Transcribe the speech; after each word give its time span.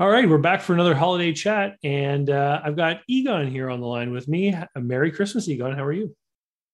All 0.00 0.08
right, 0.08 0.26
we're 0.26 0.38
back 0.38 0.62
for 0.62 0.72
another 0.72 0.94
holiday 0.94 1.30
chat, 1.30 1.76
and 1.84 2.30
uh, 2.30 2.62
I've 2.64 2.74
got 2.74 3.02
Egon 3.06 3.50
here 3.50 3.68
on 3.68 3.82
the 3.82 3.86
line 3.86 4.12
with 4.12 4.28
me. 4.28 4.56
Merry 4.74 5.10
Christmas, 5.10 5.46
Egon. 5.46 5.76
How 5.76 5.84
are 5.84 5.92
you? 5.92 6.16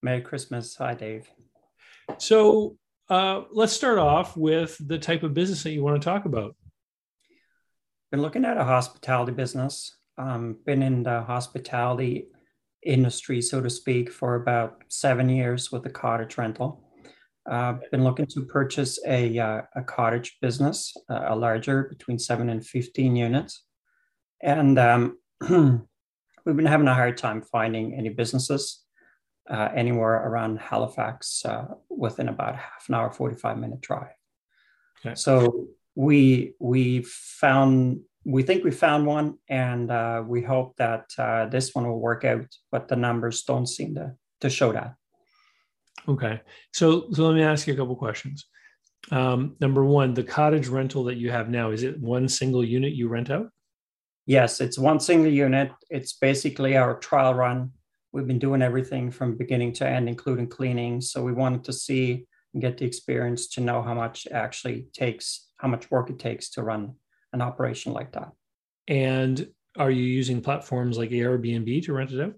Merry 0.01 0.21
Christmas. 0.21 0.77
Hi, 0.77 0.95
Dave. 0.95 1.29
So 2.19 2.77
uh, 3.09 3.43
let's 3.51 3.73
start 3.73 3.99
off 3.99 4.37
with 4.37 4.77
the 4.79 5.01
type 5.01 5.25
of 5.25 5.35
business 5.35 5.65
that 5.65 5.73
you 5.73 5.83
want 5.83 6.01
to 6.01 6.04
talk 6.04 6.25
about. 6.25 6.54
Been 8.12 8.23
looking 8.23 8.45
at 8.45 8.59
a 8.59 8.62
hospitality 8.62 9.32
business. 9.32 9.96
Um, 10.16 10.58
been 10.64 10.80
in 10.84 11.02
the 11.02 11.22
hospitality 11.22 12.29
industry, 12.84 13.43
so 13.43 13.61
to 13.61 13.70
speak, 13.70 14.12
for 14.12 14.36
about 14.36 14.84
seven 14.86 15.29
years 15.29 15.72
with 15.72 15.84
a 15.84 15.90
cottage 15.90 16.38
rental. 16.38 16.86
Uh, 17.49 17.75
been 17.93 18.03
looking 18.03 18.27
to 18.27 18.45
purchase 18.45 18.99
a, 19.07 19.39
uh, 19.39 19.63
a 19.77 19.83
cottage 19.83 20.39
business, 20.41 20.96
uh, 21.09 21.27
a 21.29 21.37
larger 21.37 21.85
between 21.85 22.19
seven 22.19 22.50
and 22.50 22.67
15 22.67 23.14
units. 23.14 23.63
And 24.43 24.79
um, 24.79 25.18
we've 25.49 26.57
been 26.57 26.67
having 26.67 26.89
a 26.89 26.95
hard 26.95 27.17
time 27.17 27.43
finding 27.43 27.95
any 27.95 28.09
businesses 28.09 28.82
uh, 29.49 29.68
anywhere 29.75 30.14
around 30.29 30.59
Halifax 30.59 31.45
uh, 31.45 31.67
within 31.89 32.28
about 32.28 32.56
half 32.56 32.89
an 32.89 32.97
hour, 32.97 33.12
45 33.12 33.59
minute 33.59 33.81
drive. 33.81 34.11
Okay. 35.05 35.15
So 35.15 35.69
we 35.95 36.55
we 36.59 37.03
found 37.03 38.01
we 38.25 38.42
think 38.42 38.65
we 38.65 38.73
found 38.73 39.06
one 39.06 39.39
and 39.48 39.91
uh, 39.92 40.25
we 40.27 40.42
hope 40.42 40.77
that 40.78 41.11
this 41.53 41.77
one 41.77 41.87
will 41.87 42.01
work 42.01 42.25
out, 42.25 42.47
but 42.73 42.89
the 42.89 42.97
numbers 42.97 43.45
don't 43.45 43.69
seem 43.69 43.95
to, 43.95 44.15
to 44.41 44.51
show 44.51 44.73
that. 44.73 44.95
Okay. 46.09 46.41
So 46.73 47.11
so 47.12 47.27
let 47.27 47.34
me 47.34 47.42
ask 47.42 47.67
you 47.67 47.75
a 47.75 47.77
couple 47.77 47.97
questions. 47.97 48.47
Um, 49.11 49.56
number 49.61 49.84
one, 49.84 50.15
the 50.15 50.25
cottage 50.25 50.69
rental 50.69 51.05
that 51.05 51.17
you 51.17 51.31
have 51.31 51.48
now, 51.48 51.70
is 51.70 51.83
it 51.83 52.01
one 52.01 52.29
single 52.29 52.65
unit 52.65 52.92
you 52.92 53.09
rent 53.09 53.31
out? 53.31 53.51
Yes, 54.27 54.61
it's 54.61 54.79
one 54.79 54.98
single 54.98 55.31
unit. 55.31 55.71
It's 55.91 56.15
basically 56.15 56.77
our 56.77 56.98
trial 56.98 57.35
run. 57.35 57.71
We've 58.13 58.27
been 58.27 58.41
doing 58.41 58.63
everything 58.63 59.11
from 59.11 59.37
beginning 59.37 59.75
to 59.75 59.87
end, 59.87 60.09
including 60.09 60.48
cleaning. 60.48 61.01
So 61.01 61.23
we 61.23 61.33
wanted 61.33 61.63
to 61.65 61.73
see 61.73 62.27
and 62.53 62.61
get 62.63 62.79
the 62.79 62.85
experience 62.85 63.47
to 63.48 63.61
know 63.61 63.83
how 63.83 63.95
much 63.95 64.27
actually 64.33 64.87
takes, 64.93 65.51
how 65.59 65.69
much 65.69 65.91
work 65.91 66.11
it 66.11 66.19
takes 66.19 66.51
to 66.51 66.63
run 66.63 66.95
an 67.33 67.43
operation 67.43 67.93
like 67.93 68.13
that. 68.13 68.33
And 68.89 69.47
are 69.77 69.91
you 69.91 70.03
using 70.03 70.41
platforms 70.41 70.98
like 70.98 71.11
Airbnb 71.11 71.85
to 71.85 71.93
rent 71.93 72.13
it 72.13 72.20
out? 72.20 72.35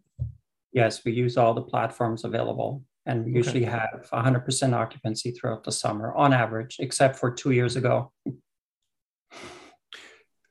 Yes, 0.72 1.05
we 1.05 1.12
use 1.12 1.36
all 1.36 1.55
the 1.55 1.62
platforms 1.62 2.25
available 2.25 2.82
and 3.08 3.24
we 3.24 3.32
usually 3.32 3.64
have 3.64 4.06
100% 4.12 4.72
occupancy 4.74 5.32
throughout 5.32 5.64
the 5.64 5.72
summer 5.72 6.14
on 6.14 6.32
average 6.32 6.76
except 6.78 7.16
for 7.16 7.30
two 7.30 7.50
years 7.50 7.74
ago. 7.74 8.12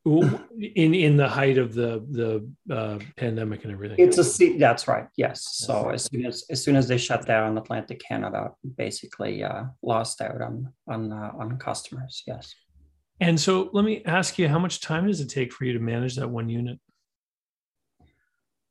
In 0.06 0.94
in 0.94 1.18
the 1.18 1.28
height 1.28 1.58
of 1.58 1.74
the 1.74 2.02
the 2.12 2.74
uh, 2.74 2.98
pandemic 3.18 3.66
and 3.66 3.74
everything. 3.74 3.98
It's 4.00 4.18
a 4.18 4.58
that's 4.58 4.88
right 4.88 5.08
yes. 5.18 5.46
So 5.52 5.90
as 5.90 6.06
soon 6.06 6.26
as 6.26 6.46
as 6.50 6.64
soon 6.64 6.78
as 6.78 6.88
they 6.88 6.98
shut 6.98 7.26
down 7.26 7.58
atlantic 7.58 8.00
canada 8.00 8.52
basically 8.78 9.44
uh, 9.44 9.66
lost 9.82 10.22
out 10.22 10.42
on 10.42 10.72
on 10.88 11.12
uh, 11.12 11.32
on 11.38 11.58
customers 11.60 12.24
yes. 12.26 12.56
And 13.20 13.38
so 13.38 13.70
let 13.74 13.84
me 13.84 14.02
ask 14.06 14.40
you 14.40 14.48
how 14.48 14.60
much 14.60 14.80
time 14.80 15.08
does 15.08 15.20
it 15.20 15.30
take 15.30 15.52
for 15.52 15.66
you 15.66 15.74
to 15.74 15.80
manage 15.80 16.16
that 16.16 16.30
one 16.30 16.48
unit? 16.48 16.80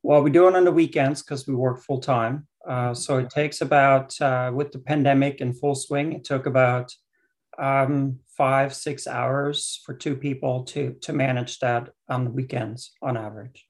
Well 0.03 0.23
we 0.23 0.31
do 0.31 0.49
it 0.49 0.57
on 0.57 0.65
the 0.65 0.73
weekends 0.73 1.23
because 1.23 1.47
we 1.47 1.55
work 1.55 1.83
full 1.83 2.01
time 2.01 2.47
uh, 2.69 2.95
so 2.95 3.19
it 3.19 3.31
takes 3.31 3.61
about, 3.61 4.21
uh, 4.21 4.51
with 4.55 4.73
the 4.73 4.79
pandemic 4.79 5.41
in 5.41 5.53
full 5.53 5.75
swing, 5.75 6.13
it 6.13 6.25
took 6.25 6.47
about 6.47 6.93
um, 7.59 8.19
five, 8.37 8.75
six 8.75 9.07
hours 9.07 9.81
for 9.85 9.95
two 9.95 10.17
people 10.17 10.65
to, 10.65 10.95
to 11.03 11.13
manage 11.13 11.59
that 11.61 11.91
on 12.09 12.25
the 12.25 12.31
weekends 12.31 12.93
on 13.03 13.17
average. 13.17 13.67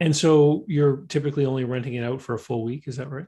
And 0.00 0.16
so 0.16 0.64
you're 0.68 1.04
typically 1.08 1.44
only 1.44 1.64
renting 1.64 1.94
it 1.94 2.04
out 2.04 2.22
for 2.22 2.34
a 2.34 2.38
full 2.38 2.64
week, 2.64 2.84
is 2.86 2.96
that 2.96 3.10
right? 3.10 3.26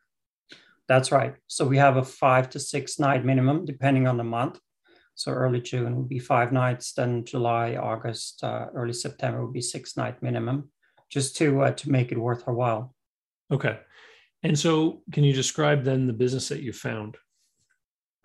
That's 0.86 1.12
right. 1.12 1.34
So 1.46 1.66
we 1.66 1.76
have 1.76 1.96
a 1.96 2.04
five 2.04 2.48
to 2.50 2.58
six 2.60 2.98
night 2.98 3.24
minimum, 3.24 3.66
depending 3.66 4.06
on 4.06 4.16
the 4.16 4.24
month. 4.24 4.58
So 5.14 5.32
early 5.32 5.60
June 5.60 5.96
would 5.96 6.08
be 6.08 6.20
five 6.20 6.52
nights, 6.52 6.92
then 6.92 7.24
July, 7.24 7.76
August, 7.76 8.42
uh, 8.44 8.68
early 8.74 8.92
September 8.92 9.44
would 9.44 9.52
be 9.52 9.60
six 9.60 9.96
night 9.96 10.22
minimum, 10.22 10.70
just 11.10 11.36
to 11.36 11.62
uh, 11.62 11.72
to 11.72 11.90
make 11.90 12.12
it 12.12 12.18
worth 12.18 12.44
our 12.46 12.54
while. 12.54 12.94
Okay. 13.50 13.78
And 14.42 14.58
so, 14.58 15.02
can 15.12 15.24
you 15.24 15.32
describe 15.32 15.84
then 15.84 16.06
the 16.06 16.12
business 16.12 16.48
that 16.48 16.62
you 16.62 16.72
found? 16.72 17.16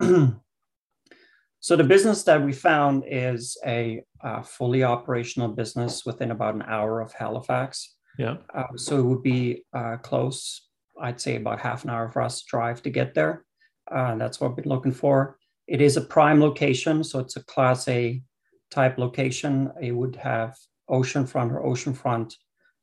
so, 1.60 1.76
the 1.76 1.84
business 1.84 2.22
that 2.24 2.42
we 2.42 2.52
found 2.52 3.04
is 3.06 3.58
a 3.66 4.02
uh, 4.22 4.42
fully 4.42 4.84
operational 4.84 5.48
business 5.48 6.06
within 6.06 6.30
about 6.30 6.54
an 6.54 6.62
hour 6.62 7.00
of 7.00 7.12
Halifax. 7.12 7.96
Yeah. 8.16 8.36
Uh, 8.54 8.76
so, 8.76 8.98
it 8.98 9.02
would 9.02 9.22
be 9.22 9.64
uh, 9.72 9.96
close, 9.96 10.68
I'd 11.00 11.20
say 11.20 11.36
about 11.36 11.60
half 11.60 11.82
an 11.82 11.90
hour 11.90 12.08
for 12.08 12.22
us 12.22 12.42
to 12.42 12.46
drive 12.48 12.82
to 12.82 12.90
get 12.90 13.14
there. 13.14 13.44
Uh, 13.90 14.14
that's 14.14 14.40
what 14.40 14.56
we're 14.56 14.72
looking 14.72 14.92
for. 14.92 15.36
It 15.66 15.80
is 15.80 15.96
a 15.96 16.00
prime 16.00 16.40
location, 16.40 17.02
so 17.02 17.18
it's 17.18 17.36
a 17.36 17.44
Class 17.44 17.88
A 17.88 18.22
type 18.70 18.98
location. 18.98 19.72
It 19.82 19.92
would 19.92 20.14
have 20.16 20.56
oceanfront 20.88 21.50
or 21.52 21.64
oceanfront 21.64 22.34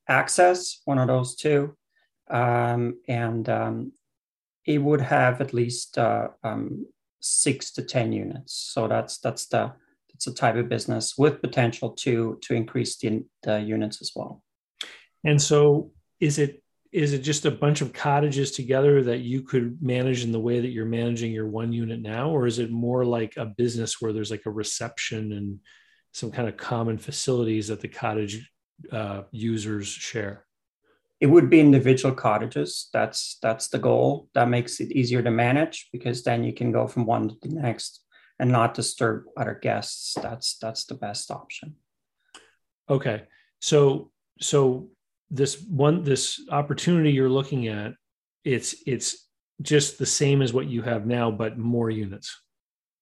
access, 0.09 0.81
one 0.83 0.97
of 0.97 1.07
those 1.07 1.35
two 1.35 1.77
um, 2.31 2.99
and 3.07 3.47
um, 3.49 3.91
it 4.65 4.79
would 4.79 5.01
have 5.01 5.41
at 5.41 5.53
least 5.53 5.97
uh, 5.97 6.29
um, 6.43 6.85
six 7.19 7.71
to 7.73 7.83
ten 7.83 8.11
units. 8.11 8.53
So 8.73 8.87
that's 8.87 9.19
that's 9.19 9.47
the 9.47 9.73
that's 10.11 10.27
a 10.27 10.33
type 10.33 10.55
of 10.55 10.69
business 10.69 11.17
with 11.17 11.41
potential 11.41 11.91
to 11.91 12.39
to 12.41 12.53
increase 12.53 12.97
the, 12.97 13.23
the 13.43 13.59
units 13.59 14.01
as 14.01 14.11
well. 14.15 14.43
And 15.23 15.41
so, 15.41 15.91
is 16.19 16.39
it 16.39 16.63
is 16.91 17.13
it 17.13 17.19
just 17.19 17.45
a 17.45 17.51
bunch 17.51 17.81
of 17.81 17.93
cottages 17.93 18.51
together 18.51 19.01
that 19.03 19.19
you 19.19 19.43
could 19.43 19.81
manage 19.81 20.23
in 20.23 20.31
the 20.31 20.39
way 20.39 20.59
that 20.59 20.71
you're 20.71 20.85
managing 20.85 21.31
your 21.31 21.47
one 21.47 21.71
unit 21.71 22.01
now, 22.01 22.29
or 22.29 22.47
is 22.47 22.59
it 22.59 22.69
more 22.69 23.05
like 23.05 23.37
a 23.37 23.45
business 23.45 24.01
where 24.01 24.11
there's 24.11 24.31
like 24.31 24.45
a 24.45 24.51
reception 24.51 25.31
and 25.31 25.59
some 26.13 26.31
kind 26.31 26.49
of 26.49 26.57
common 26.57 26.97
facilities 26.97 27.69
that 27.69 27.79
the 27.79 27.87
cottage 27.87 28.49
uh, 28.91 29.21
users 29.31 29.87
share? 29.87 30.45
It 31.21 31.27
would 31.27 31.51
be 31.51 31.59
individual 31.59 32.15
cottages. 32.15 32.89
That's 32.91 33.37
that's 33.43 33.67
the 33.67 33.77
goal. 33.77 34.27
That 34.33 34.49
makes 34.49 34.79
it 34.79 34.91
easier 34.91 35.21
to 35.21 35.29
manage 35.29 35.89
because 35.93 36.23
then 36.23 36.43
you 36.43 36.51
can 36.51 36.71
go 36.71 36.87
from 36.87 37.05
one 37.05 37.29
to 37.29 37.35
the 37.43 37.49
next 37.49 38.03
and 38.39 38.51
not 38.51 38.73
disturb 38.73 39.25
other 39.37 39.57
guests. 39.61 40.15
That's 40.19 40.57
that's 40.57 40.85
the 40.85 40.95
best 40.95 41.29
option. 41.29 41.75
Okay. 42.89 43.23
So 43.59 44.11
so 44.39 44.89
this 45.29 45.61
one 45.61 46.03
this 46.03 46.41
opportunity 46.49 47.11
you're 47.11 47.29
looking 47.29 47.67
at 47.67 47.93
it's 48.43 48.75
it's 48.87 49.27
just 49.61 49.99
the 49.99 50.07
same 50.07 50.41
as 50.41 50.53
what 50.53 50.67
you 50.67 50.81
have 50.81 51.05
now 51.05 51.29
but 51.29 51.55
more 51.55 51.91
units. 51.91 52.41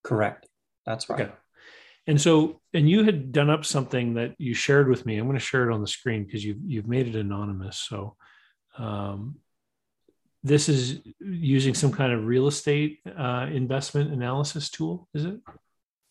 Correct. 0.04 0.46
That's 0.84 1.08
right. 1.08 1.22
Okay. 1.22 1.32
And 2.10 2.20
so 2.20 2.60
and 2.74 2.90
you 2.90 3.04
had 3.04 3.32
done 3.32 3.50
up 3.50 3.64
something 3.64 4.14
that 4.14 4.34
you 4.38 4.52
shared 4.54 4.88
with 4.88 5.06
me. 5.06 5.16
I'm 5.16 5.26
going 5.26 5.38
to 5.38 5.44
share 5.44 5.68
it 5.68 5.74
on 5.74 5.80
the 5.80 5.86
screen 5.86 6.24
because 6.24 6.44
you've 6.44 6.58
you've 6.66 6.88
made 6.88 7.06
it 7.06 7.16
anonymous. 7.16 7.78
So 7.78 8.16
um, 8.78 9.36
this 10.42 10.68
is 10.68 11.00
using 11.20 11.74
some 11.74 11.92
kind 11.92 12.12
of 12.12 12.24
real 12.24 12.48
estate 12.48 12.98
uh, 13.16 13.46
investment 13.50 14.12
analysis 14.12 14.70
tool 14.70 15.08
is 15.14 15.24
it? 15.24 15.40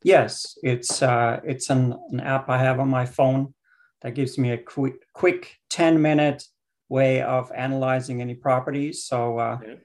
Yes 0.03 0.57
it's 0.63 1.01
uh, 1.01 1.41
it's 1.43 1.69
an, 1.69 1.93
an 2.11 2.21
app 2.21 2.49
i 2.49 2.57
have 2.57 2.79
on 2.79 2.89
my 2.89 3.05
phone 3.05 3.53
that 4.01 4.15
gives 4.15 4.37
me 4.37 4.51
a 4.51 4.57
quick 4.57 4.95
quick 5.13 5.57
10 5.69 6.01
minute 6.01 6.43
way 6.89 7.21
of 7.21 7.51
analyzing 7.55 8.21
any 8.21 8.33
properties. 8.33 9.03
So 9.03 9.37
uh, 9.37 9.57
okay. 9.61 9.79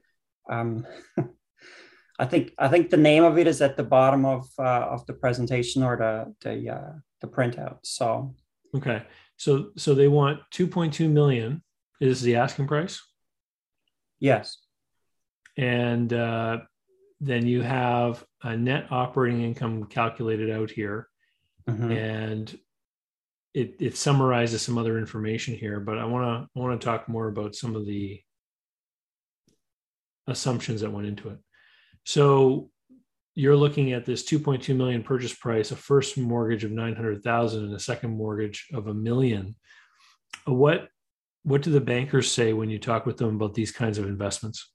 um, 0.51 0.87
I 2.19 2.27
think 2.27 2.53
I 2.59 2.69
think 2.69 2.91
the 2.91 2.97
name 2.97 3.25
of 3.25 3.39
it 3.39 3.47
is 3.47 3.61
at 3.61 3.77
the 3.77 3.83
bottom 3.83 4.25
of 4.25 4.47
uh, 4.59 4.63
of 4.63 5.05
the 5.07 5.15
presentation 5.15 5.83
or 5.83 5.97
the 5.97 6.35
the 6.49 6.71
uh, 6.71 6.93
the 7.21 7.27
printout. 7.27 7.79
So 7.83 8.35
okay, 8.75 9.03
so 9.37 9.71
so 9.77 9.94
they 9.94 10.09
want 10.09 10.41
2.2 10.53 11.11
million 11.11 11.62
is 12.00 12.23
the 12.23 12.37
asking 12.37 12.69
price. 12.69 13.03
Yes, 14.21 14.59
and 15.56 16.12
uh, 16.12 16.59
then 17.21 17.47
you 17.47 17.62
have 17.62 18.25
a 18.43 18.56
net 18.56 18.87
operating 18.91 19.43
income 19.43 19.85
calculated 19.85 20.50
out 20.50 20.71
here, 20.71 21.09
mm-hmm. 21.69 21.91
and 21.91 22.59
it 23.55 23.75
it 23.81 23.97
summarizes 23.97 24.62
some 24.62 24.79
other 24.79 24.99
information 24.99 25.55
here. 25.55 25.81
But 25.81 25.99
I 25.99 26.05
want 26.05 26.25
to 26.25 26.49
I 26.56 26.62
want 26.62 26.81
to 26.81 26.85
talk 26.85 27.09
more 27.09 27.27
about 27.27 27.56
some 27.56 27.75
of 27.75 27.87
the 27.87 28.21
assumptions 30.29 30.81
that 30.83 30.93
went 30.93 31.09
into 31.09 31.31
it. 31.31 31.38
So 32.05 32.71
you're 33.35 33.56
looking 33.56 33.93
at 33.93 34.05
this 34.05 34.25
2.2 34.25 34.77
million 34.77 35.03
purchase 35.03 35.35
price, 35.35 35.73
a 35.73 35.77
first 35.77 36.17
mortgage 36.17 36.65
of 36.65 36.71
900,000 36.71 37.65
and 37.65 37.75
a 37.75 37.79
second 37.79 38.17
mortgage 38.17 38.69
of 38.73 38.87
a 38.87 38.95
million. 38.95 39.56
What 40.45 40.89
what 41.43 41.61
do 41.61 41.71
the 41.71 41.81
bankers 41.81 42.31
say 42.31 42.55
when 42.55 42.71
you 42.71 42.79
talk 42.79 43.05
with 43.05 43.19
them 43.19 43.37
about 43.37 43.53
these 43.53 43.71
kinds 43.71 43.99
of 43.99 44.06
investments? 44.06 44.73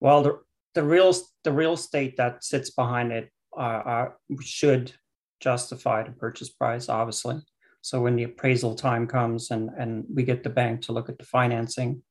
Well, 0.00 0.22
the, 0.22 0.38
the 0.74 0.82
real 0.82 1.14
the 1.44 1.52
real 1.52 1.74
estate 1.74 2.16
that 2.16 2.42
sits 2.42 2.70
behind 2.70 3.12
it 3.12 3.30
uh, 3.56 3.60
uh, 3.60 4.08
should 4.40 4.92
justify 5.40 6.02
the 6.02 6.12
purchase 6.12 6.50
price, 6.50 6.88
obviously. 6.88 7.40
So 7.82 8.00
when 8.00 8.16
the 8.16 8.24
appraisal 8.24 8.74
time 8.74 9.06
comes 9.06 9.50
and, 9.50 9.70
and 9.76 10.04
we 10.12 10.22
get 10.22 10.44
the 10.44 10.50
bank 10.50 10.82
to 10.82 10.92
look 10.92 11.08
at 11.08 11.18
the 11.18 11.24
financing, 11.24 12.02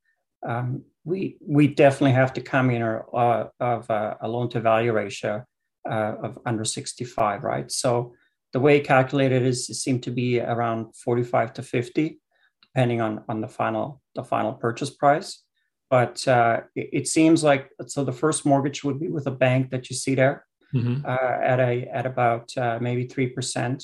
um, 0.48 0.84
we 1.04 1.38
we 1.42 1.68
definitely 1.68 2.12
have 2.14 2.34
to 2.34 2.42
come 2.42 2.70
in 2.70 2.82
or, 2.82 3.06
uh, 3.16 3.48
of 3.60 3.90
uh, 3.90 4.16
a 4.22 4.28
loan 4.28 4.50
to 4.50 4.60
value 4.60 4.94
ratio 4.94 5.44
uh, 5.90 6.16
of 6.24 6.40
under 6.46 6.64
65, 6.64 7.44
right? 7.44 7.72
So 7.72 8.14
the 8.54 8.60
way 8.60 8.80
calculated 8.80 9.44
is 9.44 9.70
it 9.70 9.76
seemed 9.76 10.04
to 10.04 10.12
be 10.12 10.40
around 10.40 10.96
45 10.96 11.54
to 11.54 11.64
50, 11.64 12.20
depending 12.62 13.02
on 13.02 13.24
on 13.30 13.42
the 13.42 13.48
final 13.48 14.02
the 14.16 14.24
final 14.24 14.54
purchase 14.54 14.90
price. 14.90 15.44
But 15.90 16.26
uh, 16.28 16.62
it, 16.76 16.90
it, 16.94 17.08
seems 17.08 17.44
like 17.44 17.70
so 17.88 18.06
the 18.06 18.14
first 18.14 18.46
mortgage 18.46 18.82
would 18.84 19.00
be 19.00 19.10
with 19.10 19.28
a 19.28 19.32
bank 19.32 19.72
that 19.72 19.90
you 19.90 19.96
see 19.96 20.16
there 20.16 20.46
mm-hmm. 20.74 21.06
uh, 21.06 21.44
at 21.44 21.60
a 21.60 21.88
at 21.88 22.06
about 22.06 22.56
uh, 22.58 22.80
maybe 22.82 23.08
three 23.08 23.28
percent 23.28 23.84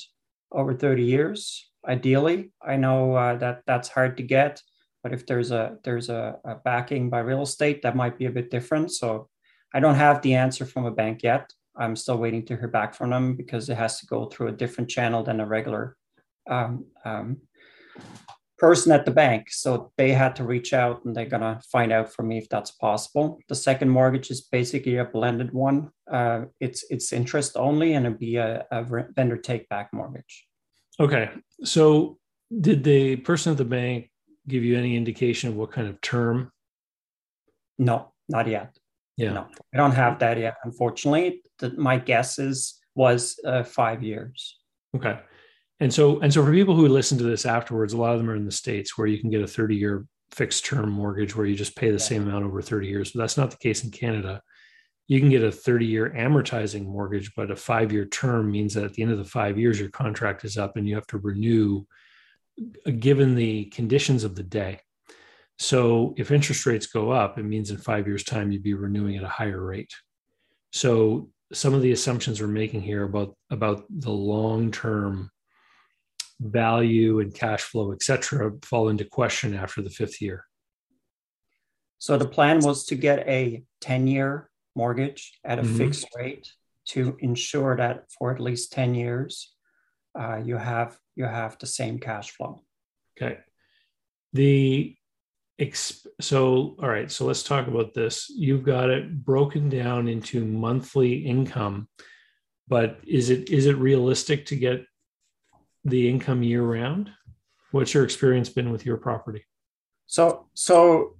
over 0.52 0.74
30 0.74 1.02
years. 1.02 1.70
Ideally, 1.86 2.50
I 2.62 2.76
know 2.76 3.14
uh, 3.14 3.36
that 3.36 3.62
that's 3.66 3.88
hard 3.88 4.16
to 4.16 4.22
get, 4.22 4.62
but 5.08 5.18
if 5.18 5.26
there's 5.26 5.52
a 5.52 5.78
there's 5.84 6.10
a, 6.10 6.36
a 6.44 6.56
backing 6.56 7.08
by 7.08 7.20
real 7.20 7.42
estate, 7.42 7.80
that 7.82 7.96
might 7.96 8.18
be 8.18 8.26
a 8.26 8.30
bit 8.30 8.50
different. 8.50 8.92
So 8.92 9.28
I 9.74 9.80
don't 9.80 9.94
have 9.94 10.20
the 10.20 10.34
answer 10.34 10.66
from 10.66 10.84
a 10.84 10.90
bank 10.90 11.22
yet. 11.22 11.50
I'm 11.78 11.96
still 11.96 12.18
waiting 12.18 12.44
to 12.46 12.56
hear 12.56 12.68
back 12.68 12.94
from 12.94 13.10
them 13.10 13.34
because 13.34 13.70
it 13.70 13.78
has 13.78 14.00
to 14.00 14.06
go 14.06 14.26
through 14.26 14.48
a 14.48 14.52
different 14.52 14.90
channel 14.90 15.22
than 15.22 15.40
a 15.40 15.46
regular 15.46 15.96
um, 16.50 16.84
um, 17.06 17.38
person 18.58 18.92
at 18.92 19.06
the 19.06 19.10
bank. 19.10 19.46
So 19.50 19.92
they 19.96 20.12
had 20.12 20.36
to 20.36 20.44
reach 20.44 20.74
out 20.74 21.04
and 21.04 21.16
they're 21.16 21.24
going 21.24 21.40
to 21.40 21.60
find 21.72 21.90
out 21.90 22.12
for 22.12 22.22
me 22.22 22.36
if 22.36 22.48
that's 22.50 22.72
possible. 22.72 23.38
The 23.48 23.54
second 23.54 23.88
mortgage 23.88 24.30
is 24.30 24.42
basically 24.42 24.96
a 24.96 25.06
blended 25.06 25.54
one. 25.54 25.90
Uh, 26.10 26.46
it's 26.60 26.84
it's 26.90 27.14
interest 27.14 27.56
only 27.56 27.94
and 27.94 28.04
it'd 28.04 28.18
be 28.18 28.36
a, 28.36 28.66
a 28.70 28.84
vendor 29.16 29.38
take 29.38 29.70
back 29.70 29.88
mortgage. 29.94 30.44
Okay. 31.00 31.30
So 31.64 32.18
did 32.60 32.84
the 32.84 33.16
person 33.16 33.52
at 33.52 33.58
the 33.58 33.64
bank 33.64 34.10
give 34.48 34.64
you 34.64 34.76
any 34.76 34.96
indication 34.96 35.50
of 35.50 35.56
what 35.56 35.70
kind 35.72 35.88
of 35.88 36.00
term? 36.00 36.50
No, 37.78 38.12
not 38.28 38.48
yet. 38.48 38.76
Yeah. 39.16 39.32
No, 39.32 39.46
I 39.74 39.76
don't 39.76 39.92
have 39.92 40.18
that 40.20 40.38
yet. 40.38 40.56
Unfortunately, 40.64 41.42
the, 41.58 41.70
my 41.70 41.98
guess 41.98 42.38
is 42.38 42.78
was 42.94 43.38
uh, 43.44 43.62
five 43.62 44.02
years. 44.02 44.58
Okay. 44.96 45.18
And 45.80 45.92
so, 45.92 46.18
and 46.20 46.32
so 46.32 46.44
for 46.44 46.52
people 46.52 46.74
who 46.74 46.88
listen 46.88 47.18
to 47.18 47.24
this 47.24 47.46
afterwards, 47.46 47.92
a 47.92 47.96
lot 47.96 48.12
of 48.12 48.18
them 48.18 48.30
are 48.30 48.36
in 48.36 48.44
the 48.44 48.52
States 48.52 48.98
where 48.98 49.06
you 49.06 49.20
can 49.20 49.30
get 49.30 49.42
a 49.42 49.46
30 49.46 49.76
year 49.76 50.06
fixed 50.30 50.64
term 50.64 50.90
mortgage 50.90 51.34
where 51.34 51.46
you 51.46 51.54
just 51.54 51.76
pay 51.76 51.88
the 51.88 51.94
yeah. 51.94 52.04
same 52.04 52.22
amount 52.22 52.44
over 52.44 52.60
30 52.60 52.88
years. 52.88 53.12
But 53.12 53.20
that's 53.20 53.36
not 53.36 53.50
the 53.50 53.56
case 53.56 53.84
in 53.84 53.90
Canada. 53.90 54.42
You 55.06 55.20
can 55.20 55.30
get 55.30 55.42
a 55.42 55.50
30 55.50 55.86
year 55.86 56.12
amortizing 56.16 56.84
mortgage, 56.84 57.32
but 57.34 57.50
a 57.50 57.56
five 57.56 57.92
year 57.92 58.04
term 58.04 58.50
means 58.50 58.74
that 58.74 58.84
at 58.84 58.94
the 58.94 59.02
end 59.02 59.12
of 59.12 59.18
the 59.18 59.24
five 59.24 59.58
years, 59.58 59.80
your 59.80 59.90
contract 59.90 60.44
is 60.44 60.58
up 60.58 60.76
and 60.76 60.88
you 60.88 60.94
have 60.96 61.06
to 61.08 61.18
renew 61.18 61.84
given 62.98 63.34
the 63.34 63.66
conditions 63.66 64.24
of 64.24 64.34
the 64.34 64.42
day. 64.42 64.80
So 65.58 66.14
if 66.16 66.30
interest 66.30 66.66
rates 66.66 66.86
go 66.86 67.10
up, 67.10 67.38
it 67.38 67.44
means 67.44 67.70
in 67.70 67.78
five 67.78 68.06
years' 68.06 68.24
time, 68.24 68.52
you'd 68.52 68.62
be 68.62 68.74
renewing 68.74 69.16
at 69.16 69.24
a 69.24 69.28
higher 69.28 69.60
rate. 69.60 69.92
So 70.72 71.30
some 71.52 71.74
of 71.74 71.82
the 71.82 71.92
assumptions 71.92 72.40
we're 72.40 72.46
making 72.46 72.82
here 72.82 73.02
about, 73.02 73.36
about 73.50 73.84
the 73.90 74.10
long 74.10 74.70
term 74.70 75.30
value 76.40 77.20
and 77.20 77.34
cash 77.34 77.62
flow, 77.62 77.92
et 77.92 78.02
cetera, 78.02 78.52
fall 78.62 78.88
into 78.88 79.04
question 79.04 79.54
after 79.54 79.82
the 79.82 79.90
fifth 79.90 80.20
year? 80.22 80.44
So 81.98 82.16
the 82.16 82.28
plan 82.28 82.60
was 82.60 82.86
to 82.86 82.94
get 82.94 83.26
a 83.26 83.64
10 83.80 84.06
year 84.06 84.50
mortgage 84.76 85.38
at 85.44 85.58
a 85.58 85.62
mm-hmm. 85.62 85.76
fixed 85.76 86.06
rate 86.16 86.52
to 86.86 87.16
ensure 87.20 87.76
that 87.76 88.04
for 88.16 88.32
at 88.32 88.40
least 88.40 88.72
10 88.72 88.94
years, 88.94 89.52
uh, 90.18 90.40
you 90.44 90.56
have 90.56 90.98
you 91.16 91.24
have 91.24 91.58
the 91.58 91.66
same 91.66 91.98
cash 91.98 92.30
flow. 92.30 92.62
Okay. 93.16 93.38
The 94.32 94.96
exp- 95.60 96.06
so 96.20 96.76
all 96.80 96.88
right, 96.88 97.10
so 97.10 97.24
let's 97.24 97.42
talk 97.42 97.66
about 97.66 97.94
this. 97.94 98.30
You've 98.30 98.64
got 98.64 98.90
it 98.90 99.24
broken 99.24 99.68
down 99.68 100.08
into 100.08 100.44
monthly 100.44 101.14
income, 101.26 101.88
but 102.68 103.00
is 103.06 103.30
it 103.30 103.50
is 103.50 103.66
it 103.66 103.76
realistic 103.76 104.46
to 104.46 104.56
get 104.56 104.84
the 105.84 106.08
income 106.08 106.42
year 106.42 106.62
round? 106.62 107.10
What's 107.70 107.94
your 107.94 108.04
experience 108.04 108.48
been 108.48 108.70
with 108.70 108.86
your 108.86 108.96
property? 108.96 109.44
So, 110.06 110.48
so 110.54 111.16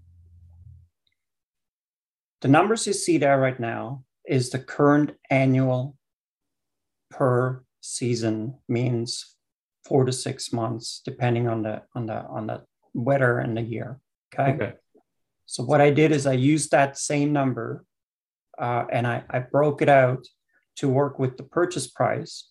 the 2.40 2.48
numbers 2.48 2.86
you 2.86 2.94
see 2.94 3.18
there 3.18 3.38
right 3.38 3.58
now 3.58 4.04
is 4.24 4.50
the 4.50 4.58
current 4.58 5.12
annual 5.30 5.96
per 7.10 7.62
season 7.80 8.58
means 8.68 9.36
four 9.84 10.04
to 10.04 10.12
six 10.12 10.52
months, 10.52 11.00
depending 11.04 11.48
on 11.48 11.62
the 11.62 11.82
on 11.94 12.06
the 12.06 12.24
on 12.26 12.46
the 12.46 12.62
weather 12.94 13.38
and 13.38 13.56
the 13.56 13.62
year. 13.62 14.00
Okay. 14.34 14.52
okay. 14.52 14.72
So 15.46 15.64
what 15.64 15.80
I 15.80 15.90
did 15.90 16.12
is 16.12 16.26
I 16.26 16.34
used 16.34 16.70
that 16.72 16.98
same 16.98 17.32
number, 17.32 17.84
uh, 18.58 18.84
and 18.92 19.06
I, 19.06 19.24
I 19.30 19.38
broke 19.38 19.80
it 19.80 19.88
out 19.88 20.26
to 20.76 20.88
work 20.88 21.18
with 21.18 21.36
the 21.36 21.42
purchase 21.42 21.86
price 21.86 22.50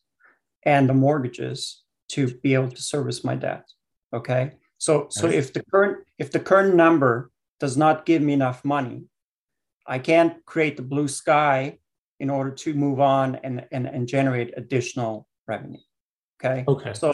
and 0.64 0.90
the 0.90 0.94
mortgages 0.94 1.84
to 2.10 2.28
be 2.28 2.56
able 2.56 2.72
to 2.72 2.82
service 2.82 3.24
my 3.24 3.36
debt. 3.36 3.66
Okay. 4.14 4.54
So 4.78 5.08
so 5.10 5.28
if 5.28 5.54
the 5.54 5.64
current 5.64 6.06
if 6.18 6.32
the 6.32 6.40
current 6.40 6.76
number 6.76 7.32
does 7.60 7.78
not 7.78 8.06
give 8.06 8.22
me 8.22 8.34
enough 8.34 8.64
money, 8.64 9.06
I 9.86 10.00
can't 10.00 10.46
create 10.46 10.78
the 10.78 10.84
blue 10.84 11.08
sky 11.08 11.80
in 12.20 12.30
order 12.30 12.52
to 12.52 12.74
move 12.74 13.00
on 13.00 13.36
and, 13.44 13.66
and, 13.72 13.86
and 13.88 14.08
generate 14.08 14.54
additional 14.58 15.28
revenue. 15.48 15.80
Okay. 16.44 16.64
Okay. 16.68 16.94
So 16.94 17.14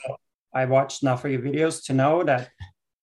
I 0.54 0.66
watched 0.66 1.04
enough 1.04 1.26
of 1.26 1.32
your 1.32 1.42
videos 1.42 1.86
to 1.86 1.94
know 1.94 2.24
that 2.24 2.50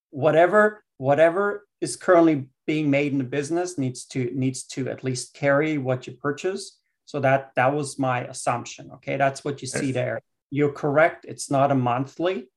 whatever 0.09 0.83
whatever 0.97 1.65
is 1.79 1.95
currently 1.95 2.47
being 2.67 2.89
made 2.89 3.11
in 3.11 3.17
the 3.17 3.23
business 3.23 3.77
needs 3.77 4.05
to 4.05 4.29
needs 4.33 4.63
to 4.63 4.87
at 4.89 5.03
least 5.03 5.33
carry 5.33 5.77
what 5.77 6.05
you 6.05 6.13
purchase. 6.13 6.77
So 7.05 7.19
that 7.21 7.51
that 7.55 7.73
was 7.73 7.97
my 7.97 8.25
assumption. 8.25 8.91
Okay. 8.95 9.17
That's 9.17 9.43
what 9.43 9.61
you 9.61 9.67
see 9.67 9.91
there 9.91 10.21
you're 10.51 10.73
correct. 10.73 11.25
It's 11.27 11.49
not 11.49 11.71
a 11.71 11.75
monthly, 11.75 12.49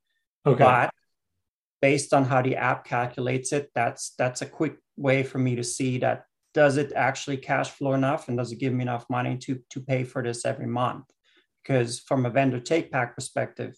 okay. 0.44 0.58
but 0.58 0.90
based 1.80 2.12
on 2.12 2.24
how 2.24 2.42
the 2.42 2.56
app 2.56 2.84
calculates 2.84 3.52
it, 3.52 3.70
that's 3.74 4.14
that's 4.18 4.42
a 4.42 4.46
quick 4.46 4.76
way 4.96 5.22
for 5.22 5.38
me 5.38 5.56
to 5.56 5.64
see 5.64 5.98
that 5.98 6.24
does 6.54 6.76
it 6.76 6.92
actually 6.94 7.36
cash 7.36 7.70
flow 7.70 7.92
enough 7.92 8.28
and 8.28 8.38
does 8.38 8.52
it 8.52 8.60
give 8.60 8.72
me 8.72 8.82
enough 8.82 9.06
money 9.10 9.36
to 9.38 9.60
to 9.70 9.80
pay 9.80 10.04
for 10.04 10.22
this 10.22 10.44
every 10.44 10.66
month? 10.66 11.04
Because 11.62 12.00
from 12.00 12.26
a 12.26 12.30
vendor 12.30 12.60
take 12.60 12.90
back 12.90 13.14
perspective, 13.14 13.74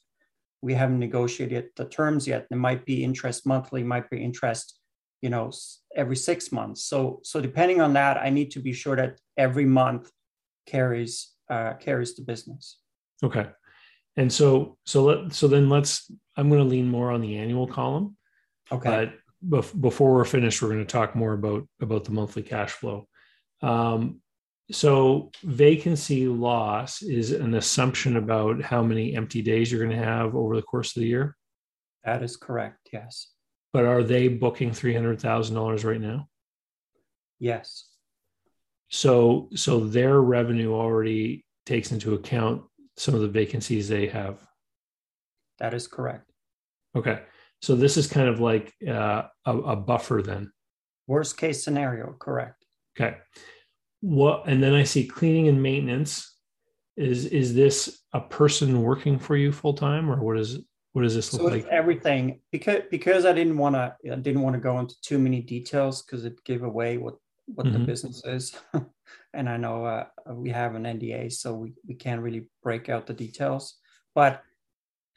we 0.61 0.75
haven't 0.75 0.99
negotiated 0.99 1.71
the 1.77 1.87
terms 1.87 2.27
yet. 2.27 2.47
There 2.49 2.59
might 2.59 2.85
be 2.85 3.03
interest 3.03 3.47
monthly, 3.47 3.83
might 3.83 4.11
be 4.11 4.23
interest, 4.23 4.79
you 5.23 5.31
know, 5.31 5.51
every 5.95 6.17
six 6.17 6.53
months. 6.53 6.85
So 6.85 7.21
so 7.25 7.41
depending 7.41 7.81
on 7.81 7.95
that, 7.95 8.17
I 8.19 8.31
need 8.31 8.51
to 8.53 8.61
be 8.61 8.73
sure 8.73 8.97
that 8.97 9.19
every 9.37 9.65
month 9.65 10.11
carries 10.67 11.33
uh, 11.49 11.75
carries 11.75 12.15
the 12.15 12.23
business. 12.23 12.79
Okay 13.23 13.47
and 14.17 14.33
so 14.33 14.77
so 14.85 15.05
let 15.05 15.33
so 15.33 15.47
then 15.47 15.69
let's 15.69 16.11
i'm 16.37 16.49
going 16.49 16.61
to 16.61 16.69
lean 16.69 16.89
more 16.89 17.11
on 17.11 17.21
the 17.21 17.37
annual 17.37 17.67
column 17.67 18.17
okay 18.73 18.89
but 18.91 19.15
bef- 19.45 19.79
before 19.81 20.15
we're 20.15 20.25
finished 20.25 20.63
we're 20.63 20.69
going 20.69 20.81
to 20.81 20.85
talk 20.85 21.15
more 21.15 21.33
about 21.33 21.67
about 21.81 22.05
the 22.05 22.13
monthly 22.13 22.43
cash 22.43 22.73
flow 22.73 23.07
um, 23.63 24.21
so 24.71 25.31
vacancy 25.43 26.27
loss 26.27 27.03
is 27.03 27.33
an 27.33 27.55
assumption 27.55 28.17
about 28.17 28.61
how 28.63 28.83
many 28.83 29.15
empty 29.15 29.43
days 29.43 29.71
you're 29.71 29.85
going 29.85 29.97
to 29.97 30.05
have 30.05 30.35
over 30.35 30.57
the 30.57 30.63
course 30.63 30.97
of 30.97 31.01
the 31.01 31.09
year 31.09 31.37
that 32.05 32.23
is 32.23 32.37
correct 32.37 32.89
yes 32.93 33.33
but 33.73 33.85
are 33.85 34.03
they 34.03 34.29
booking 34.29 34.71
$300000 34.71 35.85
right 35.85 36.01
now 36.01 36.27
yes 37.39 37.89
so 38.89 39.49
so 39.55 39.81
their 39.81 40.21
revenue 40.21 40.75
already 40.75 41.45
takes 41.67 41.93
into 41.93 42.15
account 42.15 42.63
some 42.97 43.15
of 43.15 43.21
the 43.21 43.29
vacancies 43.29 43.89
they 43.89 44.07
have. 44.07 44.39
That 45.59 45.75
is 45.75 45.87
correct. 45.87 46.31
Okay. 46.95 47.21
So 47.63 47.75
this 47.75 47.97
is 47.97 48.07
kind 48.07 48.29
of 48.29 48.41
like 48.41 48.73
uh, 48.87 49.25
a, 49.45 49.57
a 49.57 49.77
buffer 49.77 50.23
then. 50.25 50.53
Worst 51.07 51.37
case 51.37 51.65
scenario, 51.65 52.15
correct. 52.19 52.65
Okay. 52.99 53.17
What 54.01 54.45
and 54.47 54.63
then 54.63 54.75
I 54.75 54.85
see 54.85 55.07
cleaning 55.07 55.49
and 55.49 55.63
maintenance. 55.63 56.33
Is 56.97 57.27
is 57.27 57.55
this 57.55 58.01
a 58.13 58.21
person 58.21 58.83
working 58.83 59.19
for 59.19 59.37
you 59.37 59.53
full 59.53 59.75
time 59.75 60.11
or 60.11 60.23
what 60.23 60.39
is 60.39 60.59
what 60.93 61.03
does 61.03 61.15
this 61.15 61.33
look 61.33 61.43
so 61.43 61.49
like? 61.49 61.67
Everything 61.67 62.41
because 62.51 62.83
because 62.91 63.27
I 63.27 63.33
didn't 63.33 63.59
want 63.59 63.75
to 63.75 63.95
I 64.11 64.17
didn't 64.17 64.41
want 64.41 64.55
to 64.55 64.61
go 64.61 64.79
into 64.79 64.95
too 65.03 65.19
many 65.19 65.43
details 65.43 66.03
because 66.03 66.25
it 66.25 66.43
gave 66.45 66.63
away 66.63 66.97
what 66.97 67.17
what 67.47 67.67
mm-hmm. 67.67 67.81
the 67.81 67.85
business 67.85 68.23
is. 68.25 68.57
and 69.35 69.49
I 69.49 69.57
know 69.57 69.85
uh, 69.85 70.07
we 70.33 70.51
have 70.51 70.75
an 70.75 70.85
NDA, 70.85 71.33
so 71.33 71.55
we, 71.55 71.75
we 71.87 71.95
can't 71.95 72.21
really 72.21 72.49
break 72.63 72.89
out 72.89 73.07
the 73.07 73.15
details. 73.15 73.77
But 74.15 74.43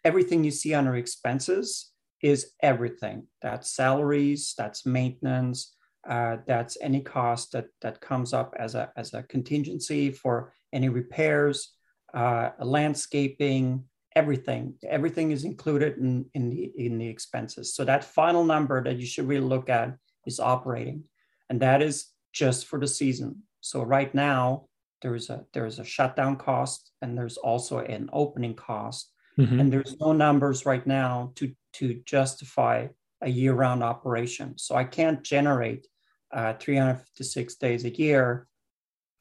everything 0.03 0.43
you 0.43 0.51
see 0.51 0.74
under 0.74 0.96
expenses 0.96 1.91
is 2.21 2.51
everything. 2.61 3.27
That's 3.41 3.71
salaries, 3.71 4.53
that's 4.57 4.85
maintenance, 4.85 5.75
uh, 6.07 6.38
that's 6.47 6.77
any 6.81 7.01
cost 7.01 7.51
that 7.51 7.67
that 7.81 8.01
comes 8.01 8.33
up 8.33 8.55
as 8.57 8.75
a 8.75 8.91
as 8.95 9.13
a 9.13 9.23
contingency 9.23 10.11
for 10.11 10.53
any 10.73 10.89
repairs, 10.89 11.73
uh, 12.13 12.49
landscaping, 12.59 13.83
everything. 14.15 14.75
Everything 14.88 15.31
is 15.31 15.43
included 15.43 15.97
in, 15.97 16.25
in 16.33 16.49
the 16.49 16.71
in 16.77 16.97
the 16.97 17.07
expenses. 17.07 17.75
So 17.75 17.85
that 17.85 18.03
final 18.03 18.43
number 18.43 18.83
that 18.83 18.97
you 18.97 19.05
should 19.05 19.27
really 19.27 19.45
look 19.45 19.69
at 19.69 19.95
is 20.25 20.39
operating, 20.39 21.03
and 21.49 21.59
that 21.61 21.81
is 21.81 22.07
just 22.33 22.65
for 22.65 22.79
the 22.79 22.88
season. 22.88 23.43
So 23.61 23.83
right 23.83 24.13
now 24.13 24.67
there 25.01 25.15
is 25.15 25.29
a 25.29 25.45
there 25.53 25.65
is 25.65 25.79
a 25.79 25.85
shutdown 25.85 26.38
cost, 26.38 26.91
and 27.01 27.17
there's 27.17 27.38
also 27.38 27.79
an 27.79 28.09
opening 28.13 28.55
cost, 28.55 29.11
mm-hmm. 29.39 29.60
and 29.60 29.72
there's 29.72 29.96
no 30.00 30.12
numbers 30.12 30.65
right 30.65 30.86
now 30.86 31.31
to 31.36 31.53
to 31.74 32.01
justify 32.05 32.88
a 33.22 33.29
year-round 33.29 33.84
operation. 33.84 34.58
So 34.58 34.75
I 34.75 34.84
can't 34.84 35.24
generate 35.24 35.88
uh, 36.31 36.53
356 36.53 37.55
days 37.55 37.86
a 37.86 37.89
year 37.89 38.48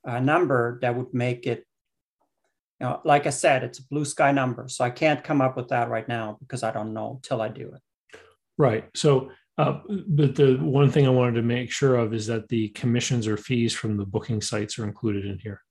a 0.05 0.21
number 0.21 0.79
that 0.81 0.97
would 0.97 1.13
make 1.13 1.47
it 1.47 1.65
you 2.81 2.87
know, 2.87 3.01
like 3.05 3.27
I 3.27 3.31
said, 3.31 3.65
it's 3.65 3.81
a 3.81 3.87
blue 3.87 4.05
sky 4.05 4.31
number. 4.31 4.69
So 4.69 4.85
I 4.85 4.91
can't 4.91 5.25
come 5.25 5.41
up 5.41 5.57
with 5.57 5.69
that 5.69 5.91
right 5.91 6.07
now 6.09 6.37
because 6.41 6.63
I 6.63 6.71
don't 6.71 6.95
know 6.95 7.19
till 7.23 7.43
I 7.43 7.49
do 7.49 7.73
it. 7.75 8.21
Right. 8.57 8.85
So, 8.95 9.31
uh, 9.59 9.81
but 10.07 10.37
the 10.37 10.55
one 10.61 10.91
thing 10.91 11.07
I 11.07 11.11
wanted 11.11 11.35
to 11.35 11.43
make 11.43 11.73
sure 11.73 11.97
of 11.97 12.15
is 12.15 12.27
that 12.29 12.49
the 12.49 12.69
commissions 12.71 13.27
or 13.27 13.37
fees 13.37 13.75
from 13.75 13.97
the 13.97 14.07
booking 14.07 14.41
sites 14.41 14.79
are 14.79 14.85
included 14.85 15.25
in 15.25 15.39
here. 15.39 15.63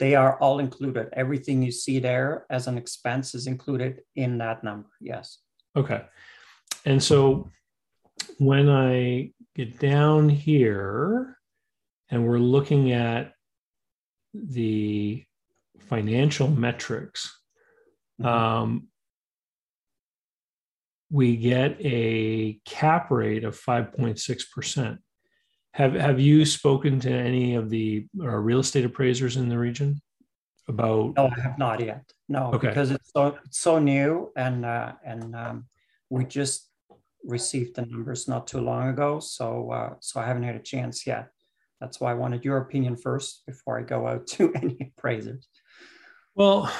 They 0.00 0.14
are 0.14 0.38
all 0.40 0.58
included. 0.60 1.10
Everything 1.12 1.62
you 1.62 1.70
see 1.70 1.98
there 1.98 2.46
as 2.48 2.66
an 2.66 2.78
expense 2.78 3.34
is 3.34 3.46
included 3.46 4.00
in 4.16 4.38
that 4.38 4.64
number. 4.64 4.88
Yes. 4.98 5.38
Okay. 5.76 6.02
And 6.86 7.02
so 7.02 7.50
when 8.38 8.70
I 8.70 9.32
get 9.54 9.78
down 9.78 10.30
here 10.30 11.36
and 12.08 12.26
we're 12.26 12.38
looking 12.38 12.92
at 12.92 13.34
the 14.32 15.22
financial 15.80 16.48
metrics, 16.48 17.38
mm-hmm. 18.18 18.26
um, 18.26 18.88
we 21.10 21.36
get 21.36 21.76
a 21.80 22.58
cap 22.64 23.10
rate 23.10 23.44
of 23.44 23.60
5.6%. 23.60 24.98
Have, 25.74 25.94
have 25.94 26.20
you 26.20 26.44
spoken 26.44 26.98
to 27.00 27.10
any 27.10 27.54
of 27.54 27.70
the 27.70 28.06
uh, 28.20 28.26
real 28.26 28.60
estate 28.60 28.84
appraisers 28.84 29.36
in 29.36 29.48
the 29.48 29.58
region 29.58 30.00
about? 30.68 31.14
No, 31.16 31.30
I 31.36 31.40
have 31.40 31.58
not 31.58 31.80
yet. 31.80 32.02
No, 32.28 32.52
okay. 32.52 32.68
because 32.68 32.90
it's 32.90 33.10
so, 33.14 33.38
it's 33.44 33.60
so 33.60 33.78
new 33.78 34.32
and, 34.36 34.64
uh, 34.64 34.92
and 35.04 35.34
um, 35.36 35.66
we 36.08 36.24
just 36.24 36.68
received 37.24 37.76
the 37.76 37.86
numbers 37.86 38.28
not 38.28 38.46
too 38.46 38.60
long 38.60 38.88
ago. 38.88 39.20
So, 39.20 39.70
uh, 39.70 39.94
so 40.00 40.20
I 40.20 40.26
haven't 40.26 40.42
had 40.42 40.56
a 40.56 40.60
chance 40.60 41.06
yet. 41.06 41.28
That's 41.80 42.00
why 42.00 42.10
I 42.10 42.14
wanted 42.14 42.44
your 42.44 42.58
opinion 42.58 42.96
first 42.96 43.42
before 43.46 43.78
I 43.78 43.82
go 43.82 44.06
out 44.06 44.26
to 44.28 44.52
any 44.60 44.92
appraisers. 44.96 45.48
Well, 46.34 46.72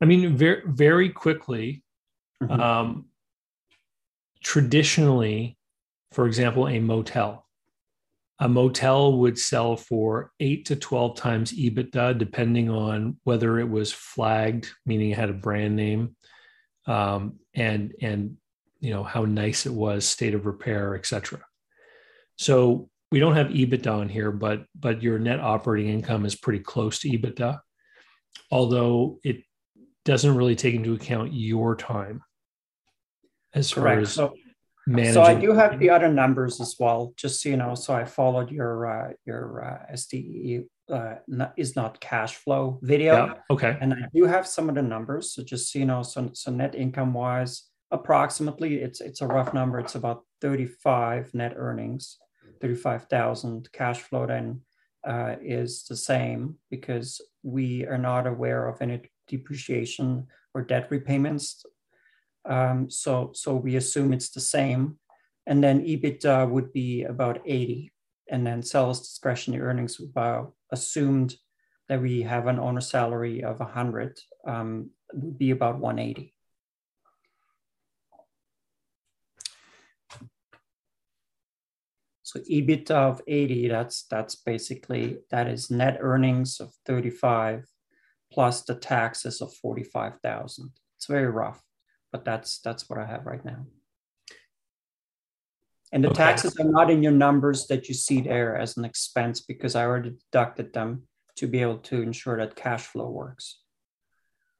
I 0.00 0.04
mean, 0.04 0.36
very 0.36 0.62
very 0.64 1.08
quickly. 1.10 1.82
Mm-hmm. 2.42 2.60
Um, 2.60 3.06
traditionally, 4.42 5.57
for 6.12 6.26
example, 6.26 6.68
a 6.68 6.78
motel. 6.78 7.44
A 8.40 8.48
motel 8.48 9.18
would 9.18 9.38
sell 9.38 9.76
for 9.76 10.30
eight 10.38 10.66
to 10.66 10.76
12 10.76 11.16
times 11.16 11.52
EBITDA, 11.52 12.18
depending 12.18 12.70
on 12.70 13.18
whether 13.24 13.58
it 13.58 13.68
was 13.68 13.92
flagged, 13.92 14.70
meaning 14.86 15.10
it 15.10 15.18
had 15.18 15.30
a 15.30 15.34
brand 15.34 15.74
name, 15.74 16.14
um, 16.86 17.40
and 17.54 17.94
and 18.00 18.36
you 18.80 18.90
know 18.90 19.02
how 19.02 19.24
nice 19.24 19.66
it 19.66 19.72
was, 19.72 20.06
state 20.06 20.34
of 20.34 20.46
repair, 20.46 20.94
etc. 20.94 21.40
So 22.36 22.90
we 23.10 23.18
don't 23.18 23.34
have 23.34 23.48
EBITDA 23.48 23.92
on 23.92 24.08
here, 24.08 24.30
but 24.30 24.66
but 24.78 25.02
your 25.02 25.18
net 25.18 25.40
operating 25.40 25.92
income 25.92 26.24
is 26.24 26.36
pretty 26.36 26.60
close 26.60 27.00
to 27.00 27.08
EBITDA 27.08 27.58
although 28.50 29.18
it 29.24 29.42
doesn't 30.04 30.36
really 30.36 30.56
take 30.56 30.74
into 30.74 30.94
account 30.94 31.32
your 31.32 31.76
time 31.76 32.22
as 33.54 33.72
Correct. 33.72 33.94
far 33.94 34.00
as 34.00 34.12
so, 34.12 34.34
managing. 34.88 35.14
So 35.14 35.22
I 35.22 35.34
do 35.34 35.52
have 35.52 35.78
the 35.78 35.90
other 35.90 36.08
numbers 36.08 36.60
as 36.60 36.76
well, 36.78 37.12
just 37.16 37.42
so 37.42 37.48
you 37.48 37.56
know. 37.56 37.74
So 37.74 37.94
I 37.94 38.04
followed 38.04 38.50
your 38.50 38.86
uh, 38.86 39.12
your 39.26 39.64
uh, 39.64 39.92
SDE 39.94 40.64
uh, 40.90 41.16
not, 41.26 41.52
is 41.56 41.76
not 41.76 42.00
cash 42.00 42.36
flow 42.36 42.78
video. 42.82 43.14
Yeah. 43.14 43.34
Okay. 43.50 43.76
And 43.80 43.92
I 43.92 44.08
do 44.14 44.24
have 44.24 44.46
some 44.46 44.68
of 44.68 44.74
the 44.74 44.82
numbers. 44.82 45.32
So 45.32 45.42
just 45.42 45.72
so 45.72 45.78
you 45.78 45.84
know, 45.84 46.02
so, 46.02 46.30
so 46.32 46.50
net 46.50 46.74
income 46.74 47.12
wise, 47.14 47.64
approximately 47.90 48.76
it's 48.76 49.00
it's 49.00 49.20
a 49.20 49.26
rough 49.26 49.52
number. 49.54 49.78
It's 49.78 49.94
about 49.94 50.24
35 50.40 51.34
net 51.34 51.54
earnings, 51.56 52.18
35,000 52.60 53.70
cash 53.72 54.00
flow 54.00 54.26
then 54.26 54.62
uh, 55.06 55.36
is 55.42 55.84
the 55.84 55.96
same 55.96 56.56
because 56.70 57.20
we 57.42 57.86
are 57.86 57.98
not 57.98 58.26
aware 58.26 58.68
of 58.68 58.80
any 58.82 59.02
depreciation 59.26 60.26
or 60.54 60.62
debt 60.62 60.88
repayments. 60.90 61.64
Um, 62.48 62.90
so, 62.90 63.32
so 63.34 63.54
we 63.54 63.76
assume 63.76 64.12
it's 64.12 64.30
the 64.30 64.40
same. 64.40 64.98
And 65.46 65.62
then 65.62 65.84
EBITDA 65.84 66.50
would 66.50 66.72
be 66.72 67.04
about 67.04 67.40
80. 67.46 67.92
And 68.30 68.46
then 68.46 68.62
sales 68.62 69.00
discretionary 69.00 69.62
earnings 69.62 70.00
about 70.00 70.54
assumed 70.70 71.36
that 71.88 72.02
we 72.02 72.22
have 72.22 72.46
an 72.46 72.58
owner 72.58 72.80
salary 72.80 73.42
of 73.42 73.60
100 73.60 74.18
um, 74.46 74.90
would 75.12 75.38
be 75.38 75.50
about 75.50 75.78
180. 75.78 76.34
So 82.22 82.40
EBITDA 82.40 82.90
of 82.90 83.22
80, 83.26 83.68
that's 83.68 84.02
that's 84.02 84.34
basically 84.34 85.20
that 85.30 85.48
is 85.48 85.70
net 85.70 85.96
earnings 86.00 86.60
of 86.60 86.74
35 86.84 87.64
plus 88.30 88.64
the 88.64 88.74
taxes 88.74 89.40
of 89.40 89.54
45,000. 89.54 90.70
It's 90.98 91.06
very 91.06 91.26
rough, 91.26 91.62
but 92.12 92.24
that's 92.24 92.60
that's 92.60 92.88
what 92.88 92.98
I 92.98 93.06
have 93.06 93.26
right 93.26 93.44
now. 93.44 93.66
And 95.92 96.04
the 96.04 96.10
okay. 96.10 96.18
taxes 96.18 96.56
are 96.60 96.68
not 96.68 96.90
in 96.90 97.02
your 97.02 97.12
numbers 97.12 97.66
that 97.68 97.88
you 97.88 97.94
see 97.94 98.20
there 98.20 98.56
as 98.56 98.76
an 98.76 98.84
expense 98.84 99.40
because 99.40 99.74
I 99.74 99.84
already 99.84 100.16
deducted 100.30 100.74
them 100.74 101.04
to 101.36 101.46
be 101.46 101.62
able 101.62 101.78
to 101.78 102.02
ensure 102.02 102.36
that 102.36 102.56
cash 102.56 102.82
flow 102.82 103.08
works. 103.08 103.60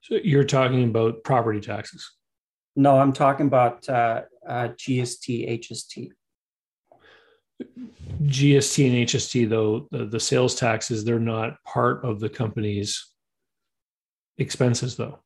So 0.01 0.15
you're 0.23 0.45
talking 0.45 0.85
about 0.85 1.25
property 1.25 1.61
taxes? 1.61 2.11
No, 2.77 2.99
I'm 2.99 3.13
talking 3.13 3.47
about 3.47 3.89
uh, 3.89 4.23
uh, 4.49 4.69
GST, 4.69 5.61
HST. 5.61 6.11
GST 8.23 8.87
and 8.87 9.09
HST, 9.09 9.49
though 9.49 9.89
the, 9.91 10.07
the 10.07 10.21
sales 10.21 10.55
taxes, 10.55 11.05
they're 11.05 11.19
not 11.19 11.63
part 11.65 12.05
of 12.05 12.21
the 12.21 12.29
company's 12.29 13.05
expenses, 14.39 14.97
though. 14.97 15.19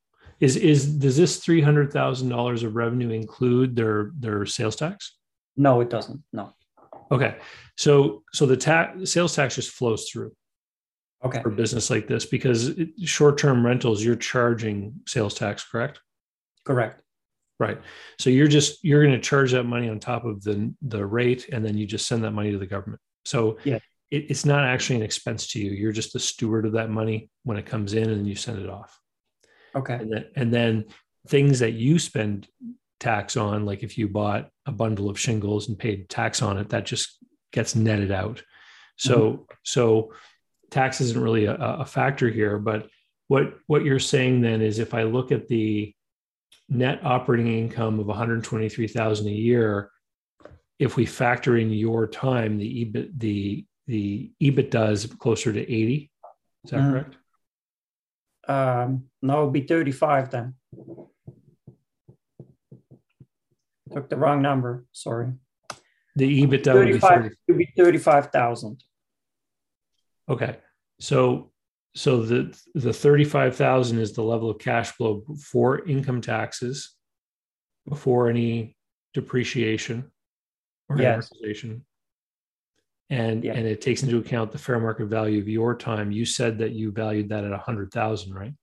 Is 0.43 0.57
is 0.57 0.93
does 0.95 1.17
this 1.17 1.37
three 1.39 1.61
hundred 1.61 1.93
thousand 1.93 2.29
dollars 2.29 2.65
of 2.65 2.75
revenue 2.75 3.11
include 3.11 3.77
their 3.77 4.11
their 4.19 4.45
sales 4.45 4.75
tax? 4.75 5.17
No, 5.57 5.81
it 5.81 5.89
doesn't. 5.89 6.21
No. 6.33 6.53
Okay, 7.13 7.37
so 7.77 8.25
so 8.33 8.45
the 8.45 8.57
tax 8.57 9.13
sales 9.13 9.37
tax 9.37 9.55
just 9.55 9.71
flows 9.71 10.11
through. 10.11 10.33
Okay. 11.25 11.41
For 11.43 11.51
business 11.51 11.91
like 11.91 12.09
this, 12.09 12.27
because 12.27 12.73
short 13.05 13.39
term 13.39 13.65
rentals, 13.65 14.03
you're 14.03 14.17
charging 14.17 14.95
sales 15.07 15.35
tax, 15.35 15.63
correct? 15.63 16.01
Correct. 16.65 17.01
Right. 17.61 17.81
So 18.19 18.29
you're 18.29 18.49
just 18.49 18.83
you're 18.83 19.05
going 19.05 19.15
to 19.15 19.21
charge 19.21 19.53
that 19.53 19.63
money 19.63 19.89
on 19.89 20.01
top 20.01 20.25
of 20.25 20.43
the 20.43 20.75
the 20.83 21.07
rate, 21.07 21.51
and 21.53 21.65
then 21.65 21.79
you 21.79 21.87
just 21.87 22.09
send 22.09 22.25
that 22.25 22.33
money 22.33 22.51
to 22.51 22.59
the 22.59 22.67
government. 22.67 23.01
So 23.25 23.59
yeah. 23.63 23.79
it's 24.11 24.45
not 24.45 24.65
actually 24.65 24.97
an 24.97 25.03
expense 25.03 25.47
to 25.53 25.61
you. 25.61 25.71
You're 25.71 25.93
just 25.93 26.13
the 26.13 26.19
steward 26.19 26.67
of 26.67 26.73
that 26.73 26.91
money 26.91 27.31
when 27.45 27.57
it 27.57 27.67
comes 27.67 27.95
in, 27.95 28.11
and 28.11 28.27
you 28.27 28.35
send 28.35 28.59
it 28.59 28.69
off. 28.69 28.99
Okay. 29.75 29.95
And 29.95 30.13
then 30.13 30.25
and 30.37 30.55
then 30.55 30.85
things 31.29 31.61
that 31.61 31.73
you 31.73 31.99
spend 31.99 32.49
tax 33.01 33.37
on, 33.37 33.65
like 33.65 33.83
if 33.83 33.99
you 33.99 34.09
bought 34.09 34.49
a 34.67 34.73
bundle 34.73 35.09
of 35.09 35.19
shingles 35.19 35.69
and 35.69 35.79
paid 35.79 36.09
tax 36.09 36.43
on 36.43 36.59
it, 36.59 36.71
that 36.71 36.87
just 36.87 37.19
gets 37.53 37.75
netted 37.75 38.13
out. 38.13 38.43
So 38.97 39.33
mm-hmm. 39.33 39.43
so 39.65 40.13
tax 40.71 41.01
isn't 41.01 41.21
really 41.21 41.47
a, 41.47 41.55
a 41.55 41.85
factor 41.85 42.29
here. 42.29 42.59
But 42.59 42.89
what 43.29 43.55
what 43.67 43.85
you're 43.85 43.99
saying 43.99 44.41
then 44.41 44.61
is 44.61 44.79
if 44.79 44.95
I 44.95 45.05
look 45.05 45.33
at 45.33 45.49
the 45.49 45.95
net 46.69 47.01
operating 47.05 47.49
income 47.49 47.99
of 47.99 48.07
123,000 48.07 49.27
a 49.27 49.31
year, 49.31 49.91
if 50.79 50.97
we 50.97 51.07
factor 51.07 51.57
in 51.57 51.71
your 51.71 52.07
time, 52.07 52.59
the 52.59 52.85
EBIT, 52.85 53.19
the 53.19 53.65
the 53.87 54.31
EBITDA 54.43 54.91
is 54.91 55.07
closer 55.07 55.53
to 55.53 55.61
80. 55.61 56.11
Is 56.65 56.71
that 56.71 56.81
mm. 56.81 56.91
correct? 56.91 57.17
Um, 58.49 59.05
no, 59.21 59.35
it'll 59.35 59.51
be 59.51 59.63
35 59.63 60.31
then. 60.31 60.55
Took 63.93 64.09
the 64.09 64.17
wrong 64.17 64.43
number. 64.43 64.85
Sorry. 64.93 65.33
The 66.17 66.47
EBITDA 66.47 66.65
35, 66.65 67.31
would 67.49 67.59
be 67.59 67.73
35,000. 67.77 68.83
Okay. 70.29 70.57
So 71.01 71.53
so 71.95 72.23
the 72.23 72.59
the 72.75 72.93
35,000 72.93 73.99
is 73.99 74.13
the 74.13 74.23
level 74.23 74.51
of 74.51 74.59
cash 74.59 74.91
flow 74.93 75.23
before 75.27 75.87
income 75.87 76.21
taxes 76.21 76.95
before 77.89 78.29
any 78.29 78.77
depreciation 79.13 80.11
or 80.89 80.99
yes. 80.99 81.31
amortization 81.31 81.83
and 83.13 83.45
yeah. 83.45 83.53
and 83.53 83.67
it 83.67 83.81
takes 83.81 84.03
into 84.03 84.19
account 84.19 84.51
the 84.51 84.59
fair 84.59 84.81
market 84.81 85.07
value 85.07 85.41
of 85.41 85.49
your 85.49 85.75
time 85.75 86.11
you 86.11 86.25
said 86.25 86.59
that 86.59 86.73
you 86.73 86.91
valued 86.91 87.29
that 87.29 87.45
at 87.45 87.51
100,000 87.51 88.35
right 88.35 88.55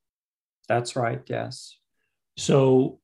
that's 0.68 0.96
right 0.96 1.22
yes 1.28 1.80
So, 2.40 3.00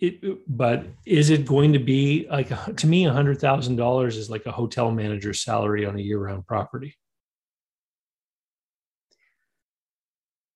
it, 0.00 0.38
but 0.48 0.86
is 1.04 1.28
it 1.28 1.44
going 1.44 1.74
to 1.74 1.78
be 1.78 2.26
like 2.30 2.48
to 2.76 2.86
me, 2.86 3.04
a 3.04 3.12
hundred 3.12 3.38
thousand 3.38 3.76
dollars 3.76 4.16
is 4.16 4.30
like 4.30 4.46
a 4.46 4.52
hotel 4.52 4.90
manager's 4.90 5.42
salary 5.42 5.84
on 5.84 5.96
a 5.98 6.00
year-round 6.00 6.46
property? 6.46 6.96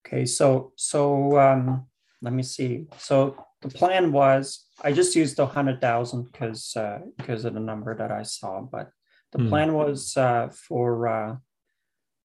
Okay, 0.06 0.25
so 0.25 0.72
so 0.76 1.38
um, 1.38 1.87
let 2.22 2.32
me 2.32 2.42
see. 2.42 2.87
So 2.96 3.37
the 3.61 3.68
plan 3.68 4.12
was 4.12 4.64
I 4.82 4.92
just 4.92 5.14
used 5.16 5.37
the 5.37 5.46
hundred 5.46 5.80
thousand 5.80 6.30
because 6.30 6.75
uh, 6.76 7.00
because 7.18 7.44
of 7.44 7.52
the 7.52 7.61
number 7.61 7.94
that 7.94 8.11
I 8.11 8.22
saw, 8.22 8.61
but 8.62 8.90
the 9.32 9.38
mm. 9.38 9.48
plan 9.48 9.74
was 9.74 10.16
uh, 10.16 10.48
for 10.68 11.08
uh, 11.08 11.36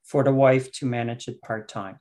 for 0.03 0.23
the 0.23 0.33
wife 0.33 0.71
to 0.73 0.85
manage 0.85 1.27
it 1.27 1.41
part 1.41 1.67
time. 1.67 1.99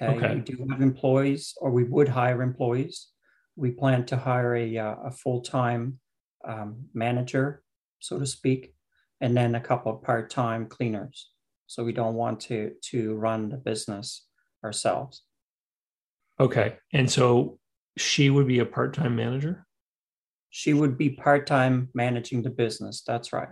Okay? 0.00 0.16
okay, 0.16 0.34
we 0.36 0.40
do 0.40 0.66
have 0.70 0.80
employees, 0.80 1.54
or 1.60 1.70
we 1.70 1.84
would 1.84 2.08
hire 2.08 2.42
employees. 2.42 3.08
We 3.56 3.72
plan 3.72 4.06
to 4.06 4.16
hire 4.16 4.54
a 4.54 4.78
uh, 4.78 4.94
a 5.06 5.10
full 5.10 5.40
time 5.40 5.98
um, 6.46 6.84
manager, 6.94 7.62
so 7.98 8.18
to 8.18 8.26
speak, 8.26 8.74
and 9.20 9.36
then 9.36 9.56
a 9.56 9.60
couple 9.60 9.92
of 9.92 10.02
part 10.02 10.30
time 10.30 10.66
cleaners. 10.66 11.30
So 11.66 11.84
we 11.84 11.92
don't 11.92 12.14
want 12.14 12.40
to 12.42 12.72
to 12.90 13.16
run 13.16 13.48
the 13.48 13.56
business 13.56 14.24
ourselves. 14.64 15.22
Okay, 16.40 16.76
and 16.92 17.10
so 17.10 17.58
she 17.96 18.30
would 18.30 18.46
be 18.46 18.60
a 18.60 18.66
part 18.66 18.94
time 18.94 19.16
manager. 19.16 19.66
She 20.50 20.72
would 20.72 20.96
be 20.96 21.10
part 21.10 21.46
time 21.46 21.88
managing 21.92 22.42
the 22.42 22.50
business. 22.50 23.02
That's 23.04 23.32
right. 23.32 23.48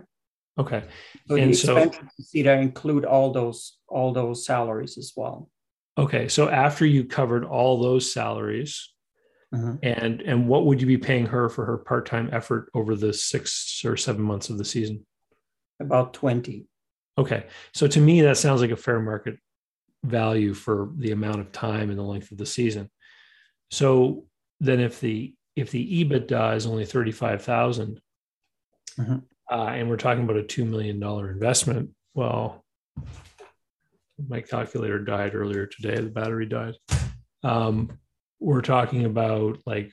Okay. 0.59 0.83
So 1.27 1.35
and 1.35 1.53
the 1.53 1.57
expenses 1.57 1.99
so, 1.99 2.23
see 2.23 2.41
that 2.43 2.59
include 2.59 3.05
all 3.05 3.31
those 3.31 3.77
all 3.87 4.11
those 4.11 4.45
salaries 4.45 4.97
as 4.97 5.13
well. 5.15 5.49
Okay. 5.97 6.27
So 6.27 6.49
after 6.49 6.85
you 6.85 7.05
covered 7.05 7.45
all 7.45 7.81
those 7.81 8.11
salaries, 8.11 8.91
mm-hmm. 9.53 9.75
and 9.83 10.21
and 10.21 10.47
what 10.47 10.65
would 10.65 10.81
you 10.81 10.87
be 10.87 10.97
paying 10.97 11.27
her 11.27 11.49
for 11.49 11.65
her 11.65 11.77
part-time 11.77 12.29
effort 12.31 12.69
over 12.73 12.95
the 12.95 13.13
six 13.13 13.83
or 13.85 13.97
seven 13.97 14.23
months 14.23 14.49
of 14.49 14.57
the 14.57 14.65
season? 14.65 15.05
About 15.79 16.13
20. 16.13 16.65
Okay. 17.19 17.45
So 17.73 17.87
to 17.87 17.99
me, 17.99 18.21
that 18.21 18.37
sounds 18.37 18.61
like 18.61 18.71
a 18.71 18.75
fair 18.75 18.99
market 18.99 19.37
value 20.03 20.53
for 20.53 20.89
the 20.97 21.11
amount 21.11 21.39
of 21.39 21.51
time 21.51 21.89
and 21.89 21.99
the 21.99 22.03
length 22.03 22.31
of 22.31 22.37
the 22.37 22.45
season. 22.45 22.89
So 23.69 24.25
then 24.59 24.79
if 24.79 24.99
the 24.99 25.35
if 25.55 25.71
the 25.71 26.05
EBITDA 26.05 26.55
is 26.55 26.65
only 26.67 26.85
35,000, 26.85 27.99
mm-hmm 28.99 29.17
uh, 29.49 29.71
and 29.73 29.89
we're 29.89 29.97
talking 29.97 30.23
about 30.23 30.37
a 30.37 30.43
$2 30.43 30.65
million 30.67 31.01
investment. 31.01 31.89
Well, 32.13 32.63
my 34.27 34.41
calculator 34.41 34.99
died 34.99 35.33
earlier 35.35 35.67
today, 35.67 35.95
the 35.95 36.09
battery 36.09 36.47
died. 36.47 36.73
Um, 37.43 37.99
we're 38.39 38.61
talking 38.61 39.05
about 39.05 39.59
like. 39.65 39.91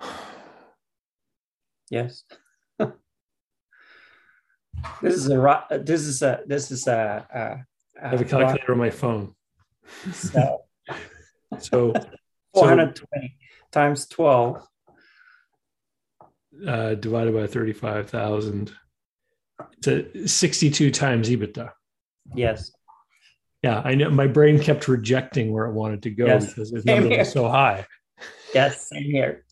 Yes. 1.92 2.22
this 2.78 2.92
is 5.02 5.28
a 5.28 5.66
this 5.82 6.02
is 6.02 6.22
a 6.22 6.40
this 6.46 6.70
is 6.70 6.86
a, 6.86 7.26
a, 7.34 7.40
a 7.40 7.66
I 8.00 8.10
have 8.10 8.20
a 8.20 8.24
calculator 8.24 8.70
on 8.70 8.78
my 8.78 8.90
phone. 8.90 9.34
So, 10.12 10.60
so 11.58 11.92
420 12.54 12.94
so, 12.94 13.04
times 13.72 14.06
12 14.06 14.64
uh, 16.66 16.94
divided 16.94 17.34
by 17.34 17.46
35,000 17.46 18.72
to 19.82 20.26
62 20.28 20.90
times 20.90 21.28
EBITDA. 21.28 21.70
Yes. 22.34 22.72
Yeah, 23.62 23.82
I 23.84 23.94
know 23.94 24.10
my 24.10 24.26
brain 24.26 24.58
kept 24.58 24.88
rejecting 24.88 25.52
where 25.52 25.66
it 25.66 25.72
wanted 25.72 26.02
to 26.04 26.10
go 26.10 26.26
yes. 26.26 26.46
because 26.46 26.70
the 26.70 26.82
number 26.84 27.16
was 27.18 27.32
so 27.32 27.48
high. 27.48 27.86
Yes, 28.54 28.88
same 28.88 29.04
here. 29.04 29.44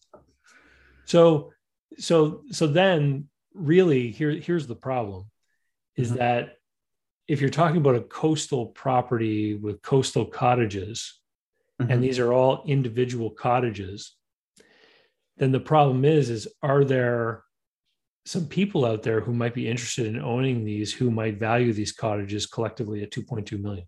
So, 1.05 1.53
so, 1.99 2.43
so 2.51 2.67
then 2.67 3.29
really 3.55 4.11
here, 4.11 4.31
here's 4.31 4.67
the 4.67 4.75
problem 4.75 5.27
is 5.97 6.09
mm-hmm. 6.09 6.19
that 6.19 6.57
if 7.27 7.41
you're 7.41 7.51
talking 7.51 7.77
about 7.77 7.97
a 7.97 8.01
coastal 8.01 8.67
property 8.67 9.55
with 9.55 9.83
coastal 9.83 10.25
cottages, 10.25 11.21
mm-hmm. 11.81 11.91
and 11.91 12.03
these 12.03 12.19
are 12.19 12.33
all 12.33 12.65
individual 12.67 13.31
cottages, 13.31 14.17
then 15.39 15.53
the 15.53 15.61
problem 15.61 16.05
is 16.05 16.31
is 16.31 16.49
are 16.63 16.85
there 16.85 17.45
some 18.27 18.47
people 18.47 18.85
out 18.85 19.03
there 19.03 19.21
who 19.21 19.33
might 19.33 19.55
be 19.55 19.69
interested 19.69 20.07
in 20.07 20.21
owning 20.21 20.65
these 20.65 20.93
who 20.93 21.11
might 21.11 21.39
value 21.39 21.73
these 21.73 21.93
cottages 21.93 22.47
collectively 22.47 23.03
at 23.03 23.11
2.2 23.11 23.61
million? 23.61 23.87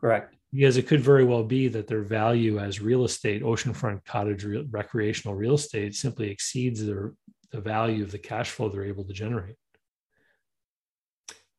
Correct. 0.00 0.34
Because 0.52 0.76
it 0.76 0.88
could 0.88 1.00
very 1.00 1.24
well 1.24 1.44
be 1.44 1.68
that 1.68 1.86
their 1.86 2.02
value 2.02 2.58
as 2.58 2.80
real 2.80 3.04
estate 3.04 3.42
oceanfront 3.42 4.04
cottage 4.04 4.42
re- 4.42 4.66
recreational 4.68 5.36
real 5.36 5.54
estate 5.54 5.94
simply 5.94 6.30
exceeds 6.30 6.84
their 6.84 7.12
the 7.52 7.60
value 7.60 8.04
of 8.04 8.12
the 8.12 8.18
cash 8.18 8.50
flow 8.50 8.68
they're 8.68 8.84
able 8.84 9.04
to 9.04 9.12
generate. 9.12 9.56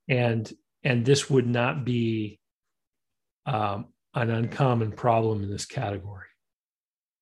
And 0.10 0.52
and 0.84 1.06
this 1.06 1.30
would 1.30 1.47
not 1.47 1.86
be 1.86 2.39
um, 3.45 3.88
an 4.13 4.32
uncommon 4.32 4.91
problem 4.91 5.43
in 5.43 5.50
this 5.50 5.65
category 5.65 6.30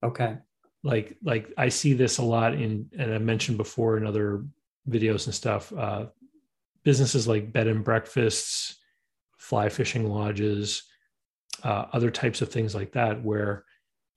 Okay. 0.04 0.38
Like 0.84 1.18
like 1.24 1.52
I 1.58 1.70
see 1.70 1.94
this 1.94 2.20
a 2.20 2.24
lot 2.24 2.54
in 2.54 2.90
and 2.98 3.14
I 3.14 3.18
mentioned 3.18 3.58
before 3.58 3.98
in 3.98 4.06
other 4.06 4.46
videos 4.88 5.26
and 5.26 5.36
stuff. 5.36 5.74
Uh, 5.74 6.08
businesses 6.84 7.28
like 7.28 7.52
bed 7.52 7.68
and 7.68 7.84
breakfasts, 7.84 8.78
fly 9.38 9.70
fishing 9.70 10.10
lodges, 10.10 10.84
uh, 11.64 11.86
other 11.92 12.10
types 12.10 12.42
of 12.42 12.50
things 12.50 12.74
like 12.74 12.94
that, 12.94 13.22
where 13.24 13.66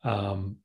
um, 0.05 0.57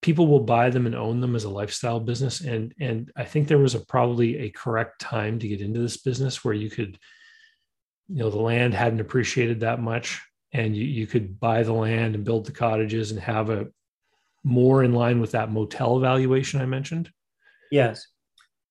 people 0.00 0.26
will 0.26 0.40
buy 0.40 0.70
them 0.70 0.86
and 0.86 0.94
own 0.94 1.20
them 1.20 1.36
as 1.36 1.44
a 1.44 1.50
lifestyle 1.50 2.00
business. 2.00 2.40
And 2.40 2.74
and 2.80 3.12
I 3.16 3.24
think 3.24 3.48
there 3.48 3.58
was 3.58 3.74
a 3.74 3.80
probably 3.80 4.38
a 4.38 4.50
correct 4.50 5.00
time 5.00 5.38
to 5.40 5.48
get 5.48 5.60
into 5.60 5.80
this 5.80 5.98
business 5.98 6.44
where 6.44 6.54
you 6.54 6.70
could, 6.70 6.98
you 8.08 8.16
know, 8.16 8.30
the 8.30 8.40
land 8.40 8.72
hadn't 8.72 9.00
appreciated 9.00 9.60
that 9.60 9.80
much, 9.80 10.22
and 10.52 10.74
you 10.74 10.84
you 10.84 11.06
could 11.06 11.38
buy 11.38 11.62
the 11.62 11.74
land 11.74 12.14
and 12.14 12.24
build 12.24 12.46
the 12.46 12.52
cottages 12.52 13.10
and 13.10 13.20
have 13.20 13.50
a 13.50 13.68
more 14.44 14.82
in 14.82 14.92
line 14.92 15.20
with 15.20 15.32
that 15.32 15.50
motel 15.50 15.98
valuation 15.98 16.60
I 16.60 16.66
mentioned. 16.66 17.10
Yes. 17.70 18.06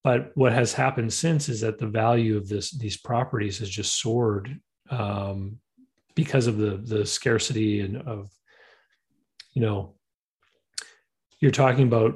But 0.04 0.32
what 0.34 0.52
has 0.52 0.72
happened 0.72 1.12
since 1.12 1.48
is 1.48 1.60
that 1.60 1.78
the 1.78 1.86
value 1.86 2.36
of 2.36 2.48
this 2.48 2.70
these 2.72 2.96
properties 2.96 3.58
has 3.58 3.70
just 3.70 4.00
soared 4.00 4.60
um, 4.90 5.58
because 6.14 6.46
of 6.46 6.56
the 6.58 6.76
the 6.76 7.06
scarcity 7.06 7.80
and 7.80 7.96
of 7.96 8.30
you 9.52 9.62
know 9.62 9.94
you're 11.38 11.50
talking 11.50 11.86
about 11.86 12.14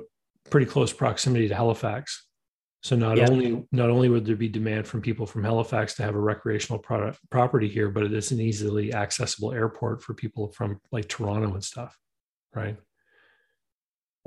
pretty 0.50 0.66
close 0.66 0.92
proximity 0.92 1.48
to 1.48 1.54
Halifax. 1.54 2.24
So 2.82 2.94
not 2.94 3.16
yeah. 3.16 3.28
only 3.28 3.64
not 3.72 3.90
only 3.90 4.08
would 4.08 4.24
there 4.24 4.36
be 4.36 4.48
demand 4.48 4.86
from 4.86 5.00
people 5.00 5.26
from 5.26 5.44
Halifax 5.44 5.94
to 5.94 6.02
have 6.02 6.14
a 6.14 6.20
recreational 6.20 6.78
product, 6.78 7.18
property 7.30 7.68
here, 7.68 7.88
but 7.88 8.04
it 8.04 8.12
is 8.12 8.30
an 8.30 8.40
easily 8.40 8.94
accessible 8.94 9.52
airport 9.52 10.02
for 10.02 10.14
people 10.14 10.52
from 10.52 10.80
like 10.92 11.08
Toronto 11.08 11.52
and 11.54 11.64
stuff, 11.64 11.98
right? 12.54 12.76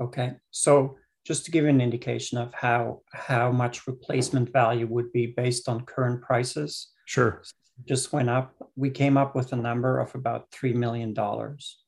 Okay, 0.00 0.32
so 0.50 0.96
just 1.26 1.44
to 1.44 1.50
give 1.50 1.64
you 1.64 1.70
an 1.70 1.80
indication 1.80 2.38
of 2.38 2.52
how 2.54 3.02
how 3.12 3.52
much 3.52 3.86
replacement 3.86 4.52
value 4.52 4.86
would 4.86 5.12
be 5.12 5.26
based 5.26 5.68
on 5.68 5.84
current 5.84 6.22
prices. 6.22 6.88
Sure. 7.04 7.42
Just 7.86 8.12
went 8.12 8.30
up. 8.30 8.54
We 8.76 8.90
came 8.90 9.16
up 9.16 9.34
with 9.34 9.52
a 9.52 9.56
number 9.56 9.98
of 9.98 10.14
about 10.14 10.50
three 10.52 10.72
million 10.72 11.12
dollars. 11.12 11.78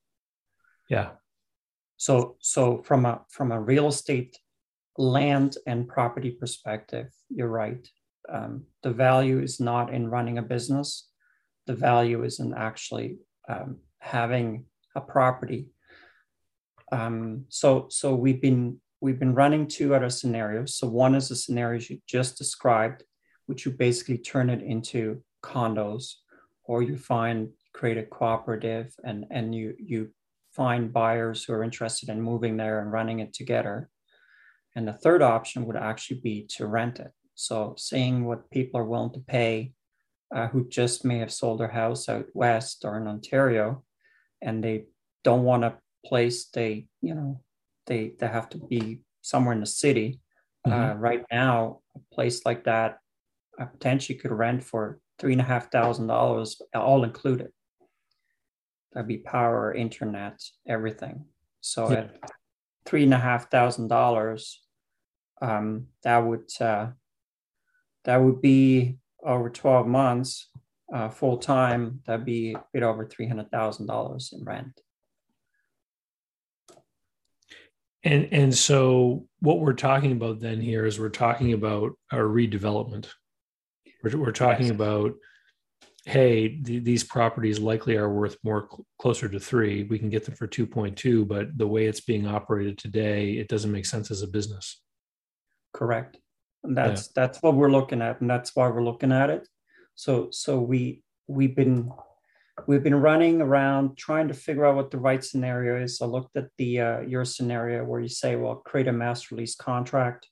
Yeah. 0.91 1.11
So 1.97 2.37
so 2.41 2.83
from 2.83 3.07
a 3.07 3.23
from 3.31 3.53
a 3.53 3.61
real 3.61 3.89
estate 3.89 4.37
land 4.99 5.57
and 5.67 5.89
property 5.89 6.31
perspective, 6.31 7.09
you're 7.31 7.49
right. 7.49 7.89
Um, 8.29 8.65
the 8.83 8.93
value 8.93 9.41
is 9.41 9.59
not 9.59 9.93
in 9.93 10.09
running 10.09 10.39
a 10.39 10.43
business. 10.43 11.09
The 11.67 11.75
value 11.75 12.25
is 12.25 12.41
in 12.41 12.53
actually 12.55 13.19
um, 13.49 13.79
having 14.01 14.67
a 14.95 15.01
property 15.01 15.72
um, 16.93 17.47
so 17.49 17.87
so 17.91 18.15
we've 18.15 18.41
been 18.41 18.81
we've 19.01 19.19
been 19.19 19.35
running 19.35 19.67
two 19.67 19.95
other 19.95 20.11
scenarios. 20.11 20.77
So 20.77 20.87
one 20.87 21.15
is 21.15 21.29
the 21.29 21.37
scenarios 21.37 21.91
you 21.91 21.99
just 22.07 22.39
described, 22.39 23.03
which 23.47 23.65
you 23.65 23.73
basically 23.73 24.19
turn 24.19 24.51
it 24.51 24.63
into 24.63 25.23
condos, 25.43 26.13
or 26.65 26.83
you 26.83 26.97
find 26.97 27.49
create 27.73 27.99
a 27.99 28.05
cooperative 28.05 28.95
and 29.03 29.25
and 29.31 29.55
you 29.55 29.75
you 29.79 30.11
find 30.53 30.93
buyers 30.93 31.43
who 31.43 31.55
are 31.55 31.65
interested 31.65 32.11
in 32.11 32.21
moving 32.21 32.59
there 32.59 32.81
and 32.81 32.93
running 32.93 33.21
it 33.21 33.33
together. 33.33 33.89
And 34.77 34.87
the 34.87 34.93
third 34.93 35.23
option 35.23 35.67
would 35.67 35.77
actually 35.77 36.21
be 36.21 36.47
to 36.57 36.67
rent 36.67 37.01
it. 37.01 37.11
So 37.35 37.75
seeing 37.79 38.27
what 38.27 38.51
people 38.51 38.79
are 38.79 38.85
willing 38.85 39.15
to 39.15 39.21
pay 39.21 39.73
uh, 40.35 40.49
who 40.49 40.69
just 40.69 41.05
may 41.05 41.19
have 41.19 41.33
sold 41.33 41.61
their 41.61 41.69
house 41.69 42.09
out 42.09 42.27
west 42.35 42.85
or 42.85 42.99
in 42.99 43.07
Ontario 43.07 43.83
and 44.43 44.63
they 44.63 44.85
don't 45.25 45.45
want 45.45 45.63
to 45.63 45.75
place 46.05 46.47
they 46.47 46.87
you 47.01 47.15
know 47.15 47.41
they 47.87 48.13
they 48.19 48.27
have 48.27 48.49
to 48.49 48.59
be 48.59 49.01
somewhere 49.21 49.55
in 49.55 49.61
the 49.61 49.67
city 49.67 50.21
mm-hmm. 50.67 50.79
uh, 50.79 50.95
right 50.95 51.25
now 51.31 51.81
a 51.97 52.15
place 52.15 52.45
like 52.45 52.65
that 52.65 52.99
I 53.59 53.65
potentially 53.65 54.19
could 54.19 54.33
rent 54.33 54.65
for 54.65 54.99
three 55.19 55.33
and 55.33 55.41
a 55.41 55.45
half 55.45 55.71
thousand 55.71 56.07
dollars 56.07 56.61
all 56.75 57.05
included 57.05 57.51
That'd 58.93 59.09
be 59.09 59.19
power, 59.19 59.73
internet, 59.73 60.43
everything. 60.69 61.25
So 61.61 61.91
yeah. 61.91 61.99
at 61.99 62.31
three 62.85 63.05
and 63.05 63.15
a 63.15 63.19
half 63.19 63.51
thousand 63.51 63.89
dollars, 63.89 64.63
um, 65.41 65.87
that 66.03 66.19
would 66.19 66.51
uh, 66.61 66.89
that 68.05 68.19
would 68.19 68.43
be 68.43 68.99
over 69.25 69.49
twelve 69.49 69.87
months, 69.87 70.49
uh, 70.93 71.09
full 71.09 71.39
time. 71.39 72.01
That'd 72.07 72.27
be 72.27 72.53
a 72.53 72.63
bit 72.73 72.83
over 72.83 73.07
three 73.07 73.27
hundred 73.27 73.51
thousand 73.51 73.87
dollars 73.87 74.35
in 74.37 74.45
rent. 74.45 74.79
And 78.05 78.29
and 78.33 78.55
so 78.55 79.27
what 79.41 79.61
we're 79.61 79.75
talking 79.75 80.13
about 80.13 80.41
then 80.41 80.61
here 80.61 80.87
is 80.87 80.99
we're 80.99 81.09
talking 81.09 81.53
about 81.53 81.93
our 82.11 82.25
redevelopment. 82.25 83.09
We're, 84.03 84.17
we're 84.19 84.33
talking 84.33 84.71
about 84.71 85.15
hey, 86.05 86.61
th- 86.61 86.83
these 86.83 87.05
properties 87.05 87.61
likely 87.61 87.97
are 87.97 88.13
worth 88.13 88.37
more 88.43 88.69
cl- 88.69 88.85
closer 88.99 89.29
to 89.29 89.39
three. 89.39 89.85
We 89.85 89.99
can 89.99 90.11
get 90.11 90.25
them 90.25 90.35
for 90.35 90.49
2.2, 90.49 91.27
but 91.29 91.57
the 91.57 91.67
way 91.69 91.87
it's 91.87 92.01
being 92.01 92.27
operated 92.27 92.77
today, 92.77 93.35
it 93.35 93.47
doesn't 93.47 93.71
make 93.71 93.87
sense 93.87 94.11
as 94.11 94.23
a 94.23 94.27
business. 94.27 94.83
Correct. 95.73 96.19
And 96.65 96.77
that's 96.77 97.07
yeah. 97.07 97.13
that's 97.15 97.43
what 97.43 97.55
we're 97.55 97.71
looking 97.71 98.03
at, 98.03 98.21
and 98.21 98.29
that's 98.29 98.55
why 98.55 98.69
we're 98.69 98.85
looking 98.85 99.13
at 99.13 99.31
it. 99.31 99.49
So 99.95 100.29
so 100.31 100.61
we 100.61 101.03
we've 101.27 101.57
been 101.57 101.91
we've 102.67 102.83
been 102.83 102.95
running 102.95 103.41
around 103.41 103.97
trying 103.97 104.29
to 104.29 104.35
figure 104.35 104.67
out 104.67 104.77
what 104.77 104.91
the 104.91 104.99
right 104.99 105.25
scenario 105.25 105.83
is. 105.83 106.01
I 106.01 106.07
looked 106.07 106.37
at 106.37 106.49
the 106.59 106.81
uh, 106.81 107.01
your 107.01 107.25
scenario 107.25 107.85
where 107.85 108.01
you 108.01 108.09
say, 108.09 108.37
well, 108.37 108.57
create 108.57 108.89
a 108.89 108.93
master 108.93 109.37
lease 109.37 109.55
contract, 109.55 110.29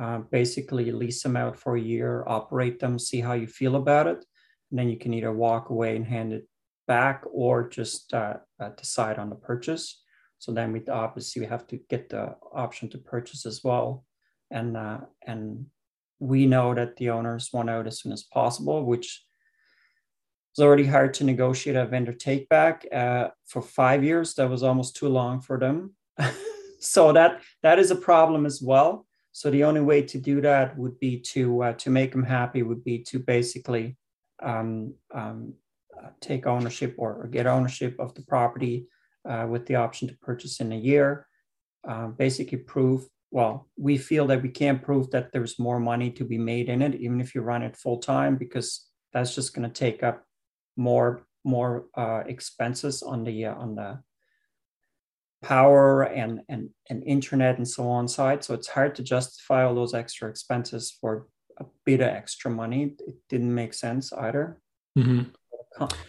uh, 0.00 0.18
basically 0.30 0.90
lease 0.92 1.22
them 1.22 1.36
out 1.36 1.58
for 1.58 1.76
a 1.76 1.80
year, 1.80 2.24
operate 2.26 2.78
them, 2.78 2.98
see 2.98 3.20
how 3.20 3.32
you 3.32 3.46
feel 3.46 3.76
about 3.76 4.06
it 4.06 4.24
and 4.70 4.78
then 4.78 4.88
you 4.88 4.96
can 4.96 5.14
either 5.14 5.32
walk 5.32 5.70
away 5.70 5.96
and 5.96 6.06
hand 6.06 6.32
it 6.32 6.46
back 6.86 7.24
or 7.30 7.68
just 7.68 8.12
uh, 8.14 8.34
uh, 8.60 8.70
decide 8.70 9.18
on 9.18 9.28
the 9.28 9.36
purchase. 9.36 10.02
So 10.38 10.52
then 10.52 10.72
we 10.72 10.86
obviously 10.88 11.40
we 11.40 11.46
have 11.46 11.66
to 11.68 11.78
get 11.88 12.10
the 12.10 12.36
option 12.52 12.88
to 12.90 12.98
purchase 12.98 13.44
as 13.44 13.64
well, 13.64 14.04
and 14.50 14.76
uh, 14.76 14.98
and 15.26 15.66
we 16.20 16.46
know 16.46 16.74
that 16.74 16.96
the 16.96 17.10
owners 17.10 17.50
want 17.52 17.70
out 17.70 17.86
as 17.86 18.00
soon 18.00 18.12
as 18.12 18.22
possible, 18.22 18.84
which 18.84 19.24
is 20.58 20.64
already 20.64 20.86
hard 20.86 21.14
to 21.14 21.24
negotiate 21.24 21.76
a 21.76 21.86
vendor 21.86 22.12
take 22.12 22.48
back 22.48 22.84
uh, 22.92 23.28
for 23.46 23.62
five 23.62 24.02
years. 24.02 24.34
That 24.34 24.50
was 24.50 24.64
almost 24.64 24.96
too 24.96 25.08
long 25.08 25.40
for 25.40 25.56
them. 25.56 25.94
so 26.80 27.12
that 27.12 27.42
that 27.62 27.78
is 27.78 27.92
a 27.92 27.96
problem 27.96 28.44
as 28.44 28.60
well. 28.60 29.06
So 29.30 29.50
the 29.50 29.62
only 29.62 29.82
way 29.82 30.02
to 30.02 30.18
do 30.18 30.40
that 30.40 30.76
would 30.76 30.98
be 30.98 31.20
to 31.32 31.62
uh, 31.62 31.72
to 31.74 31.90
make 31.90 32.10
them 32.10 32.24
happy 32.24 32.64
would 32.64 32.82
be 32.82 32.98
to 33.04 33.20
basically 33.20 33.96
um, 34.42 34.94
um, 35.14 35.54
take 36.20 36.46
ownership 36.46 36.96
or, 36.98 37.22
or, 37.22 37.26
get 37.28 37.46
ownership 37.46 37.96
of 37.98 38.14
the 38.14 38.22
property 38.22 38.86
uh, 39.28 39.46
with 39.48 39.66
the 39.66 39.76
option 39.76 40.08
to 40.08 40.14
purchase 40.16 40.60
in 40.60 40.72
a 40.72 40.76
year. 40.76 41.26
Uh, 41.88 42.08
basically, 42.08 42.58
prove 42.58 43.06
well, 43.30 43.68
we 43.76 43.96
feel 43.96 44.26
that 44.26 44.42
we 44.42 44.48
can't 44.48 44.82
prove 44.82 45.10
that 45.10 45.30
there's 45.32 45.58
more 45.58 45.78
money 45.78 46.10
to 46.10 46.24
be 46.24 46.38
made 46.38 46.68
in 46.68 46.82
it, 46.82 46.94
even 46.96 47.20
if 47.20 47.34
you 47.34 47.42
run 47.42 47.62
it 47.62 47.76
full 47.76 47.98
time, 47.98 48.36
because 48.36 48.86
that's 49.12 49.34
just 49.34 49.54
going 49.54 49.68
to 49.68 49.80
take 49.84 50.02
up 50.02 50.24
more 50.78 51.26
more 51.44 51.86
uh, 51.94 52.22
expenses 52.26 53.02
on 53.02 53.24
the 53.24 53.46
uh, 53.46 53.54
on 53.54 53.74
the 53.74 54.00
power 55.42 56.02
and 56.02 56.40
and 56.48 56.70
and 56.88 57.02
internet 57.04 57.58
and 57.58 57.68
so 57.68 57.88
on 57.88 58.08
side. 58.08 58.42
So 58.44 58.54
it's 58.54 58.68
hard 58.68 58.94
to 58.94 59.02
justify 59.02 59.64
all 59.64 59.74
those 59.74 59.94
extra 59.94 60.28
expenses 60.28 60.96
for 61.00 61.26
a 61.58 61.64
bit 61.84 62.00
of 62.00 62.08
extra 62.08 62.50
money. 62.50 62.94
It 63.06 63.16
didn't 63.28 63.54
make 63.54 63.74
sense 63.74 64.12
either. 64.12 64.60
Mm-hmm. 64.98 65.30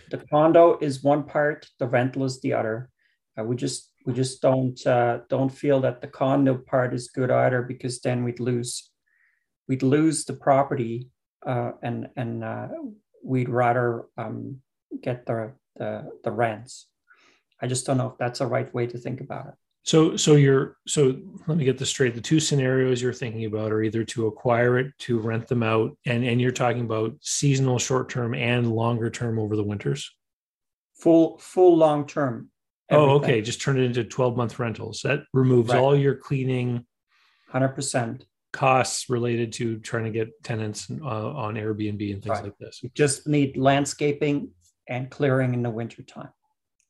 The 0.10 0.18
condo 0.32 0.78
is 0.80 1.04
one 1.04 1.24
part, 1.24 1.68
the 1.80 1.88
rental 1.88 2.24
is 2.24 2.42
the 2.42 2.54
other. 2.54 2.90
Uh, 3.38 3.44
we 3.44 3.56
just 3.56 3.92
we 4.06 4.14
just 4.14 4.42
don't 4.42 4.86
uh, 4.88 5.20
don't 5.30 5.52
feel 5.52 5.82
that 5.82 6.02
the 6.02 6.08
condo 6.08 6.58
part 6.58 6.94
is 6.94 7.10
good 7.10 7.32
either 7.32 7.62
because 7.62 8.00
then 8.02 8.24
we'd 8.24 8.40
lose 8.40 8.92
we'd 9.68 9.84
lose 9.84 10.26
the 10.26 10.34
property 10.34 11.10
uh, 11.46 11.72
and 11.84 12.10
and 12.16 12.44
uh, 12.44 12.68
we'd 13.24 13.50
rather 13.50 14.06
um, 14.18 14.62
get 15.02 15.26
the, 15.26 15.54
the 15.76 16.12
the 16.24 16.32
rents. 16.32 16.88
I 17.62 17.68
just 17.68 17.86
don't 17.86 17.98
know 17.98 18.08
if 18.08 18.18
that's 18.18 18.42
a 18.42 18.48
right 18.48 18.74
way 18.74 18.88
to 18.88 18.98
think 18.98 19.22
about 19.22 19.48
it. 19.48 19.54
So, 19.84 20.18
so 20.18 20.36
you're 20.36 20.78
so 20.88 21.16
let 21.48 21.58
me 21.58 21.66
get 21.66 21.78
this 21.78 21.90
straight. 21.90 22.14
The 22.14 22.22
two 22.22 22.40
scenarios 22.40 23.02
you're 23.02 23.14
thinking 23.14 23.46
about 23.46 23.72
are 23.72 23.82
either 23.82 24.04
to 24.06 24.28
acquire 24.28 24.78
it, 24.78 24.94
to 25.00 25.20
rent 25.20 25.48
them 25.48 25.64
out, 25.64 25.98
and 26.06 26.24
and 26.24 26.40
you're 26.40 26.52
talking 26.52 26.82
about 26.82 27.16
seasonal, 27.22 27.80
short 27.80 28.10
term, 28.10 28.34
and 28.34 28.72
longer 28.72 29.10
term 29.10 29.40
over 29.40 29.56
the 29.56 29.64
winters. 29.64 30.12
Full, 30.96 31.38
full, 31.40 31.78
long 31.78 32.06
term. 32.06 32.50
Oh, 32.92 33.12
okay. 33.12 33.42
Just 33.42 33.62
turn 33.62 33.80
it 33.80 33.84
into 33.84 34.04
12 34.04 34.36
month 34.36 34.60
rentals. 34.60 35.02
That 35.04 35.22
removes 35.32 35.70
right. 35.70 35.80
all 35.80 35.96
your 35.96 36.16
cleaning, 36.16 36.86
hundred 37.48 37.70
percent 37.70 38.26
costs 38.52 39.10
related 39.10 39.54
to 39.54 39.80
trying 39.80 40.06
to 40.06 40.12
get 40.12 40.44
tenants 40.44 40.90
uh, 40.90 41.06
on 41.06 41.56
Airbnb 41.56 42.14
and 42.14 42.24
things 42.24 42.28
right. 42.28 42.44
like 42.46 42.58
this. 42.58 42.82
You 42.82 42.90
just 42.94 43.28
need 43.28 43.58
landscaping 43.58 44.52
and 44.88 45.10
clearing 45.10 45.54
in 45.54 45.64
the 45.64 45.70
wintertime. 45.70 46.30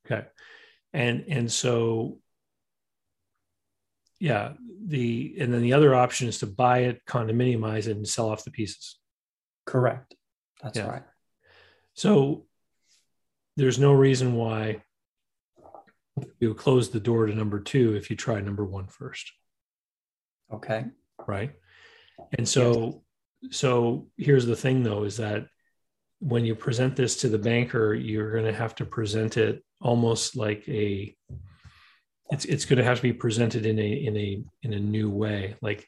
Okay. 0.05 0.25
And 0.93 1.25
and 1.27 1.51
so 1.51 2.19
yeah 4.19 4.53
the 4.85 5.35
and 5.39 5.53
then 5.53 5.61
the 5.61 5.73
other 5.73 5.95
option 5.95 6.27
is 6.27 6.39
to 6.39 6.47
buy 6.47 6.79
it 6.79 7.01
condominiumize 7.05 7.87
it 7.87 7.97
and 7.97 8.07
sell 8.07 8.29
off 8.29 8.43
the 8.43 8.51
pieces 8.51 8.97
correct 9.65 10.15
that's 10.61 10.77
yeah. 10.77 10.87
right 10.87 11.03
so 11.93 12.45
there's 13.55 13.79
no 13.79 13.93
reason 13.93 14.35
why 14.35 14.81
you 16.39 16.49
would 16.49 16.57
close 16.57 16.89
the 16.89 16.99
door 16.99 17.25
to 17.25 17.35
number 17.35 17.59
two 17.59 17.95
if 17.95 18.09
you 18.09 18.15
try 18.15 18.41
number 18.41 18.65
one 18.65 18.87
first 18.87 19.31
okay 20.53 20.85
right? 21.29 21.51
And 22.37 22.47
so 22.47 23.01
yes. 23.41 23.57
so 23.57 24.07
here's 24.17 24.45
the 24.45 24.55
thing 24.55 24.83
though 24.83 25.03
is 25.03 25.17
that 25.17 25.45
when 26.19 26.43
you 26.43 26.55
present 26.55 26.95
this 26.95 27.15
to 27.17 27.29
the 27.29 27.37
banker 27.37 27.93
you're 27.93 28.31
going 28.33 28.43
to 28.43 28.53
have 28.53 28.75
to 28.75 28.85
present 28.85 29.37
it 29.37 29.63
almost 29.79 30.35
like 30.35 30.67
a 30.67 31.15
it's 32.31 32.45
it's 32.45 32.65
going 32.65 32.77
to 32.77 32.83
have 32.83 32.97
to 32.97 33.03
be 33.03 33.13
presented 33.13 33.65
in 33.65 33.79
a 33.79 33.91
in 33.91 34.17
a 34.17 34.43
in 34.63 34.73
a 34.73 34.79
new 34.79 35.09
way. 35.09 35.55
Like 35.61 35.87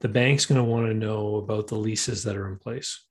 the 0.00 0.08
bank's 0.08 0.46
going 0.46 0.62
to 0.62 0.70
want 0.70 0.86
to 0.86 0.94
know 0.94 1.36
about 1.36 1.68
the 1.68 1.76
leases 1.76 2.24
that 2.24 2.36
are 2.36 2.48
in 2.48 2.58
place. 2.58 3.04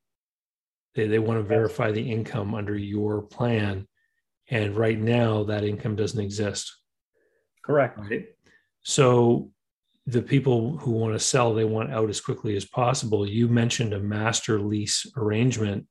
They, 0.95 1.07
they 1.07 1.19
want 1.19 1.39
to 1.39 1.43
verify 1.43 1.91
the 1.91 2.11
income 2.11 2.55
under 2.55 2.75
your 2.75 3.21
plan 3.21 3.87
and 4.49 4.75
right 4.75 4.99
now 4.99 5.43
that 5.43 5.63
income 5.63 5.95
doesn't 5.95 6.23
exist. 6.23 6.75
Correct. 7.63 7.97
Right? 7.97 8.27
So 8.83 9.51
the 10.07 10.21
people 10.21 10.77
who 10.77 10.91
want 10.91 11.13
to 11.13 11.19
sell 11.19 11.53
they 11.53 11.65
want 11.65 11.93
out 11.93 12.09
as 12.09 12.21
quickly 12.21 12.55
as 12.55 12.65
possible 12.65 13.27
you 13.27 13.47
mentioned 13.47 13.93
a 13.93 13.99
master 13.99 14.59
lease 14.59 15.05
arrangement 15.17 15.85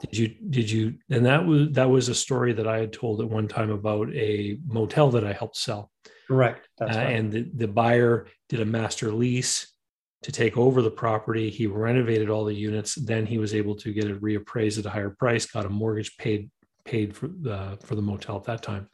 did 0.00 0.16
you 0.16 0.28
did 0.48 0.70
you 0.70 0.94
and 1.10 1.26
that 1.26 1.44
was 1.44 1.68
that 1.72 1.88
was 1.88 2.08
a 2.08 2.14
story 2.14 2.52
that 2.52 2.66
i 2.66 2.78
had 2.78 2.92
told 2.92 3.20
at 3.20 3.28
one 3.28 3.46
time 3.46 3.70
about 3.70 4.08
a 4.14 4.58
motel 4.66 5.10
that 5.10 5.24
i 5.24 5.32
helped 5.32 5.56
sell 5.56 5.90
Correct. 6.30 6.68
Uh, 6.80 6.84
right. 6.84 6.96
And 6.96 7.32
the, 7.32 7.50
the 7.56 7.66
buyer 7.66 8.28
did 8.48 8.60
a 8.60 8.64
master 8.64 9.10
lease 9.10 9.74
to 10.22 10.30
take 10.30 10.56
over 10.56 10.80
the 10.80 10.90
property. 10.90 11.50
He 11.50 11.66
renovated 11.66 12.30
all 12.30 12.44
the 12.44 12.54
units. 12.54 12.94
Then 12.94 13.26
he 13.26 13.38
was 13.38 13.52
able 13.52 13.74
to 13.76 13.92
get 13.92 14.04
it 14.04 14.22
reappraised 14.22 14.78
at 14.78 14.86
a 14.86 14.90
higher 14.90 15.10
price, 15.10 15.44
got 15.46 15.66
a 15.66 15.68
mortgage 15.68 16.16
paid 16.18 16.48
paid 16.84 17.16
for 17.16 17.26
the 17.26 17.76
for 17.84 17.96
the 17.96 18.02
motel 18.02 18.36
at 18.36 18.44
that 18.44 18.62
time. 18.62 18.88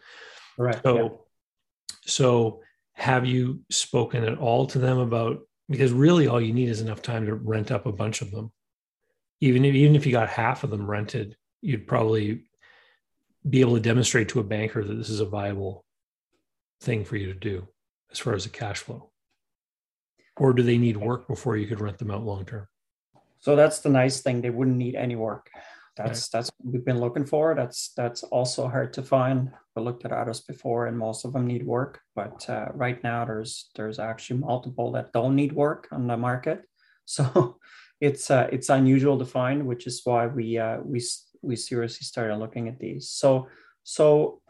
Right. 0.57 0.81
So, 0.83 0.97
yeah. 0.97 1.09
so 2.07 2.61
have 2.97 3.27
you 3.27 3.61
spoken 3.71 4.25
at 4.25 4.39
all 4.39 4.67
to 4.67 4.79
them 4.79 4.99
about 4.99 5.41
because 5.69 5.93
really 5.93 6.27
all 6.27 6.41
you 6.41 6.55
need 6.55 6.69
is 6.69 6.81
enough 6.81 7.03
time 7.03 7.27
to 7.27 7.35
rent 7.35 7.71
up 7.71 7.87
a 7.87 7.93
bunch 7.93 8.23
of 8.23 8.31
them. 8.31 8.53
Even 9.41 9.65
if 9.65 9.75
even 9.75 9.95
if 9.95 10.07
you 10.07 10.13
got 10.13 10.29
half 10.29 10.65
of 10.65 10.71
them 10.71 10.89
rented, 10.89 11.37
you'd 11.61 11.87
probably 11.87 12.45
be 13.49 13.61
able 13.61 13.75
to 13.75 13.81
demonstrate 13.81 14.31
to 14.31 14.41
a 14.41 14.45
banker 14.45 14.83
that 14.83 14.95
this 14.95 15.11
is 15.11 15.21
a 15.21 15.27
viable 15.27 15.85
thing 16.81 17.05
for 17.05 17.17
you 17.17 17.27
to 17.27 17.39
do 17.39 17.69
as 18.11 18.19
far 18.19 18.35
as 18.35 18.45
the 18.45 18.51
cash 18.51 18.79
flow? 18.79 19.11
Or 20.39 20.53
do 20.53 20.63
they 20.63 20.79
need 20.79 20.97
work 20.97 21.29
before 21.29 21.57
you 21.57 21.67
could 21.67 21.81
rent 21.81 21.99
them 21.99 22.11
out 22.11 22.25
long 22.25 22.45
term? 22.45 22.67
So 23.41 23.57
that's 23.57 23.81
the 23.81 23.89
nice 23.91 24.23
thing. 24.23 24.41
They 24.41 24.51
wouldn't 24.51 24.77
need 24.77 24.95
any 24.95 25.17
work. 25.17 25.51
That's 25.97 26.29
that's 26.29 26.51
what 26.59 26.73
we've 26.73 26.85
been 26.85 27.01
looking 27.01 27.25
for. 27.25 27.55
That's 27.55 27.93
that's 27.97 28.23
also 28.25 28.69
hard 28.69 28.93
to 28.95 29.03
find. 29.03 29.51
We 29.75 29.83
looked 29.83 30.05
at 30.05 30.13
others 30.13 30.41
before, 30.43 30.87
and 30.87 30.99
most 30.99 31.25
of 31.25 31.33
them 31.33 31.47
need 31.47 31.67
work. 31.67 32.01
But 32.15 32.49
uh, 32.51 32.67
right 32.75 33.03
now, 33.03 33.25
there's 33.25 33.71
there's 33.75 33.99
actually 33.99 34.41
multiple 34.41 34.93
that 34.93 35.13
don't 35.13 35.35
need 35.35 35.53
work 35.53 35.89
on 35.91 36.07
the 36.07 36.17
market. 36.17 36.63
So 37.09 37.61
it's 38.01 38.33
uh, 38.33 38.49
it's 38.51 38.69
unusual 38.69 39.17
to 39.21 39.25
find, 39.25 39.65
which 39.65 39.87
is 39.87 40.01
why 40.03 40.27
we 40.27 40.59
uh, 40.59 40.79
we 40.83 41.01
we 41.41 41.55
seriously 41.55 42.05
started 42.05 42.37
looking 42.37 42.67
at 42.67 42.81
these. 42.81 43.11
So 43.11 43.47
so 43.85 44.43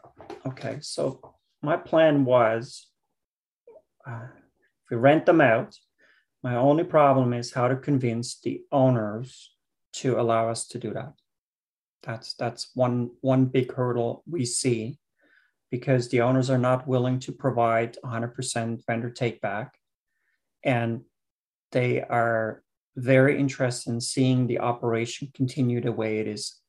okay, 0.43 0.79
so 0.81 1.35
my 1.61 1.77
plan 1.77 2.25
was 2.25 2.87
uh, 4.07 4.25
if 4.83 4.89
we 4.89 4.97
rent 4.97 5.27
them 5.27 5.39
out, 5.39 5.77
my 6.41 6.55
only 6.55 6.83
problem 6.83 7.31
is 7.31 7.53
how 7.53 7.67
to 7.67 7.75
convince 7.75 8.39
the 8.39 8.63
owners 8.71 9.53
to 9.93 10.19
allow 10.19 10.49
us 10.49 10.67
to 10.69 10.79
do 10.79 10.93
that. 10.93 11.13
That's 12.03 12.33
that's 12.35 12.71
one 12.75 13.11
one 13.21 13.45
big 13.45 13.73
hurdle 13.73 14.23
we 14.29 14.45
see. 14.45 14.99
because 15.71 16.09
the 16.09 16.21
owners 16.21 16.49
are 16.49 16.57
not 16.57 16.87
willing 16.87 17.19
to 17.19 17.31
provide 17.31 17.97
100% 18.03 18.85
vendor 18.85 19.09
take 19.09 19.41
back. 19.41 19.77
And 20.63 21.01
they 21.71 22.01
are 22.01 22.63
very 22.95 23.39
interested 23.39 23.91
in 23.91 24.01
seeing 24.01 24.47
the 24.47 24.59
operation 24.59 25.29
continue 25.35 25.81
the 25.81 25.91
way 25.91 26.19
it 26.19 26.27
is 26.27 26.59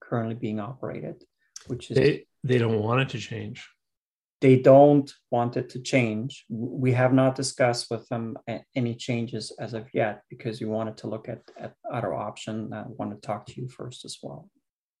currently 0.00 0.34
being 0.34 0.60
operated, 0.60 1.24
which 1.66 1.90
is 1.90 1.96
they, 1.96 2.26
they 2.44 2.58
don't 2.58 2.80
want 2.82 3.00
it 3.00 3.08
to 3.10 3.18
change. 3.18 3.68
They 4.40 4.58
don't 4.58 5.12
want 5.30 5.56
it 5.56 5.70
to 5.70 5.80
change. 5.80 6.44
We 6.48 6.92
have 6.92 7.12
not 7.12 7.36
discussed 7.36 7.86
with 7.90 8.08
them 8.08 8.36
any 8.74 8.96
changes 8.96 9.52
as 9.60 9.72
of 9.72 9.86
yet 9.94 10.22
because 10.28 10.60
we 10.60 10.66
wanted 10.66 10.96
to 10.98 11.06
look 11.06 11.28
at, 11.28 11.42
at 11.58 11.74
other 11.90 12.12
option. 12.12 12.72
I 12.72 12.84
want 12.88 13.12
to 13.12 13.26
talk 13.26 13.46
to 13.46 13.60
you 13.60 13.68
first 13.68 14.04
as 14.04 14.18
well. 14.20 14.50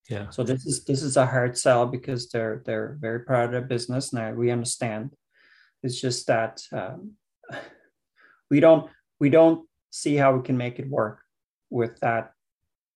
Yeah. 0.08 0.30
So 0.30 0.42
this 0.42 0.66
is 0.66 0.84
this 0.84 1.02
is 1.02 1.16
a 1.16 1.26
hard 1.26 1.56
sell 1.56 1.86
because 1.86 2.28
they're 2.28 2.62
they're 2.66 2.96
very 3.00 3.20
proud 3.20 3.46
of 3.46 3.52
their 3.52 3.60
business. 3.62 4.12
Now 4.12 4.32
we 4.32 4.50
understand. 4.50 5.14
It's 5.82 6.00
just 6.00 6.26
that 6.26 6.62
um, 6.72 7.12
we 8.50 8.60
don't 8.60 8.90
we 9.20 9.30
don't 9.30 9.66
see 9.90 10.16
how 10.16 10.34
we 10.36 10.42
can 10.42 10.56
make 10.56 10.78
it 10.78 10.88
work 10.88 11.20
with 11.70 11.98
that 12.00 12.32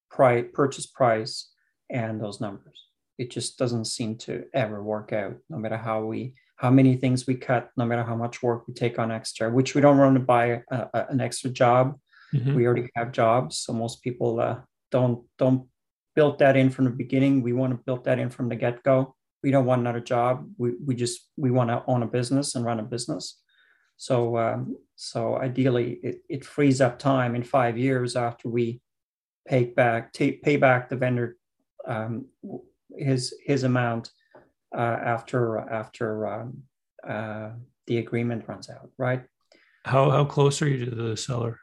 price 0.09 0.45
purchase 0.53 0.85
price 0.85 1.49
and 1.89 2.21
those 2.21 2.41
numbers. 2.41 2.85
It 3.17 3.31
just 3.31 3.57
doesn't 3.57 3.85
seem 3.85 4.17
to 4.19 4.45
ever 4.53 4.83
work 4.83 5.13
out. 5.13 5.37
No 5.49 5.57
matter 5.57 5.77
how 5.77 6.03
we 6.03 6.33
how 6.57 6.71
many 6.71 6.95
things 6.95 7.25
we 7.25 7.35
cut, 7.35 7.69
no 7.77 7.85
matter 7.85 8.03
how 8.03 8.15
much 8.15 8.43
work 8.43 8.67
we 8.67 8.73
take 8.73 8.99
on 8.99 9.11
extra, 9.11 9.49
which 9.49 9.75
we 9.75 9.81
don't 9.81 9.97
want 9.97 10.15
to 10.15 10.19
buy 10.19 10.63
a, 10.69 10.87
a, 10.93 11.05
an 11.09 11.21
extra 11.21 11.49
job. 11.51 11.97
Mm-hmm. 12.33 12.55
We 12.55 12.65
already 12.65 12.89
have 12.95 13.13
jobs, 13.13 13.59
so 13.59 13.71
most 13.73 14.01
people 14.01 14.39
uh, 14.41 14.59
don't 14.91 15.23
don't 15.37 15.67
built 16.17 16.39
that 16.39 16.57
in 16.57 16.71
from 16.71 16.85
the 16.85 16.91
beginning. 17.03 17.43
We 17.43 17.53
want 17.53 17.73
to 17.73 17.83
build 17.85 18.05
that 18.05 18.17
in 18.17 18.31
from 18.31 18.49
the 18.49 18.55
get 18.55 18.81
go. 18.81 19.15
We 19.43 19.51
don't 19.51 19.65
want 19.65 19.81
another 19.81 19.99
job. 19.99 20.49
We, 20.57 20.71
we 20.83 20.95
just 20.95 21.29
we 21.37 21.51
want 21.51 21.69
to 21.69 21.83
own 21.85 22.01
a 22.01 22.07
business 22.07 22.55
and 22.55 22.65
run 22.65 22.79
a 22.79 22.83
business. 22.83 23.39
So 23.97 24.35
um, 24.37 24.77
so 24.95 25.37
ideally, 25.37 25.99
it, 26.01 26.21
it 26.27 26.43
frees 26.43 26.81
up 26.81 26.97
time 26.97 27.35
in 27.35 27.43
five 27.43 27.77
years 27.77 28.15
after 28.15 28.49
we 28.49 28.81
pay 29.47 29.65
back 29.65 30.11
take, 30.11 30.41
pay 30.41 30.57
back 30.57 30.89
the 30.89 30.95
vendor 30.95 31.37
um, 31.87 32.25
his 32.97 33.35
his 33.45 33.63
amount 33.63 34.09
uh, 34.75 34.97
after 35.15 35.59
after 35.59 36.27
um, 36.27 36.63
uh, 37.07 37.51
the 37.85 37.99
agreement 37.99 38.47
runs 38.47 38.71
out. 38.71 38.89
Right. 38.97 39.23
How 39.85 40.09
how 40.09 40.25
close 40.25 40.63
are 40.63 40.67
you 40.67 40.85
to 40.85 40.95
the 40.95 41.15
seller? 41.15 41.59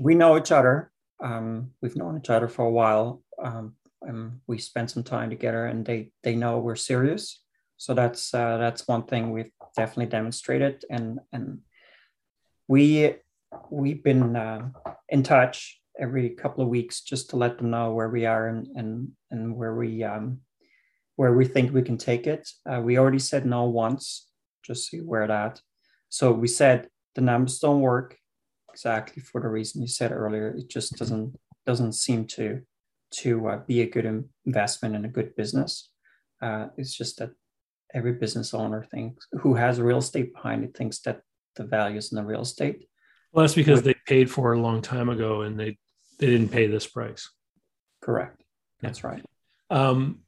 We 0.00 0.14
know 0.14 0.38
each 0.38 0.50
other. 0.50 0.91
Um, 1.22 1.70
we've 1.80 1.96
known 1.96 2.18
each 2.18 2.30
other 2.30 2.48
for 2.48 2.64
a 2.64 2.70
while. 2.70 3.22
Um, 3.42 3.76
and 4.02 4.40
we 4.46 4.58
spent 4.58 4.90
some 4.90 5.02
time 5.02 5.30
together, 5.30 5.66
and 5.66 5.84
they 5.84 6.10
they 6.22 6.34
know 6.34 6.58
we're 6.58 6.76
serious. 6.76 7.40
So 7.76 7.94
that's 7.94 8.34
uh, 8.34 8.58
that's 8.58 8.88
one 8.88 9.04
thing 9.04 9.30
we've 9.30 9.50
definitely 9.76 10.06
demonstrated, 10.06 10.84
and 10.90 11.20
and 11.32 11.60
we 12.68 13.14
we've 13.70 14.02
been 14.02 14.36
uh, 14.36 14.68
in 15.08 15.22
touch 15.22 15.80
every 15.98 16.30
couple 16.30 16.62
of 16.62 16.70
weeks 16.70 17.02
just 17.02 17.30
to 17.30 17.36
let 17.36 17.58
them 17.58 17.70
know 17.70 17.92
where 17.92 18.08
we 18.08 18.26
are 18.26 18.48
and 18.48 18.66
and 18.76 19.08
and 19.30 19.56
where 19.56 19.74
we 19.74 20.02
um, 20.02 20.40
where 21.16 21.32
we 21.34 21.44
think 21.44 21.72
we 21.72 21.82
can 21.82 21.98
take 21.98 22.26
it. 22.26 22.48
Uh, 22.68 22.80
we 22.80 22.98
already 22.98 23.18
said 23.18 23.46
no 23.46 23.64
once, 23.64 24.28
just 24.62 24.92
you 24.92 25.02
aware 25.02 25.26
that. 25.26 25.60
So 26.08 26.32
we 26.32 26.48
said 26.48 26.88
the 27.14 27.20
numbers 27.20 27.58
don't 27.58 27.80
work 27.80 28.16
exactly 28.72 29.22
for 29.22 29.40
the 29.40 29.48
reason 29.48 29.82
you 29.82 29.88
said 29.88 30.12
earlier. 30.12 30.48
It 30.48 30.68
just 30.68 30.96
doesn't 30.96 31.38
doesn't 31.66 31.92
seem 31.92 32.26
to 32.26 32.62
to 33.12 33.48
uh, 33.48 33.58
be 33.66 33.82
a 33.82 33.90
good 33.90 34.24
investment 34.46 34.94
in 34.94 35.04
a 35.04 35.08
good 35.08 35.36
business. 35.36 35.90
Uh, 36.40 36.68
it's 36.76 36.94
just 36.94 37.18
that 37.18 37.30
every 37.94 38.12
business 38.12 38.54
owner 38.54 38.82
thinks 38.82 39.26
who 39.40 39.54
has 39.54 39.80
real 39.80 39.98
estate 39.98 40.32
behind 40.32 40.64
it 40.64 40.76
thinks 40.76 41.00
that 41.00 41.20
the 41.56 41.64
value 41.64 41.98
is 41.98 42.10
in 42.10 42.16
the 42.16 42.24
real 42.24 42.40
estate. 42.40 42.88
Well, 43.32 43.44
that's 43.44 43.54
because 43.54 43.82
they 43.82 43.94
paid 44.06 44.30
for 44.30 44.52
it 44.52 44.58
a 44.58 44.62
long 44.62 44.82
time 44.82 45.08
ago 45.08 45.42
and 45.42 45.58
they 45.58 45.78
they 46.18 46.26
didn't 46.26 46.50
pay 46.50 46.66
this 46.66 46.86
price. 46.86 47.30
Correct. 48.00 48.42
That's 48.80 49.00
yeah. 49.00 49.08
right. 49.08 49.24
Um, 49.70 50.20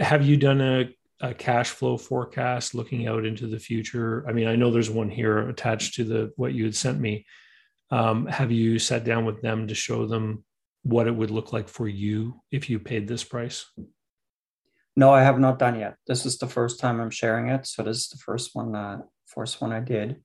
have 0.00 0.24
you 0.24 0.36
done 0.36 0.60
a, 0.60 0.94
a 1.20 1.34
cash 1.34 1.70
flow 1.70 1.96
forecast 1.96 2.74
looking 2.74 3.06
out 3.06 3.24
into 3.24 3.46
the 3.46 3.58
future? 3.58 4.24
I 4.28 4.32
mean, 4.32 4.48
I 4.48 4.56
know 4.56 4.70
there's 4.70 4.90
one 4.90 5.10
here 5.10 5.48
attached 5.48 5.94
to 5.94 6.04
the 6.04 6.32
what 6.36 6.54
you 6.54 6.64
had 6.64 6.74
sent 6.74 7.00
me. 7.00 7.26
Um, 7.92 8.26
have 8.26 8.50
you 8.50 8.78
sat 8.78 9.04
down 9.04 9.26
with 9.26 9.42
them 9.42 9.68
to 9.68 9.74
show 9.74 10.06
them 10.06 10.44
what 10.82 11.06
it 11.06 11.14
would 11.14 11.30
look 11.30 11.52
like 11.52 11.68
for 11.68 11.86
you 11.86 12.40
if 12.50 12.70
you 12.70 12.78
paid 12.78 13.06
this 13.06 13.22
price? 13.22 13.66
No, 14.96 15.12
I 15.12 15.22
have 15.22 15.38
not 15.38 15.58
done 15.58 15.78
yet. 15.78 15.96
This 16.06 16.24
is 16.24 16.38
the 16.38 16.46
first 16.46 16.80
time 16.80 17.00
I'm 17.00 17.10
sharing 17.10 17.48
it, 17.48 17.66
so 17.66 17.82
this 17.82 17.98
is 17.98 18.08
the 18.08 18.16
first 18.16 18.54
one, 18.54 18.74
uh, 18.74 19.02
first 19.26 19.60
one 19.60 19.72
I 19.72 19.80
did 19.80 20.22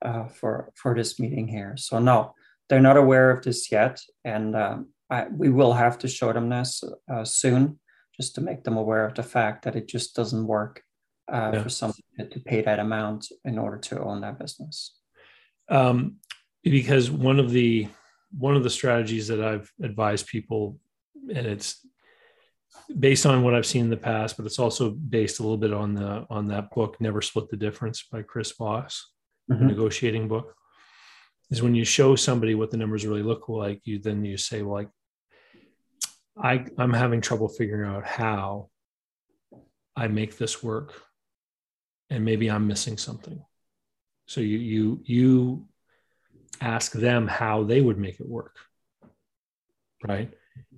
uh, 0.00 0.26
for 0.28 0.72
for 0.74 0.94
this 0.94 1.20
meeting 1.20 1.48
here. 1.48 1.74
So 1.76 1.98
no, 1.98 2.34
they're 2.68 2.80
not 2.80 2.96
aware 2.96 3.30
of 3.30 3.44
this 3.44 3.70
yet, 3.70 4.00
and 4.24 4.56
um, 4.56 4.88
I, 5.10 5.26
we 5.28 5.50
will 5.50 5.74
have 5.74 5.98
to 5.98 6.08
show 6.08 6.32
them 6.32 6.48
this 6.48 6.82
uh, 7.12 7.24
soon, 7.24 7.78
just 8.18 8.34
to 8.36 8.40
make 8.40 8.64
them 8.64 8.78
aware 8.78 9.04
of 9.06 9.14
the 9.14 9.22
fact 9.22 9.64
that 9.64 9.76
it 9.76 9.86
just 9.86 10.16
doesn't 10.16 10.46
work 10.46 10.82
uh, 11.32 11.50
yeah. 11.52 11.62
for 11.62 11.68
someone 11.68 11.96
to 12.18 12.40
pay 12.40 12.62
that 12.62 12.78
amount 12.78 13.28
in 13.44 13.58
order 13.58 13.78
to 13.78 14.02
own 14.02 14.22
that 14.22 14.38
business. 14.38 14.96
Um, 15.68 16.16
because 16.62 17.10
one 17.10 17.38
of 17.38 17.50
the 17.50 17.88
one 18.36 18.56
of 18.56 18.62
the 18.62 18.70
strategies 18.70 19.28
that 19.28 19.42
I've 19.42 19.70
advised 19.82 20.26
people, 20.26 20.78
and 21.34 21.46
it's 21.46 21.86
based 22.98 23.26
on 23.26 23.42
what 23.42 23.54
I've 23.54 23.66
seen 23.66 23.84
in 23.84 23.90
the 23.90 23.96
past, 23.96 24.36
but 24.36 24.46
it's 24.46 24.58
also 24.58 24.90
based 24.90 25.38
a 25.38 25.42
little 25.42 25.58
bit 25.58 25.72
on 25.72 25.94
the 25.94 26.26
on 26.30 26.48
that 26.48 26.70
book, 26.70 27.00
Never 27.00 27.20
Split 27.20 27.50
the 27.50 27.56
Difference 27.56 28.04
by 28.10 28.22
Chris 28.22 28.52
Voss, 28.52 29.12
mm-hmm. 29.50 29.66
negotiating 29.66 30.28
book. 30.28 30.54
Is 31.50 31.62
when 31.62 31.74
you 31.74 31.84
show 31.84 32.16
somebody 32.16 32.54
what 32.54 32.70
the 32.70 32.78
numbers 32.78 33.06
really 33.06 33.22
look 33.22 33.48
like, 33.48 33.82
you 33.84 33.98
then 33.98 34.24
you 34.24 34.38
say, 34.38 34.62
well, 34.62 34.74
like, 34.74 34.88
I 36.42 36.64
I'm 36.78 36.94
having 36.94 37.20
trouble 37.20 37.48
figuring 37.48 37.90
out 37.90 38.06
how 38.06 38.70
I 39.94 40.08
make 40.08 40.38
this 40.38 40.62
work, 40.62 40.94
and 42.08 42.24
maybe 42.24 42.50
I'm 42.50 42.66
missing 42.66 42.96
something. 42.96 43.44
So 44.26 44.40
you 44.40 44.58
you 44.58 45.02
you 45.04 45.68
ask 46.60 46.92
them 46.92 47.26
how 47.26 47.64
they 47.64 47.80
would 47.80 47.98
make 47.98 48.20
it 48.20 48.28
work 48.28 48.56
right 50.06 50.30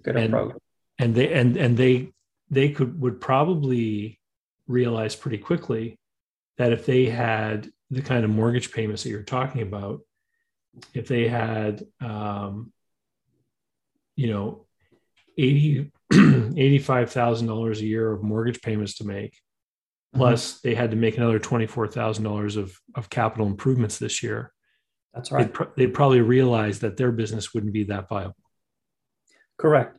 Good 0.02 0.16
and, 0.16 0.34
approach. 0.34 0.56
and 0.98 1.14
they 1.14 1.32
and 1.32 1.56
and 1.56 1.76
they 1.76 2.12
they 2.50 2.70
could 2.70 3.00
would 3.00 3.20
probably 3.20 4.20
realize 4.66 5.16
pretty 5.16 5.38
quickly 5.38 5.98
that 6.58 6.72
if 6.72 6.86
they 6.86 7.06
had 7.06 7.70
the 7.90 8.02
kind 8.02 8.24
of 8.24 8.30
mortgage 8.30 8.72
payments 8.72 9.02
that 9.02 9.10
you're 9.10 9.22
talking 9.22 9.62
about 9.62 10.00
if 10.92 11.08
they 11.08 11.28
had 11.28 11.84
um, 12.00 12.72
you 14.16 14.32
know 14.32 14.66
80 15.36 15.90
$85,000 16.12 17.78
a 17.78 17.84
year 17.84 18.12
of 18.12 18.22
mortgage 18.22 18.60
payments 18.62 18.96
to 18.98 19.04
make 19.04 19.32
mm-hmm. 19.32 20.18
plus 20.18 20.54
mm-hmm. 20.54 20.68
they 20.68 20.74
had 20.74 20.90
to 20.90 20.96
make 20.96 21.16
another 21.16 21.40
$24,000 21.40 22.56
of 22.56 22.78
of 22.94 23.10
capital 23.10 23.46
improvements 23.46 23.98
this 23.98 24.22
year 24.22 24.52
that's 25.14 25.30
right. 25.30 25.52
They'd, 25.52 25.66
they'd, 25.76 25.94
probably 25.94 26.20
realize 26.20 26.80
that 26.80 26.96
their 26.96 27.12
business 27.12 27.54
wouldn't 27.54 27.72
be 27.72 27.84
that 27.84 28.08
viable. 28.08 28.36
Correct. 29.58 29.96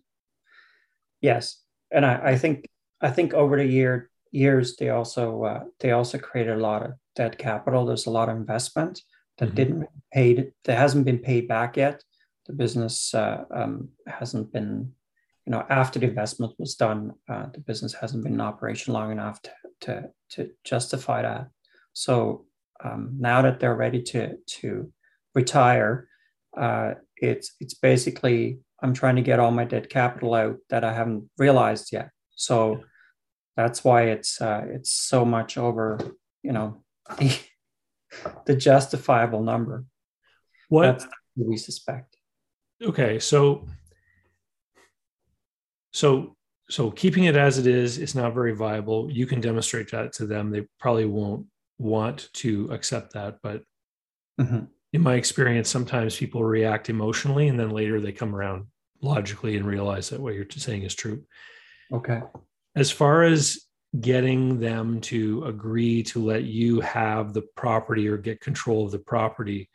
Yes, 1.21 1.61
and 1.91 2.05
I, 2.05 2.31
I 2.31 2.37
think 2.37 2.67
I 3.01 3.09
think 3.09 3.33
over 3.33 3.57
the 3.57 3.65
year 3.65 4.09
years 4.31 4.75
they 4.75 4.89
also 4.89 5.43
uh, 5.43 5.63
they 5.79 5.91
also 5.91 6.17
created 6.17 6.57
a 6.57 6.61
lot 6.61 6.83
of 6.83 6.91
debt 7.15 7.37
capital. 7.37 7.85
There's 7.85 8.05
a 8.05 8.11
lot 8.11 8.29
of 8.29 8.35
investment 8.35 9.01
that 9.37 9.47
mm-hmm. 9.47 9.55
didn't 9.55 9.89
paid 10.13 10.51
that 10.65 10.77
hasn't 10.77 11.05
been 11.05 11.19
paid 11.19 11.47
back 11.47 11.77
yet. 11.77 12.03
The 12.47 12.53
business 12.53 13.13
uh, 13.13 13.45
um, 13.49 13.89
hasn't 14.05 14.53
been, 14.53 14.91
you 15.45 15.51
know, 15.51 15.65
after 15.69 15.97
the 15.97 16.07
investment 16.07 16.53
was 16.59 16.75
done, 16.75 17.13
uh, 17.27 17.47
the 17.51 17.59
business 17.59 17.93
hasn't 17.93 18.23
been 18.23 18.33
in 18.33 18.41
operation 18.41 18.93
long 18.93 19.11
enough 19.11 19.41
to 19.41 19.51
to, 19.81 20.09
to 20.31 20.51
justify 20.63 21.21
that. 21.21 21.47
So 21.93 22.45
um, 22.83 23.15
now 23.19 23.41
that 23.41 23.59
they're 23.59 23.75
ready 23.75 24.01
to 24.03 24.37
to 24.59 24.91
retire, 25.35 26.07
uh, 26.57 26.93
it's 27.17 27.53
it's 27.59 27.75
basically 27.75 28.59
I'm 28.81 28.93
trying 28.93 29.17
to 29.17 29.21
get 29.21 29.39
all 29.39 29.51
my 29.51 29.65
dead 29.65 29.89
capital 29.89 30.33
out 30.33 30.57
that 30.69 30.83
I 30.83 30.93
haven't 30.93 31.29
realized 31.37 31.91
yet. 31.91 32.09
So 32.35 32.83
that's 33.55 33.83
why 33.83 34.03
it's 34.03 34.41
uh, 34.41 34.65
it's 34.67 34.91
so 34.91 35.25
much 35.25 35.57
over, 35.57 35.99
you 36.41 36.51
know, 36.51 36.83
the, 37.19 37.37
the 38.45 38.55
justifiable 38.55 39.43
number. 39.43 39.85
What 40.69 40.83
that's 40.83 41.05
what 41.35 41.49
we 41.49 41.57
suspect. 41.57 42.17
Okay, 42.81 43.19
so 43.19 43.67
so 45.93 46.35
so 46.69 46.91
keeping 46.91 47.25
it 47.25 47.37
as 47.37 47.57
it 47.57 47.67
is 47.67 47.97
is 47.97 48.15
not 48.15 48.33
very 48.33 48.53
viable. 48.53 49.09
You 49.11 49.27
can 49.27 49.39
demonstrate 49.39 49.91
that 49.91 50.13
to 50.13 50.25
them. 50.25 50.51
They 50.51 50.67
probably 50.79 51.05
won't 51.05 51.45
want 51.77 52.29
to 52.33 52.69
accept 52.71 53.13
that, 53.13 53.37
but 53.43 53.63
mm-hmm 54.39 54.65
in 54.95 55.01
my 55.01 55.15
experience, 55.15 55.69
sometimes 55.69 56.15
people 56.15 56.43
react 56.43 56.89
emotionally 56.89 57.49
and 57.49 57.59
then 57.59 57.69
later 57.69 57.99
they 57.99 58.11
come 58.11 58.35
around 58.35 58.67
logically 59.01 59.57
and 59.57 59.67
realize 59.67 60.09
that 60.09 60.21
what 60.21 60.33
you're 60.33 60.45
saying 60.49 60.83
is 60.83 60.95
true. 60.95 61.23
Okay. 61.91 62.21
As 62.75 62.91
far 62.91 63.23
as 63.23 63.59
getting 63.99 64.59
them 64.59 65.01
to 65.01 65.43
agree 65.45 66.03
to 66.03 66.23
let 66.23 66.43
you 66.43 66.79
have 66.79 67.33
the 67.33 67.43
property 67.55 68.07
or 68.07 68.17
get 68.17 68.41
control 68.41 68.85
of 68.85 68.91
the 68.91 68.99
property 68.99 69.69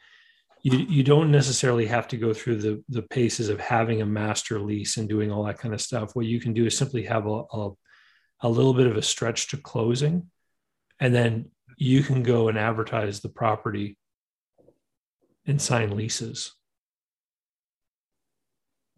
you, 0.62 0.78
you 0.78 1.02
don't 1.02 1.30
necessarily 1.30 1.87
have 1.87 2.09
to 2.09 2.16
go 2.16 2.35
through 2.35 2.56
the, 2.56 2.85
the 2.88 3.02
paces 3.02 3.48
of 3.48 3.61
having 3.61 4.02
a 4.02 4.06
master 4.06 4.61
lease 4.61 4.96
and 4.96 5.09
doing 5.09 5.33
all 5.33 5.44
that 5.44 5.59
kind 5.59 5.72
of 5.72 5.80
stuff. 5.80 6.14
What 6.14 6.26
you 6.26 6.40
can 6.40 6.52
do 6.52 6.66
is 6.66 6.76
simply 6.76 7.04
have 7.04 7.26
a, 7.26 7.44
a, 7.50 7.70
a 8.42 8.48
little 8.48 8.74
bit 8.74 8.87
of 8.87 8.96
a 8.96 9.02
stretch 9.02 9.48
to 9.48 9.56
closing, 9.56 10.30
and 10.98 11.14
then 11.14 11.50
you 11.76 12.02
can 12.02 12.22
go 12.22 12.48
and 12.48 12.59
advertise 12.59 13.20
the 13.20 13.30
property 13.30 13.96
and 15.46 15.61
sign 15.61 15.96
leases. 15.96 16.53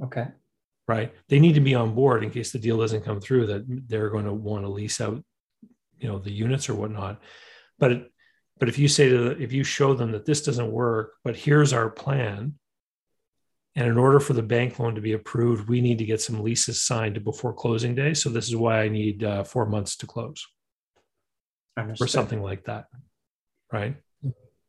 Okay. 0.03 0.29
Right. 0.89 1.15
They 1.29 1.39
need 1.39 1.55
to 1.55 1.61
be 1.61 1.75
on 1.75 1.95
board 1.95 2.25
in 2.25 2.31
case 2.31 2.51
the 2.51 2.59
deal 2.59 2.79
doesn't 2.79 3.05
come 3.05 3.21
through 3.21 3.47
that 3.47 3.65
they're 3.89 4.11
going 4.11 4.25
to 4.25 4.33
want 4.33 4.65
to 4.65 4.69
lease 4.69 5.01
out, 5.01 5.23
you 5.99 6.09
know, 6.09 6.19
the 6.19 6.33
units 6.33 6.69
or 6.69 6.75
whatnot. 6.75 7.21
But 7.79 7.93
it, 7.93 8.13
but 8.59 8.69
if 8.69 8.79
you 8.79 8.89
say 8.89 9.09
to 9.09 9.19
the, 9.19 9.43
if 9.43 9.53
you 9.53 9.65
show 9.65 9.95
them 9.95 10.13
that 10.13 10.27
this 10.27 10.43
doesn't 10.43 10.71
work, 10.71 11.15
but 11.25 11.37
here's 11.37 11.73
our 11.73 11.89
plan, 11.89 12.55
and 13.75 13.89
in 13.89 13.97
order 13.97 14.21
for 14.21 14.35
the 14.35 14.43
bank 14.43 14.79
loan 14.79 14.95
to 14.97 15.01
be 15.01 15.15
approved, 15.15 15.69
we 15.69 15.81
need 15.81 15.99
to 15.99 16.05
get 16.05 16.21
some 16.21 16.43
leases 16.43 16.83
signed 16.83 17.25
before 17.25 17.55
closing 17.55 17.95
day. 17.95 18.13
So 18.13 18.29
this 18.29 18.49
is 18.49 18.55
why 18.55 18.83
I 18.83 18.89
need 18.89 19.25
uh, 19.25 19.45
four 19.45 19.67
months 19.67 19.97
to 19.97 20.07
close, 20.07 20.47
or 21.77 22.07
something 22.07 22.43
like 22.43 22.65
that, 22.65 22.87
right? 23.73 23.97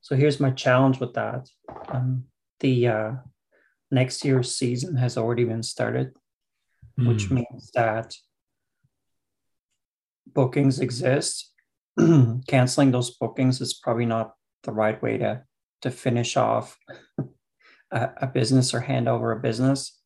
So 0.04 0.16
here's 0.16 0.40
my 0.40 0.52
challenge 0.52 1.00
with 1.00 1.16
that. 1.16 1.50
Um, 1.88 2.26
the 2.60 2.88
uh, 2.88 3.12
next 3.90 4.24
year's 4.24 4.56
season 4.56 4.96
has 4.98 5.18
already 5.18 5.46
been 5.46 5.64
started, 5.64 6.12
mm. 7.00 7.08
which 7.08 7.26
hmm. 7.26 7.36
means 7.36 7.72
that 7.74 8.16
bookings 10.28 10.80
exist 10.80 11.54
canceling 12.48 12.92
those 12.92 13.12
bookings 13.12 13.62
is 13.62 13.74
probably 13.74 14.06
not 14.06 14.34
the 14.64 14.72
right 14.72 15.02
way 15.02 15.18
to 15.18 15.44
to 15.82 15.92
finish 15.92 16.38
off 16.38 16.78
a, 17.92 18.10
a 18.18 18.28
business 18.28 18.74
or 18.74 18.80
hand 18.80 19.08
over 19.08 19.32
a 19.32 19.40
business 19.40 20.00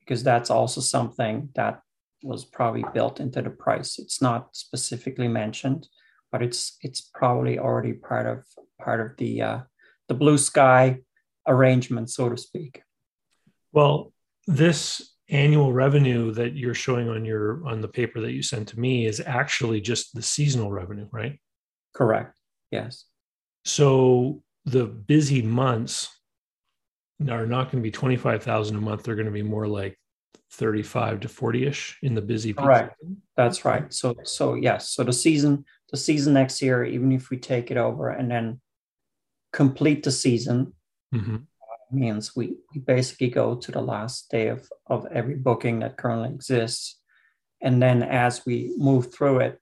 because 0.00 0.22
that's 0.22 0.50
also 0.50 0.80
something 0.80 1.48
that 1.54 1.80
was 2.22 2.44
probably 2.44 2.84
built 2.94 3.20
into 3.20 3.42
the 3.42 3.50
price. 3.50 3.98
It's 3.98 4.22
not 4.22 4.54
specifically 4.56 5.28
mentioned, 5.28 5.88
but 6.32 6.42
it's 6.42 6.76
it's 6.80 7.00
probably 7.00 7.58
already 7.58 7.92
part 7.92 8.26
of 8.26 8.44
part 8.80 9.00
of 9.00 9.16
the 9.16 9.42
uh, 9.42 9.60
the 10.08 10.14
blue 10.14 10.38
sky 10.38 11.00
arrangement, 11.46 12.10
so 12.10 12.28
to 12.28 12.36
speak. 12.36 12.82
Well, 13.72 14.12
this 14.46 15.14
annual 15.30 15.72
revenue 15.72 16.32
that 16.32 16.54
you're 16.54 16.74
showing 16.74 17.08
on 17.08 17.24
your 17.24 17.66
on 17.66 17.80
the 17.80 17.88
paper 17.88 18.20
that 18.20 18.32
you 18.32 18.42
sent 18.42 18.68
to 18.68 18.80
me 18.80 19.06
is 19.06 19.20
actually 19.24 19.80
just 19.80 20.14
the 20.14 20.22
seasonal 20.22 20.70
revenue, 20.70 21.08
right? 21.10 21.40
Correct. 21.94 22.36
Yes. 22.70 23.04
So 23.64 24.42
the 24.64 24.84
busy 24.86 25.42
months 25.42 26.08
are 27.28 27.46
not 27.46 27.70
going 27.70 27.82
to 27.82 27.86
be 27.86 27.90
25,000 27.90 28.76
a 28.76 28.80
month. 28.80 29.02
They're 29.02 29.14
going 29.14 29.26
to 29.26 29.32
be 29.32 29.42
more 29.42 29.66
like 29.66 29.98
35 30.52 31.20
to 31.20 31.28
40 31.28 31.66
ish 31.66 31.98
in 32.02 32.14
the 32.14 32.22
busy. 32.22 32.52
Correct. 32.52 32.96
That's 33.36 33.64
right. 33.64 33.92
So, 33.92 34.14
so 34.24 34.54
yes. 34.54 34.90
So 34.90 35.04
the 35.04 35.12
season, 35.12 35.64
the 35.90 35.96
season 35.96 36.34
next 36.34 36.60
year, 36.60 36.84
even 36.84 37.12
if 37.12 37.30
we 37.30 37.38
take 37.38 37.70
it 37.70 37.76
over 37.76 38.10
and 38.10 38.30
then 38.30 38.60
complete 39.54 40.02
the 40.02 40.10
season, 40.10 40.74
mm-hmm 41.14 41.36
means 41.94 42.34
we, 42.36 42.56
we 42.74 42.80
basically 42.80 43.28
go 43.28 43.54
to 43.54 43.72
the 43.72 43.80
last 43.80 44.30
day 44.30 44.48
of, 44.48 44.68
of 44.86 45.06
every 45.12 45.36
booking 45.36 45.80
that 45.80 45.96
currently 45.96 46.30
exists. 46.30 47.00
And 47.62 47.80
then 47.80 48.02
as 48.02 48.44
we 48.44 48.74
move 48.76 49.14
through 49.14 49.40
it, 49.40 49.60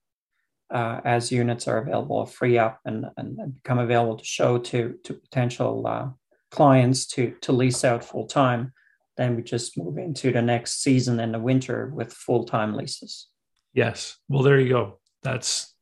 uh, 0.72 1.00
as 1.04 1.30
units 1.30 1.68
are 1.68 1.78
available, 1.78 2.24
free 2.24 2.56
up 2.56 2.80
and, 2.84 3.04
and, 3.16 3.38
and, 3.38 3.62
become 3.62 3.78
available 3.78 4.16
to 4.16 4.24
show 4.24 4.56
to, 4.58 4.94
to 5.04 5.12
potential 5.12 5.86
uh, 5.86 6.08
clients 6.50 7.06
to, 7.06 7.34
to 7.42 7.52
lease 7.52 7.84
out 7.84 8.02
full 8.02 8.26
time, 8.26 8.72
then 9.18 9.36
we 9.36 9.42
just 9.42 9.76
move 9.76 9.98
into 9.98 10.32
the 10.32 10.40
next 10.40 10.82
season 10.82 11.20
in 11.20 11.32
the 11.32 11.38
winter 11.38 11.92
with 11.94 12.10
full 12.10 12.44
time 12.44 12.74
leases. 12.74 13.28
Yes. 13.74 14.16
Well, 14.28 14.42
there 14.42 14.58
you 14.58 14.70
go. 14.70 14.98
That's 15.22 15.74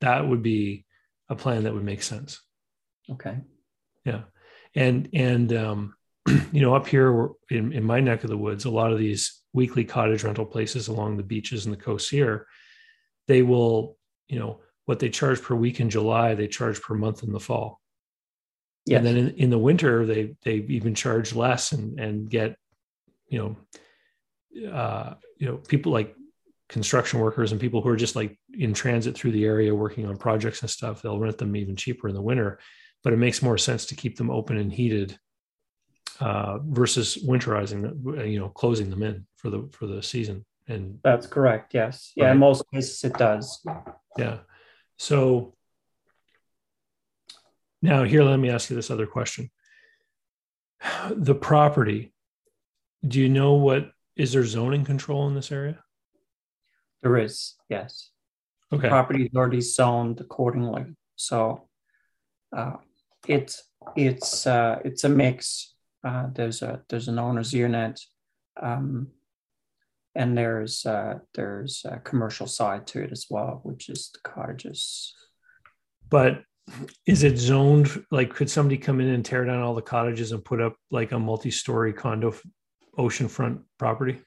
that 0.00 0.28
would 0.28 0.42
be 0.42 0.84
a 1.28 1.34
plan 1.34 1.64
that 1.64 1.74
would 1.74 1.84
make 1.84 2.02
sense. 2.02 2.40
Okay. 3.10 3.38
Yeah 4.04 4.22
and 4.76 5.08
and 5.12 5.52
um, 5.52 5.94
you 6.52 6.60
know 6.60 6.74
up 6.74 6.86
here 6.86 7.30
in, 7.50 7.72
in 7.72 7.82
my 7.82 7.98
neck 7.98 8.22
of 8.22 8.30
the 8.30 8.38
woods 8.38 8.64
a 8.64 8.70
lot 8.70 8.92
of 8.92 8.98
these 8.98 9.42
weekly 9.52 9.84
cottage 9.84 10.22
rental 10.22 10.46
places 10.46 10.86
along 10.86 11.16
the 11.16 11.22
beaches 11.22 11.64
and 11.64 11.74
the 11.74 11.80
coast 11.80 12.10
here 12.10 12.46
they 13.26 13.42
will 13.42 13.96
you 14.28 14.38
know 14.38 14.60
what 14.84 15.00
they 15.00 15.08
charge 15.08 15.42
per 15.42 15.54
week 15.56 15.80
in 15.80 15.90
july 15.90 16.34
they 16.34 16.46
charge 16.46 16.80
per 16.80 16.94
month 16.94 17.24
in 17.24 17.32
the 17.32 17.40
fall 17.40 17.80
yes. 18.84 18.98
and 18.98 19.06
then 19.06 19.16
in, 19.16 19.30
in 19.36 19.50
the 19.50 19.58
winter 19.58 20.06
they 20.06 20.36
they 20.44 20.56
even 20.68 20.94
charge 20.94 21.34
less 21.34 21.72
and 21.72 21.98
and 21.98 22.30
get 22.30 22.56
you 23.28 23.38
know 23.38 24.70
uh 24.70 25.14
you 25.38 25.46
know 25.46 25.56
people 25.56 25.90
like 25.90 26.14
construction 26.68 27.20
workers 27.20 27.52
and 27.52 27.60
people 27.60 27.80
who 27.80 27.88
are 27.88 27.96
just 27.96 28.16
like 28.16 28.36
in 28.52 28.74
transit 28.74 29.16
through 29.16 29.30
the 29.30 29.44
area 29.44 29.72
working 29.72 30.04
on 30.04 30.16
projects 30.16 30.60
and 30.62 30.70
stuff 30.70 31.00
they'll 31.00 31.18
rent 31.18 31.38
them 31.38 31.54
even 31.54 31.76
cheaper 31.76 32.08
in 32.08 32.14
the 32.14 32.20
winter 32.20 32.58
but 33.02 33.12
it 33.12 33.18
makes 33.18 33.42
more 33.42 33.58
sense 33.58 33.86
to 33.86 33.94
keep 33.94 34.16
them 34.16 34.30
open 34.30 34.56
and 34.56 34.72
heated 34.72 35.18
uh, 36.20 36.58
versus 36.58 37.18
winterizing 37.26 37.82
them, 37.82 38.26
you 38.26 38.38
know, 38.38 38.48
closing 38.48 38.90
them 38.90 39.02
in 39.02 39.26
for 39.36 39.50
the 39.50 39.68
for 39.72 39.86
the 39.86 40.02
season. 40.02 40.44
And 40.68 40.98
that's 41.04 41.26
correct. 41.26 41.74
Yes. 41.74 42.12
Yeah. 42.16 42.26
Right. 42.26 42.32
In 42.32 42.38
most 42.38 42.64
cases, 42.72 43.04
it 43.04 43.14
does. 43.14 43.64
Yeah. 44.18 44.38
So 44.98 45.54
now 47.82 48.02
here, 48.04 48.24
let 48.24 48.38
me 48.38 48.50
ask 48.50 48.70
you 48.70 48.76
this 48.76 48.90
other 48.90 49.06
question. 49.06 49.50
The 51.10 51.34
property. 51.34 52.12
Do 53.06 53.20
you 53.20 53.28
know 53.28 53.54
what 53.54 53.90
is 54.16 54.32
there 54.32 54.44
zoning 54.44 54.84
control 54.84 55.28
in 55.28 55.34
this 55.34 55.52
area? 55.52 55.78
There 57.02 57.16
is. 57.18 57.54
Yes. 57.68 58.10
Okay. 58.72 58.82
The 58.82 58.88
property 58.88 59.24
is 59.24 59.36
already 59.36 59.60
zoned 59.60 60.20
accordingly. 60.20 60.86
So 61.14 61.65
uh, 62.54 62.74
it's 63.26 63.62
it's 63.96 64.46
uh, 64.46 64.80
it's 64.84 65.04
a 65.04 65.08
mix. 65.08 65.74
Uh, 66.04 66.28
there's 66.32 66.62
a 66.62 66.82
there's 66.88 67.08
an 67.08 67.18
owner's 67.18 67.52
unit, 67.52 68.00
um, 68.62 69.08
and 70.14 70.36
there's 70.36 70.84
uh, 70.86 71.18
there's 71.34 71.84
a 71.84 71.98
commercial 71.98 72.46
side 72.46 72.86
to 72.88 73.02
it 73.02 73.12
as 73.12 73.26
well, 73.30 73.60
which 73.64 73.88
is 73.88 74.10
the 74.12 74.20
cottages. 74.28 75.14
But 76.08 76.42
is 77.06 77.24
it 77.24 77.38
zoned? 77.38 78.04
Like, 78.10 78.34
could 78.34 78.50
somebody 78.50 78.78
come 78.78 79.00
in 79.00 79.08
and 79.08 79.24
tear 79.24 79.44
down 79.44 79.62
all 79.62 79.74
the 79.74 79.82
cottages 79.82 80.32
and 80.32 80.44
put 80.44 80.60
up 80.60 80.76
like 80.90 81.12
a 81.12 81.18
multi-story 81.18 81.92
condo 81.92 82.34
oceanfront 82.98 83.62
property? 83.78 84.20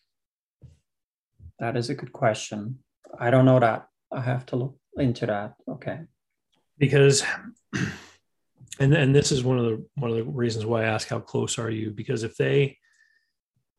That 1.60 1.76
is 1.76 1.90
a 1.90 1.96
good 1.96 2.14
question. 2.14 2.80
I 3.20 3.30
don't 3.30 3.46
know 3.46 3.60
that. 3.60 3.88
I 4.12 4.22
have 4.22 4.46
to 4.48 4.56
look 4.56 4.78
into 4.98 5.26
that. 5.26 5.56
Okay. 5.68 6.00
Because 6.78 7.24
and 8.80 8.94
and 8.94 9.16
this 9.16 9.32
is 9.32 9.44
one 9.44 9.58
of 9.58 9.66
the 9.66 9.86
one 9.96 10.12
of 10.12 10.18
the 10.18 10.24
reasons 10.24 10.66
why 10.66 10.84
I 10.84 10.88
ask 10.88 11.08
how 11.08 11.20
close 11.20 11.58
are 11.58 11.70
you? 11.70 11.92
Because 11.92 12.24
if 12.24 12.36
they 12.36 12.78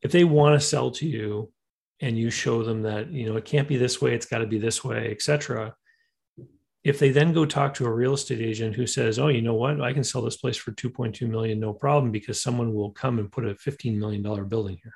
if 0.01 0.11
they 0.11 0.23
want 0.23 0.59
to 0.59 0.65
sell 0.65 0.91
to 0.91 1.07
you 1.07 1.51
and 1.99 2.17
you 2.17 2.29
show 2.29 2.63
them 2.63 2.81
that 2.83 3.11
you 3.11 3.27
know 3.27 3.37
it 3.37 3.45
can't 3.45 3.67
be 3.67 3.77
this 3.77 4.01
way 4.01 4.13
it's 4.13 4.25
got 4.25 4.39
to 4.39 4.47
be 4.47 4.57
this 4.57 4.83
way 4.83 5.11
etc 5.11 5.75
if 6.83 6.97
they 6.97 7.11
then 7.11 7.31
go 7.31 7.45
talk 7.45 7.75
to 7.75 7.85
a 7.85 7.91
real 7.91 8.15
estate 8.15 8.41
agent 8.41 8.75
who 8.75 8.87
says 8.87 9.19
oh 9.19 9.27
you 9.27 9.41
know 9.41 9.53
what? 9.53 9.81
I 9.81 9.93
can 9.93 10.03
sell 10.03 10.21
this 10.21 10.37
place 10.37 10.57
for 10.57 10.71
2.2 10.71 11.29
million 11.29 11.59
no 11.59 11.73
problem 11.73 12.11
because 12.11 12.41
someone 12.41 12.73
will 12.73 12.91
come 12.91 13.19
and 13.19 13.31
put 13.31 13.45
a 13.45 13.55
15 13.55 13.99
million 13.99 14.23
dollar 14.23 14.43
building 14.43 14.79
here. 14.81 14.95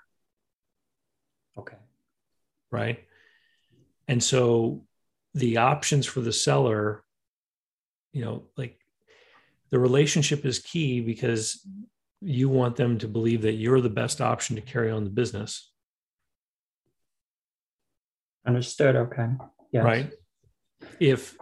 Okay. 1.57 1.77
Right? 2.71 3.05
And 4.07 4.21
so 4.21 4.85
the 5.33 5.57
options 5.57 6.05
for 6.05 6.21
the 6.21 6.33
seller 6.33 7.03
you 8.13 8.23
know 8.23 8.45
like 8.57 8.79
the 9.71 9.79
relationship 9.79 10.45
is 10.45 10.59
key 10.59 11.01
because 11.01 11.65
you 12.21 12.49
want 12.49 12.75
them 12.75 12.97
to 12.99 13.07
believe 13.07 13.41
that 13.43 13.53
you're 13.53 13.81
the 13.81 13.89
best 13.89 14.21
option 14.21 14.55
to 14.55 14.61
carry 14.61 14.91
on 14.91 15.03
the 15.03 15.09
business. 15.09 15.71
Understood. 18.45 18.95
Okay. 18.95 19.27
Yes. 19.71 19.83
Right. 19.83 20.11
If 20.99 21.37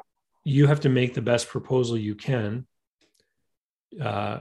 you 0.46 0.68
have 0.68 0.82
to 0.82 0.90
make 0.90 1.14
the 1.14 1.22
best 1.22 1.48
proposal 1.48 1.98
you 1.98 2.16
can 2.16 2.66
uh, 4.02 4.40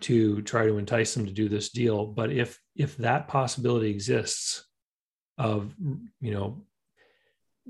to 0.00 0.42
try 0.42 0.66
to 0.66 0.78
entice 0.78 1.14
them 1.14 1.26
to 1.26 1.32
do 1.32 1.48
this 1.48 1.70
deal, 1.70 2.06
but 2.06 2.30
if 2.30 2.60
if 2.74 2.96
that 2.98 3.28
possibility 3.28 3.90
exists 3.90 4.66
of 5.38 5.74
you 6.20 6.32
know 6.32 6.62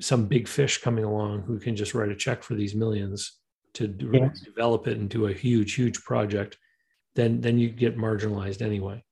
some 0.01 0.27
big 0.27 0.47
fish 0.47 0.79
coming 0.79 1.05
along 1.05 1.43
who 1.43 1.59
can 1.59 1.75
just 1.75 1.95
write 1.95 2.11
a 2.11 2.17
check 2.17 2.43
for 2.43 2.55
these 2.55 2.75
millions, 2.75 3.39
to 3.77 3.95
yes. 4.13 4.41
develop 4.41 4.87
it 4.87 4.99
into 4.99 5.27
a 5.27 5.33
huge, 5.33 5.75
huge 5.75 6.03
project, 6.03 6.59
then 7.15 7.41
then 7.41 7.59
you 7.59 7.69
get 7.71 7.97
marginalized 7.97 8.63
anyway. 8.63 9.05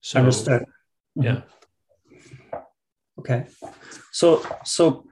So, 0.00 0.20
Understood. 0.20 0.62
Mm-hmm. 0.62 1.22
Yeah. 1.22 1.40
Okay. 3.18 3.46
So 4.12 4.44
so 4.64 5.04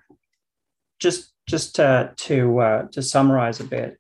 just 1.01 1.33
just 1.49 1.77
to 1.77 2.13
to 2.17 2.59
uh, 2.61 2.83
to 2.93 3.03
summarize 3.03 3.61
a 3.61 3.65
bit. 3.65 3.99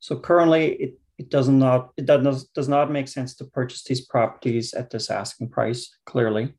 So 0.00 0.18
currently, 0.18 0.72
it 0.74 0.98
it 1.18 1.30
does 1.30 1.48
not 1.48 1.92
it 1.96 2.06
does 2.06 2.44
does 2.54 2.68
not 2.68 2.90
make 2.90 3.08
sense 3.08 3.34
to 3.36 3.44
purchase 3.44 3.84
these 3.84 4.06
properties 4.06 4.74
at 4.74 4.90
this 4.90 5.10
asking 5.10 5.50
price. 5.50 5.96
Clearly, 6.06 6.54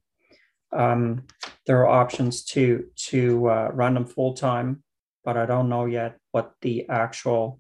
um, 0.72 1.24
there 1.66 1.86
are 1.86 2.02
options 2.02 2.44
to 2.46 2.86
to 3.10 3.50
uh, 3.50 3.70
run 3.74 3.96
them 3.96 4.06
full 4.06 4.34
time, 4.34 4.84
but 5.26 5.36
I 5.36 5.46
don't 5.46 5.70
know 5.70 5.86
yet 5.86 6.18
what 6.32 6.54
the 6.62 6.88
actual 6.88 7.60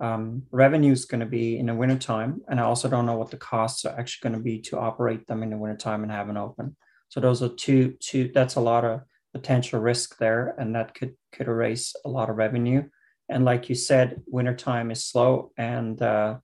um, 0.00 0.42
revenue 0.50 0.92
is 0.92 1.04
going 1.04 1.20
to 1.20 1.26
be 1.26 1.58
in 1.58 1.66
the 1.66 1.74
wintertime. 1.74 2.40
And 2.48 2.58
I 2.58 2.64
also 2.64 2.88
don't 2.88 3.06
know 3.06 3.16
what 3.16 3.30
the 3.30 3.36
costs 3.36 3.84
are 3.84 3.98
actually 3.98 4.28
going 4.28 4.38
to 4.38 4.42
be 4.42 4.60
to 4.62 4.78
operate 4.78 5.26
them 5.26 5.42
in 5.42 5.50
the 5.50 5.58
wintertime 5.58 6.02
and 6.02 6.10
have 6.10 6.28
an 6.28 6.36
open. 6.36 6.76
So 7.08 7.20
those 7.20 7.42
are 7.42 7.48
two, 7.48 7.94
two, 8.00 8.30
that's 8.34 8.56
a 8.56 8.60
lot 8.60 8.84
of 8.84 9.02
potential 9.32 9.80
risk 9.80 10.18
there. 10.18 10.54
And 10.58 10.74
that 10.74 10.94
could, 10.94 11.14
could 11.32 11.48
erase 11.48 11.94
a 12.04 12.08
lot 12.08 12.30
of 12.30 12.36
revenue. 12.36 12.84
And 13.28 13.44
like 13.44 13.68
you 13.68 13.74
said, 13.74 14.22
wintertime 14.26 14.90
is 14.90 15.04
slow 15.04 15.52
and 15.56 16.00
uh, 16.00 16.38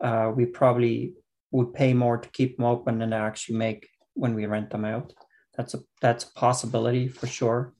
uh, 0.00 0.32
we 0.34 0.46
probably 0.46 1.14
would 1.50 1.74
pay 1.74 1.92
more 1.94 2.18
to 2.18 2.28
keep 2.30 2.56
them 2.56 2.66
open 2.66 2.98
than 2.98 3.12
actually 3.12 3.56
make 3.56 3.88
when 4.14 4.34
we 4.34 4.46
rent 4.46 4.70
them 4.70 4.84
out. 4.84 5.12
That's 5.56 5.74
a, 5.74 5.80
that's 6.00 6.24
a 6.24 6.32
possibility 6.32 7.08
for 7.08 7.26
sure. 7.26 7.74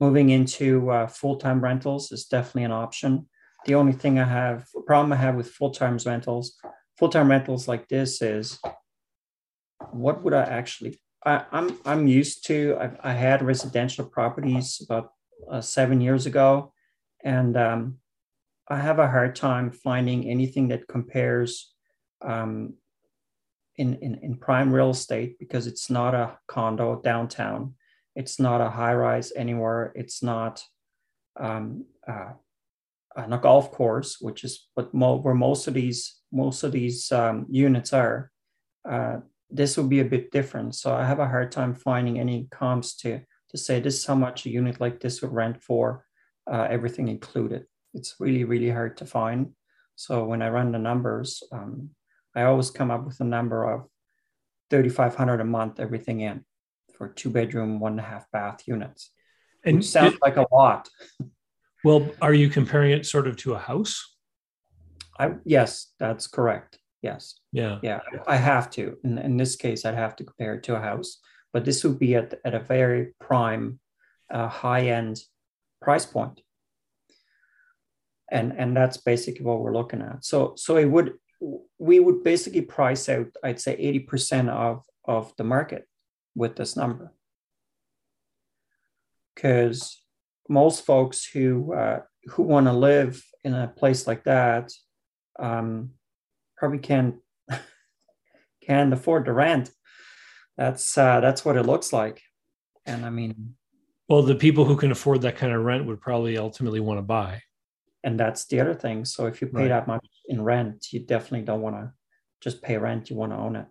Moving 0.00 0.30
into 0.30 0.90
uh, 0.90 1.06
full-time 1.08 1.60
rentals 1.60 2.12
is 2.12 2.26
definitely 2.26 2.64
an 2.64 2.72
option 2.72 3.26
the 3.68 3.74
only 3.74 3.92
thing 3.92 4.18
I 4.18 4.24
have, 4.24 4.66
problem 4.86 5.12
I 5.12 5.16
have 5.16 5.34
with 5.34 5.50
full 5.50 5.70
time 5.70 5.98
rentals, 6.04 6.58
full 6.98 7.08
time 7.08 7.30
rentals 7.30 7.68
like 7.68 7.88
this 7.88 8.22
is, 8.22 8.58
what 9.90 10.22
would 10.22 10.34
I 10.34 10.42
actually? 10.42 11.00
I, 11.24 11.44
I'm 11.50 11.78
I'm 11.84 12.06
used 12.06 12.46
to. 12.46 12.76
I've, 12.80 12.96
I 13.02 13.12
had 13.12 13.42
residential 13.42 14.04
properties 14.06 14.80
about 14.84 15.12
uh, 15.50 15.60
seven 15.60 16.00
years 16.00 16.26
ago, 16.26 16.72
and 17.24 17.56
um, 17.56 17.98
I 18.68 18.76
have 18.76 18.98
a 18.98 19.08
hard 19.08 19.34
time 19.34 19.70
finding 19.70 20.28
anything 20.28 20.68
that 20.68 20.88
compares 20.88 21.74
um, 22.22 22.74
in, 23.76 23.96
in 23.96 24.14
in 24.22 24.36
prime 24.36 24.72
real 24.72 24.90
estate 24.90 25.38
because 25.38 25.66
it's 25.66 25.90
not 25.90 26.14
a 26.14 26.38
condo 26.46 27.00
downtown, 27.02 27.74
it's 28.20 28.38
not 28.38 28.60
a 28.60 28.74
high 28.78 28.96
rise 29.06 29.28
anywhere, 29.44 29.82
it's 30.02 30.20
not 30.22 30.54
um, 31.46 31.84
uh, 32.12 32.32
on 33.16 33.32
a 33.32 33.38
golf 33.38 33.66
course, 33.78 34.10
which 34.26 34.40
is 34.46 34.68
what 34.74 34.92
mo- 34.92 35.22
where 35.24 35.38
most 35.48 35.68
of 35.68 35.74
these 35.74 36.00
most 36.30 36.64
of 36.64 36.72
these 36.72 37.00
um, 37.20 37.46
units 37.66 37.92
are, 37.92 38.30
uh, 38.92 39.16
this 39.58 39.76
will 39.76 39.88
be 39.88 40.02
a 40.02 40.10
bit 40.14 40.30
different. 40.30 40.74
So 40.74 40.88
I 41.00 41.04
have 41.10 41.22
a 41.22 41.30
hard 41.34 41.50
time 41.52 41.74
finding 41.74 42.18
any 42.18 42.48
comps 42.58 42.96
to 43.02 43.10
to 43.50 43.56
say 43.56 43.80
this 43.80 43.98
is 43.98 44.06
how 44.06 44.18
much 44.26 44.46
a 44.46 44.50
unit 44.60 44.76
like 44.80 44.98
this 45.00 45.22
would 45.22 45.32
rent 45.32 45.56
for, 45.68 46.04
uh, 46.52 46.66
everything 46.76 47.08
included. 47.08 47.62
It's 47.94 48.14
really 48.20 48.44
really 48.44 48.70
hard 48.70 48.96
to 48.98 49.06
find. 49.06 49.40
So 49.96 50.12
when 50.30 50.42
I 50.42 50.50
run 50.50 50.72
the 50.72 50.78
numbers, 50.90 51.42
um, 51.52 51.90
I 52.36 52.42
always 52.42 52.70
come 52.70 52.90
up 52.94 53.04
with 53.06 53.20
a 53.20 53.24
number 53.36 53.60
of 53.72 53.78
thirty 54.70 54.90
five 54.90 55.14
hundred 55.16 55.40
a 55.40 55.44
month, 55.44 55.80
everything 55.80 56.20
in, 56.20 56.44
for 56.98 57.08
two 57.08 57.30
bedroom, 57.30 57.80
one 57.80 57.92
and 57.92 58.00
a 58.00 58.04
half 58.04 58.30
bath 58.32 58.66
units. 58.66 59.10
And 59.64 59.84
sounds 59.84 60.14
it, 60.14 60.20
like 60.22 60.36
a 60.36 60.46
lot. 60.52 60.88
Well, 61.84 62.10
are 62.20 62.34
you 62.34 62.48
comparing 62.50 62.90
it 62.90 63.06
sort 63.06 63.28
of 63.28 63.36
to 63.38 63.54
a 63.54 63.58
house? 63.58 64.16
I 65.18 65.34
yes, 65.44 65.92
that's 65.98 66.26
correct. 66.26 66.78
Yes. 67.02 67.38
Yeah. 67.52 67.78
Yeah, 67.82 68.00
I 68.26 68.36
have 68.36 68.70
to. 68.70 68.98
In, 69.04 69.18
in 69.18 69.36
this 69.36 69.54
case, 69.54 69.84
I'd 69.84 69.94
have 69.94 70.16
to 70.16 70.24
compare 70.24 70.54
it 70.54 70.64
to 70.64 70.76
a 70.76 70.80
house, 70.80 71.18
but 71.52 71.64
this 71.64 71.84
would 71.84 71.98
be 71.98 72.16
at, 72.16 72.34
at 72.44 72.54
a 72.54 72.60
very 72.60 73.14
prime, 73.20 73.78
uh, 74.32 74.48
high 74.48 74.88
end 74.88 75.20
price 75.80 76.04
point. 76.04 76.40
And 78.30 78.52
and 78.58 78.76
that's 78.76 78.98
basically 78.98 79.44
what 79.44 79.60
we're 79.60 79.72
looking 79.72 80.02
at. 80.02 80.24
So 80.24 80.54
so 80.56 80.76
it 80.76 80.86
would 80.86 81.14
we 81.78 82.00
would 82.00 82.24
basically 82.24 82.62
price 82.62 83.08
out, 83.08 83.28
I'd 83.44 83.60
say, 83.60 83.76
80% 84.10 84.48
of, 84.48 84.84
of 85.04 85.32
the 85.36 85.44
market 85.44 85.87
with 86.38 86.56
this 86.56 86.76
number. 86.76 87.12
Because 89.34 90.02
most 90.48 90.86
folks 90.86 91.24
who 91.24 91.72
uh, 91.74 92.00
who 92.24 92.42
want 92.42 92.66
to 92.66 92.72
live 92.72 93.22
in 93.44 93.54
a 93.54 93.68
place 93.68 94.06
like 94.06 94.24
that 94.24 94.72
um, 95.38 95.90
probably 96.56 96.78
can't 96.78 97.16
can't 98.66 98.92
afford 98.92 99.26
the 99.26 99.32
rent. 99.32 99.70
That's 100.56 100.96
uh, 100.96 101.20
that's 101.20 101.44
what 101.44 101.56
it 101.56 101.66
looks 101.66 101.92
like, 101.92 102.22
and 102.86 103.04
I 103.04 103.10
mean, 103.10 103.54
well, 104.08 104.22
the 104.22 104.34
people 104.34 104.64
who 104.64 104.76
can 104.76 104.90
afford 104.90 105.20
that 105.22 105.36
kind 105.36 105.52
of 105.52 105.62
rent 105.62 105.86
would 105.86 106.00
probably 106.00 106.38
ultimately 106.38 106.80
want 106.80 106.98
to 106.98 107.02
buy. 107.02 107.42
And 108.02 108.18
that's 108.18 108.46
the 108.46 108.60
other 108.60 108.74
thing. 108.74 109.04
So 109.04 109.26
if 109.26 109.40
you 109.40 109.48
pay 109.48 109.62
right. 109.62 109.68
that 109.68 109.86
much 109.86 110.06
in 110.28 110.42
rent, 110.42 110.86
you 110.92 111.00
definitely 111.00 111.42
don't 111.42 111.60
want 111.60 111.76
to 111.76 111.92
just 112.40 112.62
pay 112.62 112.78
rent. 112.78 113.10
You 113.10 113.16
want 113.16 113.32
to 113.32 113.36
own 113.36 113.56
it. 113.56 113.66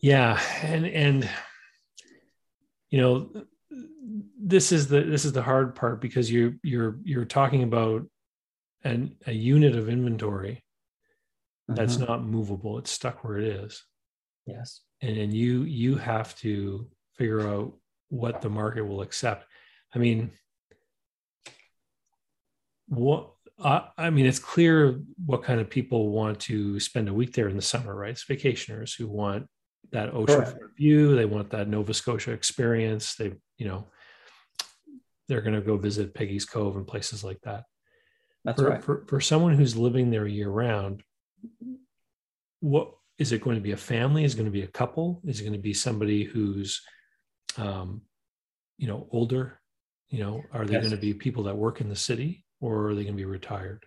Yeah, 0.00 0.40
and 0.62 0.86
and 0.86 1.30
you 2.90 3.00
know 3.00 3.30
this 4.42 4.72
is 4.72 4.88
the 4.88 5.02
this 5.02 5.24
is 5.24 5.32
the 5.32 5.42
hard 5.42 5.74
part 5.74 6.00
because 6.00 6.30
you're 6.30 6.54
you're 6.62 6.98
you're 7.04 7.24
talking 7.24 7.62
about 7.62 8.06
an 8.84 9.16
a 9.26 9.32
unit 9.32 9.76
of 9.76 9.88
inventory 9.88 10.64
that's 11.68 11.96
mm-hmm. 11.96 12.06
not 12.06 12.24
movable 12.24 12.78
it's 12.78 12.90
stuck 12.90 13.22
where 13.22 13.38
it 13.38 13.44
is 13.44 13.84
yes 14.46 14.80
and, 15.02 15.16
and 15.16 15.34
you 15.34 15.62
you 15.62 15.96
have 15.96 16.34
to 16.36 16.88
figure 17.16 17.46
out 17.46 17.74
what 18.08 18.40
the 18.40 18.48
market 18.48 18.82
will 18.82 19.02
accept 19.02 19.46
i 19.94 19.98
mean 19.98 20.30
what 22.88 23.30
uh, 23.62 23.82
I 23.98 24.08
mean, 24.08 24.24
it's 24.24 24.38
clear 24.38 25.02
what 25.26 25.42
kind 25.42 25.60
of 25.60 25.68
people 25.68 26.08
want 26.08 26.40
to 26.40 26.80
spend 26.80 27.10
a 27.10 27.12
week 27.12 27.34
there 27.34 27.46
in 27.46 27.56
the 27.56 27.62
summer, 27.62 27.94
right? 27.94 28.12
It's 28.12 28.24
vacationers 28.24 28.96
who 28.96 29.06
want 29.06 29.48
that 29.92 30.14
ocean 30.14 30.44
view. 30.76 31.16
They 31.16 31.24
want 31.24 31.50
that 31.50 31.68
Nova 31.68 31.94
Scotia 31.94 32.32
experience. 32.32 33.14
They, 33.14 33.32
you 33.58 33.66
know, 33.66 33.86
they're 35.28 35.42
going 35.42 35.54
to 35.54 35.60
go 35.60 35.76
visit 35.76 36.14
Peggy's 36.14 36.44
Cove 36.44 36.76
and 36.76 36.86
places 36.86 37.22
like 37.22 37.40
that. 37.42 37.64
That's 38.44 38.60
for, 38.60 38.68
right. 38.68 38.82
For, 38.82 39.04
for 39.06 39.20
someone 39.20 39.54
who's 39.54 39.76
living 39.76 40.10
there 40.10 40.26
year 40.26 40.48
round, 40.48 41.02
what 42.60 42.92
is 43.18 43.32
it 43.32 43.42
going 43.42 43.56
to 43.56 43.62
be 43.62 43.72
a 43.72 43.76
family? 43.76 44.24
Is 44.24 44.34
it 44.34 44.38
going 44.38 44.46
to 44.46 44.50
be 44.50 44.62
a 44.62 44.68
couple? 44.68 45.20
Is 45.26 45.40
it 45.40 45.44
going 45.44 45.52
to 45.52 45.58
be 45.58 45.74
somebody 45.74 46.24
who's, 46.24 46.82
um, 47.58 48.02
you 48.78 48.86
know, 48.86 49.06
older? 49.10 49.60
You 50.08 50.20
know, 50.20 50.42
are 50.52 50.64
they 50.64 50.72
yes. 50.72 50.82
going 50.82 50.94
to 50.94 51.00
be 51.00 51.14
people 51.14 51.44
that 51.44 51.56
work 51.56 51.80
in 51.80 51.88
the 51.88 51.96
city 51.96 52.44
or 52.60 52.88
are 52.88 52.94
they 52.94 53.02
going 53.02 53.14
to 53.14 53.22
be 53.22 53.24
retired? 53.24 53.84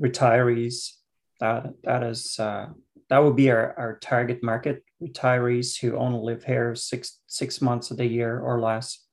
Retirees. 0.00 0.92
That 1.40 1.72
that 1.84 2.02
is 2.02 2.38
uh, 2.38 2.68
that 3.08 3.18
would 3.18 3.36
be 3.36 3.50
our, 3.50 3.74
our 3.78 3.98
target 3.98 4.42
market. 4.42 4.84
Retirees 5.02 5.78
who 5.80 5.96
only 5.96 6.20
live 6.20 6.44
here 6.44 6.74
six 6.74 7.20
six 7.26 7.60
months 7.60 7.90
of 7.90 7.96
the 7.96 8.06
year 8.06 8.38
or 8.38 8.60
less 8.60 9.06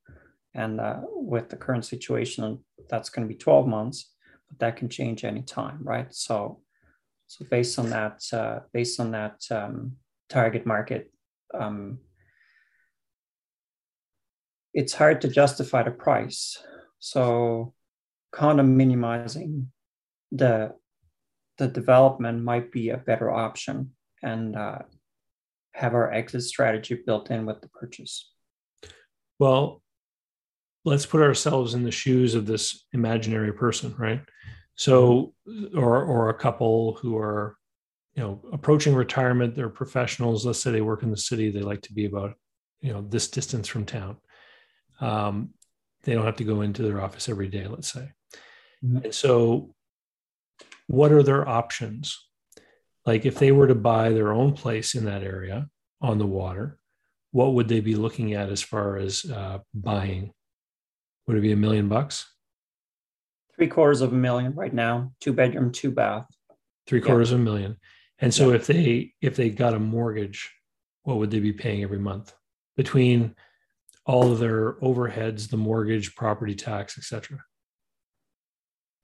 and 0.57 0.81
uh, 0.81 1.01
with 1.11 1.49
the 1.49 1.55
current 1.55 1.85
situation, 1.85 2.59
that's 2.89 3.09
going 3.09 3.25
to 3.25 3.31
be 3.31 3.37
12 3.37 3.67
months, 3.67 4.11
but 4.49 4.59
that 4.59 4.75
can 4.75 4.89
change 4.89 5.23
anytime, 5.23 5.79
right? 5.83 6.13
So, 6.13 6.61
so 7.27 7.45
based 7.49 7.77
on 7.77 7.91
that, 7.91 8.23
uh, 8.33 8.61
based 8.73 8.99
on 8.99 9.11
that 9.11 9.39
um, 9.51 9.93
target 10.29 10.65
market, 10.65 11.11
um, 11.53 11.99
it's 14.73 14.93
hard 14.93 15.21
to 15.21 15.27
justify 15.27 15.83
the 15.83 15.91
price. 15.91 16.57
So, 16.99 17.75
kind 18.31 18.59
of 18.59 18.65
minimizing 18.65 19.71
the 20.31 20.73
the 21.57 21.67
development 21.67 22.43
might 22.43 22.71
be 22.71 22.89
a 22.89 22.97
better 22.97 23.31
option, 23.31 23.91
and 24.21 24.55
uh, 24.55 24.79
have 25.71 25.93
our 25.93 26.11
exit 26.11 26.43
strategy 26.43 27.01
built 27.05 27.29
in 27.31 27.45
with 27.45 27.61
the 27.61 27.69
purchase. 27.69 28.31
Well, 29.39 29.81
let's 30.85 31.05
put 31.05 31.21
ourselves 31.21 31.73
in 31.73 31.83
the 31.83 31.91
shoes 31.91 32.33
of 32.33 32.45
this 32.45 32.85
imaginary 32.93 33.53
person, 33.53 33.93
right? 33.97 34.21
So, 34.75 35.33
or 35.75 36.03
or 36.03 36.29
a 36.29 36.37
couple 36.37 36.93
who 37.01 37.17
are, 37.17 37.57
you 38.15 38.23
know, 38.23 38.41
approaching 38.51 38.95
retirement. 38.95 39.55
They're 39.55 39.69
professionals. 39.69 40.45
Let's 40.45 40.61
say 40.61 40.71
they 40.71 40.81
work 40.81 41.03
in 41.03 41.11
the 41.11 41.17
city. 41.17 41.49
They 41.49 41.61
like 41.61 41.81
to 41.83 41.93
be 41.93 42.05
about, 42.05 42.35
you 42.81 42.93
know, 42.93 43.01
this 43.01 43.27
distance 43.27 43.67
from 43.67 43.85
town. 43.85 44.17
Um, 45.01 45.49
they 46.03 46.13
don't 46.13 46.25
have 46.25 46.37
to 46.37 46.43
go 46.43 46.61
into 46.61 46.83
their 46.83 47.01
office 47.01 47.27
every 47.27 47.47
day. 47.47 47.67
Let's 47.67 47.91
say, 47.91 48.09
mm-hmm. 48.83 48.97
and 48.97 49.13
so, 49.13 49.73
what 50.87 51.11
are 51.11 51.23
their 51.23 51.47
options? 51.47 52.17
Like, 53.05 53.25
if 53.25 53.39
they 53.39 53.51
were 53.51 53.67
to 53.67 53.75
buy 53.75 54.09
their 54.09 54.33
own 54.33 54.53
place 54.53 54.95
in 54.95 55.05
that 55.05 55.23
area 55.23 55.69
on 56.01 56.17
the 56.17 56.25
water, 56.25 56.79
what 57.31 57.53
would 57.53 57.67
they 57.67 57.79
be 57.79 57.95
looking 57.95 58.33
at 58.33 58.49
as 58.49 58.61
far 58.61 58.97
as 58.97 59.25
uh, 59.25 59.59
buying 59.73 60.33
would 61.27 61.37
it 61.37 61.41
be 61.41 61.51
a 61.51 61.57
million 61.57 61.89
bucks? 61.89 62.25
Three 63.55 63.67
quarters 63.67 64.01
of 64.01 64.13
a 64.13 64.15
million 64.15 64.53
right 64.55 64.73
now, 64.73 65.11
two 65.19 65.33
bedroom, 65.33 65.71
two 65.71 65.91
bath. 65.91 66.25
Three 66.85 67.01
quarters 67.01 67.31
yeah. 67.31 67.35
of 67.35 67.41
a 67.41 67.43
million. 67.43 67.77
And 68.19 68.33
so 68.33 68.49
yeah. 68.49 68.55
if 68.55 68.67
they 68.67 69.13
if 69.21 69.35
they 69.35 69.49
got 69.49 69.73
a 69.73 69.79
mortgage, 69.79 70.53
what 71.03 71.17
would 71.17 71.31
they 71.31 71.39
be 71.39 71.53
paying 71.53 71.83
every 71.83 71.99
month? 71.99 72.33
Between 72.77 73.35
all 74.05 74.31
of 74.31 74.39
their 74.39 74.73
overheads, 74.73 75.49
the 75.49 75.57
mortgage, 75.57 76.15
property 76.15 76.55
tax, 76.55 76.97
etc. 76.97 77.43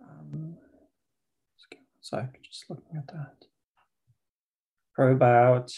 Um, 0.02 0.56
so 2.04 2.28
just 2.43 2.66
looking 2.70 2.97
at 2.97 3.08
that. 3.08 3.45
For 4.93 5.10
about 5.10 5.72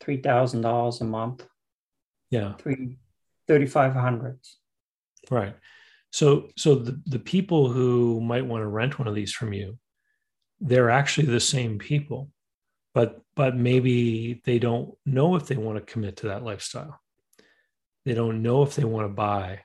three 0.00 0.20
thousand 0.20 0.62
dollars 0.62 1.00
a 1.00 1.04
month. 1.04 1.46
Yeah. 2.28 2.54
Three 2.54 2.98
thirty 3.46 3.66
five 3.66 3.94
hundred. 3.94 4.40
Right. 5.30 5.54
So 6.10 6.48
so 6.58 6.74
the, 6.74 7.00
the 7.06 7.20
people 7.20 7.70
who 7.70 8.20
might 8.20 8.44
want 8.44 8.62
to 8.62 8.66
rent 8.66 8.98
one 8.98 9.06
of 9.06 9.14
these 9.14 9.32
from 9.32 9.52
you, 9.52 9.78
they're 10.60 10.90
actually 10.90 11.28
the 11.28 11.40
same 11.40 11.78
people, 11.78 12.30
but 12.92 13.20
but 13.36 13.56
maybe 13.56 14.42
they 14.44 14.58
don't 14.58 14.92
know 15.06 15.36
if 15.36 15.46
they 15.46 15.56
want 15.56 15.78
to 15.78 15.92
commit 15.92 16.16
to 16.18 16.28
that 16.28 16.42
lifestyle. 16.42 17.00
They 18.04 18.14
don't 18.14 18.42
know 18.42 18.64
if 18.64 18.74
they 18.74 18.84
want 18.84 19.04
to 19.04 19.14
buy 19.14 19.60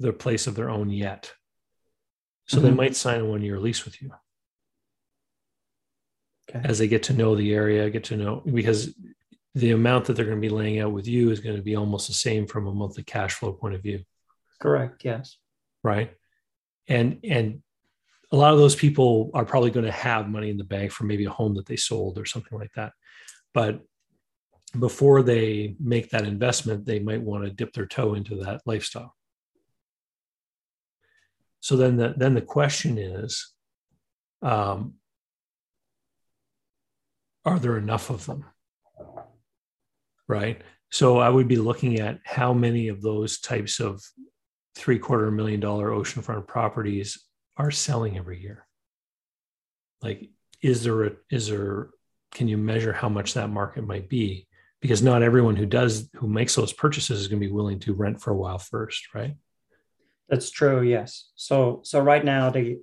the 0.00 0.14
place 0.14 0.46
of 0.46 0.54
their 0.54 0.70
own 0.70 0.88
yet. 0.88 1.30
So 2.48 2.56
mm-hmm. 2.56 2.66
they 2.66 2.72
might 2.72 2.96
sign 2.96 3.20
a 3.20 3.24
one 3.26 3.42
year 3.42 3.60
lease 3.60 3.84
with 3.84 4.00
you. 4.00 4.12
Okay. 6.48 6.60
As 6.64 6.78
they 6.78 6.88
get 6.88 7.02
to 7.04 7.12
know 7.12 7.34
the 7.34 7.52
area, 7.52 7.90
get 7.90 8.04
to 8.04 8.16
know 8.16 8.42
because 8.44 8.94
the 9.54 9.72
amount 9.72 10.04
that 10.04 10.14
they're 10.14 10.24
going 10.24 10.40
to 10.40 10.48
be 10.48 10.54
laying 10.54 10.80
out 10.80 10.92
with 10.92 11.08
you 11.08 11.30
is 11.30 11.40
going 11.40 11.56
to 11.56 11.62
be 11.62 11.76
almost 11.76 12.08
the 12.08 12.14
same 12.14 12.46
from 12.46 12.66
a 12.66 12.72
monthly 12.72 13.02
cash 13.02 13.34
flow 13.34 13.52
point 13.52 13.74
of 13.74 13.82
view. 13.82 14.02
Correct. 14.60 15.04
Yes. 15.04 15.38
Right. 15.82 16.12
And 16.88 17.20
and 17.24 17.62
a 18.32 18.36
lot 18.36 18.52
of 18.52 18.58
those 18.58 18.74
people 18.76 19.30
are 19.34 19.44
probably 19.44 19.70
going 19.70 19.86
to 19.86 19.92
have 19.92 20.28
money 20.28 20.50
in 20.50 20.56
the 20.56 20.64
bank 20.64 20.90
for 20.92 21.04
maybe 21.04 21.24
a 21.24 21.30
home 21.30 21.54
that 21.54 21.66
they 21.66 21.76
sold 21.76 22.18
or 22.18 22.24
something 22.24 22.58
like 22.58 22.72
that. 22.74 22.92
But 23.54 23.80
before 24.78 25.22
they 25.22 25.76
make 25.80 26.10
that 26.10 26.26
investment, 26.26 26.84
they 26.84 26.98
might 26.98 27.22
want 27.22 27.44
to 27.44 27.50
dip 27.50 27.72
their 27.72 27.86
toe 27.86 28.14
into 28.14 28.36
that 28.44 28.60
lifestyle. 28.66 29.14
So 31.60 31.76
then 31.76 31.96
the 31.96 32.14
then 32.16 32.34
the 32.34 32.42
question 32.42 32.98
is, 32.98 33.52
um, 34.42 34.94
are 37.46 37.58
there 37.60 37.78
enough 37.78 38.10
of 38.10 38.26
them? 38.26 38.44
Right. 40.28 40.60
So 40.90 41.18
I 41.18 41.28
would 41.28 41.46
be 41.46 41.56
looking 41.56 42.00
at 42.00 42.18
how 42.24 42.52
many 42.52 42.88
of 42.88 43.00
those 43.00 43.38
types 43.38 43.80
of 43.80 44.02
three 44.74 44.98
quarter 44.98 45.30
million 45.30 45.60
dollar 45.60 45.90
oceanfront 45.90 46.46
properties 46.48 47.24
are 47.56 47.70
selling 47.70 48.18
every 48.18 48.40
year. 48.40 48.66
Like, 50.02 50.28
is 50.60 50.82
there 50.82 51.04
a, 51.04 51.12
is 51.30 51.48
there 51.48 51.90
can 52.32 52.48
you 52.48 52.58
measure 52.58 52.92
how 52.92 53.08
much 53.08 53.34
that 53.34 53.48
market 53.48 53.86
might 53.86 54.08
be? 54.08 54.48
Because 54.82 55.02
not 55.02 55.22
everyone 55.22 55.56
who 55.56 55.66
does 55.66 56.10
who 56.14 56.26
makes 56.28 56.54
those 56.54 56.72
purchases 56.72 57.20
is 57.20 57.28
going 57.28 57.40
to 57.40 57.46
be 57.46 57.52
willing 57.52 57.78
to 57.80 57.94
rent 57.94 58.20
for 58.20 58.32
a 58.32 58.36
while 58.36 58.58
first, 58.58 59.14
right? 59.14 59.36
That's 60.28 60.50
true. 60.50 60.82
Yes. 60.82 61.30
So 61.36 61.80
so 61.84 62.00
right 62.00 62.24
now 62.24 62.50
the 62.50 62.80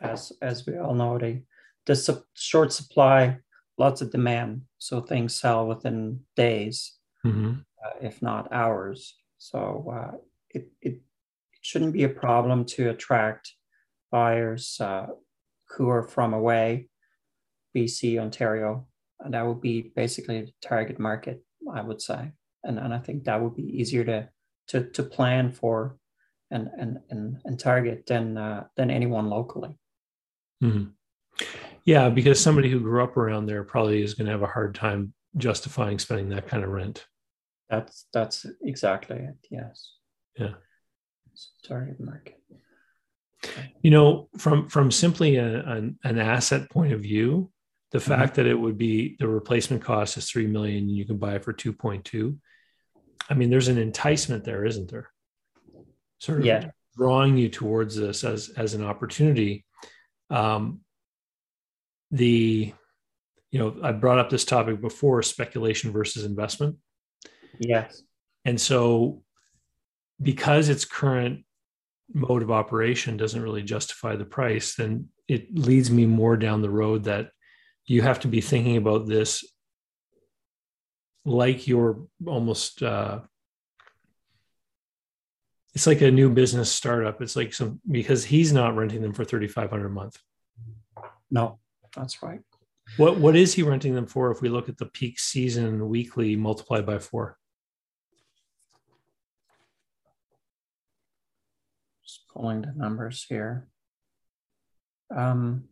as 0.00 0.32
as 0.42 0.66
we 0.66 0.78
all 0.78 0.94
know 0.94 1.18
the 1.18 1.42
the 1.86 1.96
su- 1.96 2.24
short 2.34 2.72
supply, 2.72 3.38
lots 3.82 4.00
of 4.00 4.12
demand, 4.12 4.62
so 4.78 5.00
things 5.00 5.34
sell 5.34 5.66
within 5.66 6.20
days, 6.36 6.98
mm-hmm. 7.26 7.54
uh, 7.84 7.94
if 8.00 8.22
not 8.22 8.52
hours. 8.52 9.16
So 9.38 9.60
uh, 9.96 10.16
it, 10.50 10.68
it 10.80 11.00
shouldn't 11.62 11.92
be 11.92 12.04
a 12.04 12.18
problem 12.24 12.64
to 12.74 12.90
attract 12.90 13.54
buyers 14.12 14.80
uh, 14.80 15.06
who 15.70 15.88
are 15.88 16.04
from 16.04 16.32
away, 16.32 16.88
BC, 17.76 18.18
Ontario. 18.20 18.86
And 19.18 19.34
that 19.34 19.44
would 19.46 19.60
be 19.60 19.92
basically 19.96 20.40
the 20.42 20.52
target 20.62 21.00
market, 21.00 21.42
I 21.78 21.82
would 21.82 22.00
say. 22.00 22.30
And, 22.62 22.78
and 22.78 22.94
I 22.94 22.98
think 22.98 23.24
that 23.24 23.42
would 23.42 23.56
be 23.56 23.80
easier 23.80 24.04
to, 24.04 24.28
to, 24.68 24.84
to 24.90 25.02
plan 25.02 25.50
for 25.50 25.96
and, 26.52 26.70
and, 26.78 27.00
and, 27.10 27.38
and 27.44 27.58
target 27.58 28.06
than, 28.06 28.38
uh, 28.38 28.64
than 28.76 28.92
anyone 28.92 29.28
locally. 29.28 29.76
Mm-hmm. 30.62 30.90
Yeah, 31.84 32.08
because 32.08 32.40
somebody 32.40 32.70
who 32.70 32.80
grew 32.80 33.02
up 33.02 33.16
around 33.16 33.46
there 33.46 33.64
probably 33.64 34.02
is 34.02 34.14
going 34.14 34.26
to 34.26 34.32
have 34.32 34.42
a 34.42 34.46
hard 34.46 34.74
time 34.74 35.12
justifying 35.36 35.98
spending 35.98 36.28
that 36.30 36.46
kind 36.46 36.62
of 36.62 36.70
rent. 36.70 37.06
That's 37.68 38.06
that's 38.12 38.46
exactly 38.62 39.16
it. 39.16 39.36
Yes. 39.50 39.92
Yeah 40.36 40.54
target 41.66 42.00
market. 42.00 42.38
You 43.82 43.90
know, 43.90 44.28
from 44.38 44.68
from 44.68 44.90
simply 44.90 45.36
a, 45.36 45.64
an, 45.64 45.98
an 46.04 46.18
asset 46.18 46.70
point 46.70 46.92
of 46.92 47.00
view, 47.00 47.50
the 47.90 47.98
mm-hmm. 47.98 48.08
fact 48.08 48.36
that 48.36 48.46
it 48.46 48.54
would 48.54 48.78
be 48.78 49.16
the 49.18 49.26
replacement 49.26 49.82
cost 49.82 50.16
is 50.16 50.30
three 50.30 50.46
million, 50.46 50.84
and 50.84 50.96
you 50.96 51.04
can 51.04 51.18
buy 51.18 51.34
it 51.34 51.44
for 51.44 51.52
two 51.52 51.72
point 51.72 52.04
two. 52.04 52.38
I 53.28 53.34
mean, 53.34 53.50
there's 53.50 53.68
an 53.68 53.78
enticement 53.78 54.44
there, 54.44 54.64
isn't 54.64 54.90
there? 54.90 55.10
Sort 56.20 56.40
of 56.40 56.44
yeah. 56.44 56.70
drawing 56.96 57.36
you 57.36 57.48
towards 57.48 57.96
this 57.96 58.22
as 58.22 58.50
as 58.56 58.74
an 58.74 58.84
opportunity. 58.84 59.64
Um, 60.30 60.80
the 62.12 62.72
you 63.50 63.58
know, 63.58 63.76
I 63.82 63.92
brought 63.92 64.18
up 64.18 64.30
this 64.30 64.44
topic 64.44 64.80
before: 64.80 65.22
speculation 65.22 65.90
versus 65.90 66.24
investment. 66.24 66.76
Yes. 67.58 68.02
And 68.44 68.60
so 68.60 69.22
because 70.20 70.68
its 70.68 70.84
current 70.84 71.44
mode 72.12 72.42
of 72.42 72.50
operation 72.50 73.16
doesn't 73.16 73.42
really 73.42 73.62
justify 73.62 74.16
the 74.16 74.24
price, 74.24 74.76
then 74.76 75.08
it 75.28 75.54
leads 75.56 75.90
me 75.90 76.06
more 76.06 76.36
down 76.36 76.62
the 76.62 76.70
road 76.70 77.04
that 77.04 77.30
you 77.86 78.02
have 78.02 78.20
to 78.20 78.28
be 78.28 78.40
thinking 78.40 78.76
about 78.76 79.06
this 79.06 79.44
like 81.24 81.66
you're 81.66 82.04
almost 82.26 82.82
uh, 82.82 83.20
it's 85.74 85.86
like 85.86 86.00
a 86.00 86.10
new 86.10 86.28
business 86.28 86.70
startup 86.70 87.22
it's 87.22 87.36
like 87.36 87.54
some 87.54 87.80
because 87.90 88.24
he's 88.24 88.52
not 88.52 88.76
renting 88.76 89.02
them 89.02 89.12
for 89.12 89.24
3500 89.24 89.86
a 89.86 89.88
month 89.88 90.18
no 91.30 91.58
that's 91.96 92.22
right 92.22 92.40
what 92.96 93.18
what 93.18 93.36
is 93.36 93.54
he 93.54 93.62
renting 93.62 93.94
them 93.94 94.06
for 94.06 94.30
if 94.30 94.40
we 94.40 94.48
look 94.48 94.68
at 94.68 94.78
the 94.78 94.86
peak 94.86 95.18
season 95.18 95.88
weekly 95.88 96.36
multiplied 96.36 96.84
by 96.84 96.98
four 96.98 97.36
just 102.12 102.28
pulling 102.28 102.60
the 102.62 102.72
numbers 102.76 103.24
here. 103.26 103.68
Um, 105.14 105.64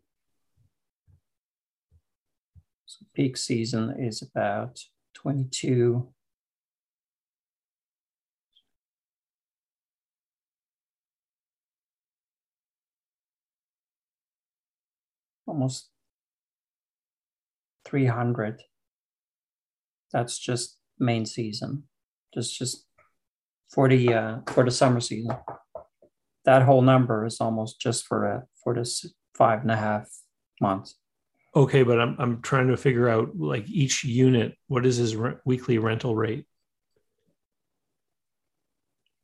so 2.86 3.04
peak 3.14 3.36
season 3.36 3.96
is 3.98 4.22
about 4.22 4.80
22. 5.14 6.08
Almost 15.46 15.88
300. 17.91 18.62
That's 20.12 20.38
just 20.38 20.78
main 20.99 21.26
season. 21.26 21.84
Just 22.32 22.57
just 22.57 22.86
for 23.68 23.88
the 23.88 24.14
uh, 24.14 24.38
for 24.49 24.64
the 24.64 24.70
summer 24.70 25.01
season 25.01 25.36
that 26.45 26.62
whole 26.62 26.82
number 26.82 27.26
is 27.26 27.41
almost 27.41 27.80
just 27.80 28.07
for 28.07 28.26
a 28.26 28.45
for 28.62 28.74
this 28.74 29.07
five 29.36 29.62
and 29.62 29.70
a 29.70 29.76
half 29.76 30.09
months. 30.61 30.95
Okay, 31.55 31.82
but 31.82 32.01
I'm 32.01 32.16
I'm 32.18 32.43
trying 32.43 32.68
to 32.68 32.76
figure 32.76 33.09
out 33.09 33.36
like 33.36 33.68
each 33.68 34.05
unit. 34.05 34.57
What 34.68 34.86
is 34.86 34.97
his 34.97 35.16
re- 35.16 35.36
weekly 35.45 35.78
rental 35.78 36.14
rate? 36.14 36.47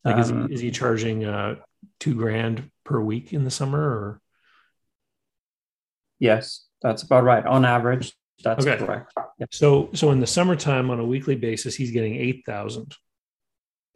Like, 0.04 0.18
is, 0.18 0.30
um, 0.30 0.48
he, 0.48 0.54
is 0.54 0.60
he 0.60 0.70
charging 0.70 1.24
uh, 1.24 1.56
two 1.98 2.14
grand 2.14 2.70
per 2.84 3.00
week 3.00 3.32
in 3.32 3.44
the 3.44 3.50
summer, 3.50 3.80
or? 3.80 4.20
Yes, 6.18 6.64
that's 6.80 7.02
about 7.02 7.24
right. 7.24 7.44
On 7.44 7.64
average, 7.64 8.12
that's 8.42 8.66
okay. 8.66 8.84
correct. 8.84 9.12
So, 9.50 9.90
so 9.94 10.10
in 10.10 10.20
the 10.20 10.26
summertime, 10.26 10.90
on 10.90 11.00
a 11.00 11.04
weekly 11.04 11.36
basis, 11.36 11.74
he's 11.74 11.90
getting 11.90 12.16
eight 12.16 12.44
thousand 12.46 12.94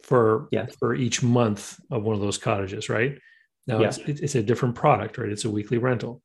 for 0.03 0.49
for 0.79 0.95
each 0.95 1.23
month 1.23 1.79
of 1.91 2.03
one 2.03 2.15
of 2.15 2.21
those 2.21 2.39
cottages, 2.39 2.89
right? 2.89 3.19
Now 3.67 3.83
it's 3.83 3.99
it's 3.99 4.35
a 4.35 4.43
different 4.43 4.75
product, 4.75 5.19
right? 5.19 5.31
It's 5.31 5.45
a 5.45 5.51
weekly 5.51 5.79
rental. 5.79 6.23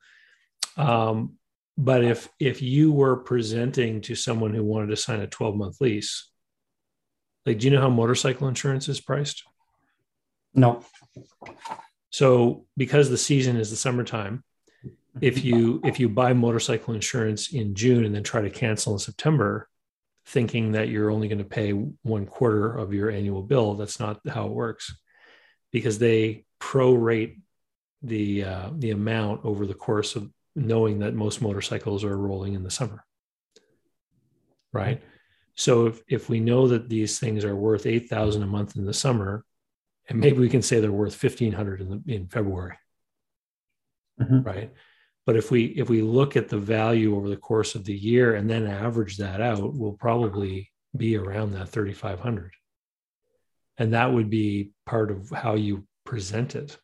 Um, 0.78 1.38
but 1.78 2.04
if 2.04 2.30
if 2.40 2.62
you 2.62 2.92
were 2.92 3.18
presenting 3.18 4.02
to 4.02 4.16
someone 4.16 4.54
who 4.54 4.64
wanted 4.64 4.88
to 4.88 4.98
sign 4.98 5.20
a 5.20 5.28
12 5.28 5.56
month 5.56 5.82
lease, 5.82 6.30
like 7.46 7.60
do 7.60 7.68
you 7.68 7.74
know 7.74 7.82
how 7.82 7.90
motorcycle 7.90 8.48
insurance 8.48 8.88
is 8.88 9.02
priced? 9.02 9.44
No. 10.54 10.84
So 12.10 12.66
because 12.78 13.10
the 13.10 13.18
season 13.18 13.58
is 13.58 13.70
the 13.70 13.76
summertime, 13.76 14.44
if 15.22 15.44
you 15.44 15.82
if 15.86 16.00
you 16.00 16.10
buy 16.10 16.34
motorcycle 16.34 16.94
insurance 16.94 17.54
in 17.54 17.76
June 17.76 18.06
and 18.06 18.14
then 18.14 18.24
try 18.24 18.42
to 18.42 18.50
cancel 18.50 18.94
in 18.94 19.00
September, 19.00 19.70
thinking 20.26 20.72
that 20.74 20.90
you're 20.90 21.12
only 21.12 21.28
going 21.28 21.40
to 21.40 21.44
pay 21.44 21.72
one 21.72 22.26
quarter 22.26 22.76
of 22.76 22.94
your 22.94 23.10
annual 23.10 23.42
bill. 23.44 23.76
That's 23.76 24.00
not 24.00 24.20
how 24.28 24.48
it 24.48 24.52
works 24.54 24.96
because 25.72 26.00
they 26.00 26.46
prorate 26.60 27.40
the 28.02 28.44
uh, 28.44 28.70
the 28.74 28.92
amount 28.92 29.46
over 29.46 29.66
the 29.66 29.74
course 29.74 30.16
of 30.16 30.30
knowing 30.56 31.00
that 31.00 31.14
most 31.14 31.42
motorcycles 31.42 32.04
are 32.04 32.18
rolling 32.18 32.54
in 32.54 32.64
the 32.64 32.72
summer. 32.72 33.06
Right. 34.74 35.02
So 35.56 35.88
if 35.88 36.02
if 36.08 36.30
we 36.30 36.40
know 36.40 36.68
that 36.68 36.90
these 36.90 37.20
things 37.20 37.46
are 37.46 37.56
worth 37.56 37.86
eight 37.86 38.10
thousand 38.10 38.44
a 38.44 38.48
month 38.48 38.76
in 38.76 38.86
the 38.86 38.94
summer, 38.94 39.46
and 40.10 40.20
maybe 40.20 40.40
we 40.40 40.50
can 40.50 40.62
say 40.62 40.80
they're 40.80 40.92
worth 40.92 41.16
fifteen 41.16 41.54
hundred 41.54 41.82
in 41.82 41.90
the, 41.90 42.14
in 42.14 42.28
February, 42.28 42.78
Mhm. 44.22 44.46
right? 44.46 44.74
But 45.26 45.36
if 45.36 45.50
we 45.50 45.66
if 45.66 45.90
we 45.90 46.02
look 46.02 46.36
at 46.36 46.50
the 46.50 46.60
value 46.60 47.16
over 47.16 47.30
the 47.30 47.38
course 47.38 47.74
of 47.74 47.84
the 47.84 47.96
year 47.96 48.36
and 48.36 48.50
then 48.50 48.68
average 48.68 49.18
that 49.18 49.42
out, 49.42 49.74
we'll 49.74 49.94
probably 49.94 50.72
be 50.96 51.18
around 51.18 51.52
that 51.54 51.70
thirty 51.70 51.94
five 51.94 52.20
hundred, 52.20 52.54
and 53.78 53.94
that 53.94 54.14
would 54.14 54.30
be 54.30 54.72
part 54.86 55.10
of 55.10 55.30
how 55.32 55.56
you 55.56 55.88
present 56.06 56.56
it. 56.56 56.78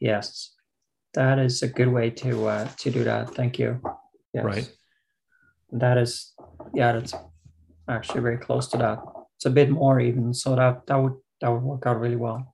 Yes, 0.00 0.52
that 1.14 1.38
is 1.38 1.62
a 1.62 1.68
good 1.68 1.88
way 1.88 2.10
to 2.10 2.48
uh, 2.48 2.68
to 2.78 2.90
do 2.90 3.04
that. 3.04 3.34
Thank 3.34 3.58
you. 3.58 3.80
Yes. 4.32 4.44
Right. 4.44 4.72
That 5.70 5.98
is, 5.98 6.34
yeah, 6.72 6.92
that's 6.92 7.14
actually 7.88 8.20
very 8.20 8.38
close 8.38 8.68
to 8.68 8.76
that. 8.78 8.98
It's 9.36 9.46
a 9.46 9.50
bit 9.50 9.70
more 9.70 9.98
even, 10.00 10.34
so 10.34 10.54
that 10.56 10.86
that 10.86 10.96
would 10.96 11.14
that 11.40 11.50
would 11.50 11.62
work 11.62 11.86
out 11.86 12.00
really 12.00 12.16
well. 12.16 12.53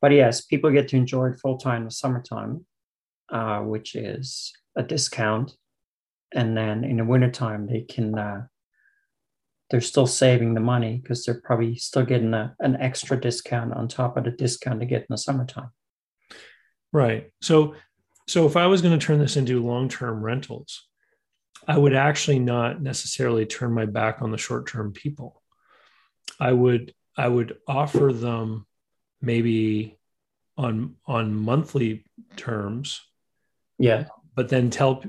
But 0.00 0.12
yes, 0.12 0.42
people 0.42 0.70
get 0.70 0.88
to 0.88 0.96
enjoy 0.96 1.30
it 1.30 1.40
full 1.40 1.58
time 1.58 1.82
in 1.82 1.84
the 1.86 1.90
summertime, 1.90 2.64
uh, 3.30 3.60
which 3.60 3.94
is 3.94 4.52
a 4.76 4.82
discount, 4.82 5.52
and 6.34 6.56
then 6.56 6.84
in 6.84 6.98
the 6.98 7.04
wintertime 7.04 7.66
they 7.66 7.80
can 7.82 8.16
uh, 8.16 8.46
they're 9.70 9.80
still 9.80 10.06
saving 10.06 10.54
the 10.54 10.60
money 10.60 10.98
because 11.02 11.24
they're 11.24 11.42
probably 11.42 11.76
still 11.76 12.04
getting 12.04 12.32
a, 12.32 12.54
an 12.60 12.76
extra 12.76 13.20
discount 13.20 13.74
on 13.74 13.88
top 13.88 14.16
of 14.16 14.24
the 14.24 14.30
discount 14.30 14.80
they 14.80 14.86
get 14.86 15.02
in 15.02 15.06
the 15.10 15.18
summertime. 15.18 15.70
Right. 16.92 17.30
So 17.42 17.74
so 18.28 18.46
if 18.46 18.56
I 18.56 18.66
was 18.66 18.82
going 18.82 18.98
to 18.98 19.04
turn 19.04 19.18
this 19.18 19.36
into 19.36 19.64
long-term 19.64 20.22
rentals, 20.22 20.86
I 21.66 21.78
would 21.78 21.94
actually 21.94 22.38
not 22.38 22.80
necessarily 22.80 23.46
turn 23.46 23.72
my 23.72 23.86
back 23.86 24.18
on 24.20 24.30
the 24.30 24.38
short-term 24.38 24.92
people. 24.92 25.42
I 26.38 26.52
would 26.52 26.94
I 27.16 27.26
would 27.26 27.56
offer 27.66 28.12
them 28.12 28.66
maybe 29.20 29.98
on 30.56 30.96
on 31.06 31.34
monthly 31.34 32.04
terms, 32.36 33.00
Yeah, 33.78 34.06
but 34.34 34.48
then 34.48 34.70
tell 34.70 35.04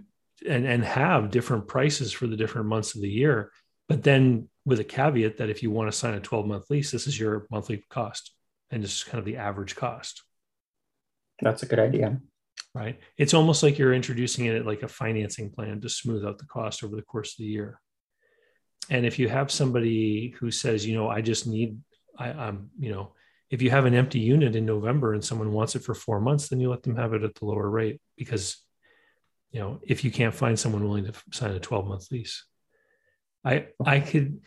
and 0.47 0.65
and 0.65 0.83
have 0.83 1.31
different 1.31 1.67
prices 1.67 2.11
for 2.11 2.27
the 2.27 2.37
different 2.37 2.67
months 2.67 2.95
of 2.95 3.01
the 3.01 3.09
year. 3.09 3.51
But 3.87 4.03
then 4.03 4.49
with 4.65 4.79
a 4.79 4.83
caveat 4.83 5.37
that 5.37 5.49
if 5.49 5.63
you 5.63 5.71
want 5.71 5.91
to 5.91 5.97
sign 5.97 6.13
a 6.13 6.19
12 6.19 6.45
month 6.45 6.69
lease, 6.69 6.91
this 6.91 7.07
is 7.07 7.19
your 7.19 7.47
monthly 7.49 7.83
cost 7.89 8.31
and 8.69 8.83
this 8.83 8.93
is 8.93 9.03
kind 9.03 9.19
of 9.19 9.25
the 9.25 9.37
average 9.37 9.75
cost. 9.75 10.23
that's 11.41 11.63
a 11.63 11.65
good 11.65 11.79
idea. 11.79 12.19
right? 12.75 12.99
It's 13.17 13.33
almost 13.33 13.63
like 13.63 13.79
you're 13.79 13.93
introducing 13.93 14.45
it 14.45 14.65
like 14.65 14.83
a 14.83 14.87
financing 14.87 15.49
plan 15.49 15.81
to 15.81 15.89
smooth 15.89 16.23
out 16.23 16.37
the 16.37 16.45
cost 16.45 16.83
over 16.83 16.95
the 16.95 17.01
course 17.01 17.33
of 17.33 17.37
the 17.39 17.45
year. 17.49 17.79
And 18.89 19.05
if 19.05 19.17
you 19.19 19.27
have 19.27 19.51
somebody 19.51 20.35
who 20.39 20.51
says, 20.51 20.85
you 20.85 20.95
know, 20.95 21.09
I 21.09 21.21
just 21.21 21.47
need, 21.47 21.79
I, 22.17 22.31
I'm, 22.31 22.69
you 22.79 22.91
know, 22.91 23.13
if 23.49 23.61
you 23.61 23.69
have 23.71 23.85
an 23.85 23.95
empty 23.95 24.19
unit 24.19 24.55
in 24.55 24.65
November 24.65 25.13
and 25.13 25.23
someone 25.23 25.51
wants 25.51 25.75
it 25.75 25.83
for 25.83 25.93
four 25.95 26.19
months, 26.21 26.49
then 26.49 26.59
you 26.59 26.69
let 26.69 26.83
them 26.83 26.95
have 26.95 27.13
it 27.13 27.23
at 27.23 27.35
the 27.35 27.45
lower 27.45 27.69
rate 27.69 27.99
because, 28.15 28.57
you 29.51 29.59
know, 29.59 29.79
if 29.81 30.03
you 30.03 30.11
can't 30.11 30.35
find 30.35 30.59
someone 30.59 30.83
willing 30.83 31.05
to 31.05 31.13
sign 31.31 31.51
a 31.51 31.59
12 31.59 31.87
month 31.87 32.11
lease, 32.11 32.45
I, 33.43 33.67
I 33.83 34.01
could, 34.01 34.41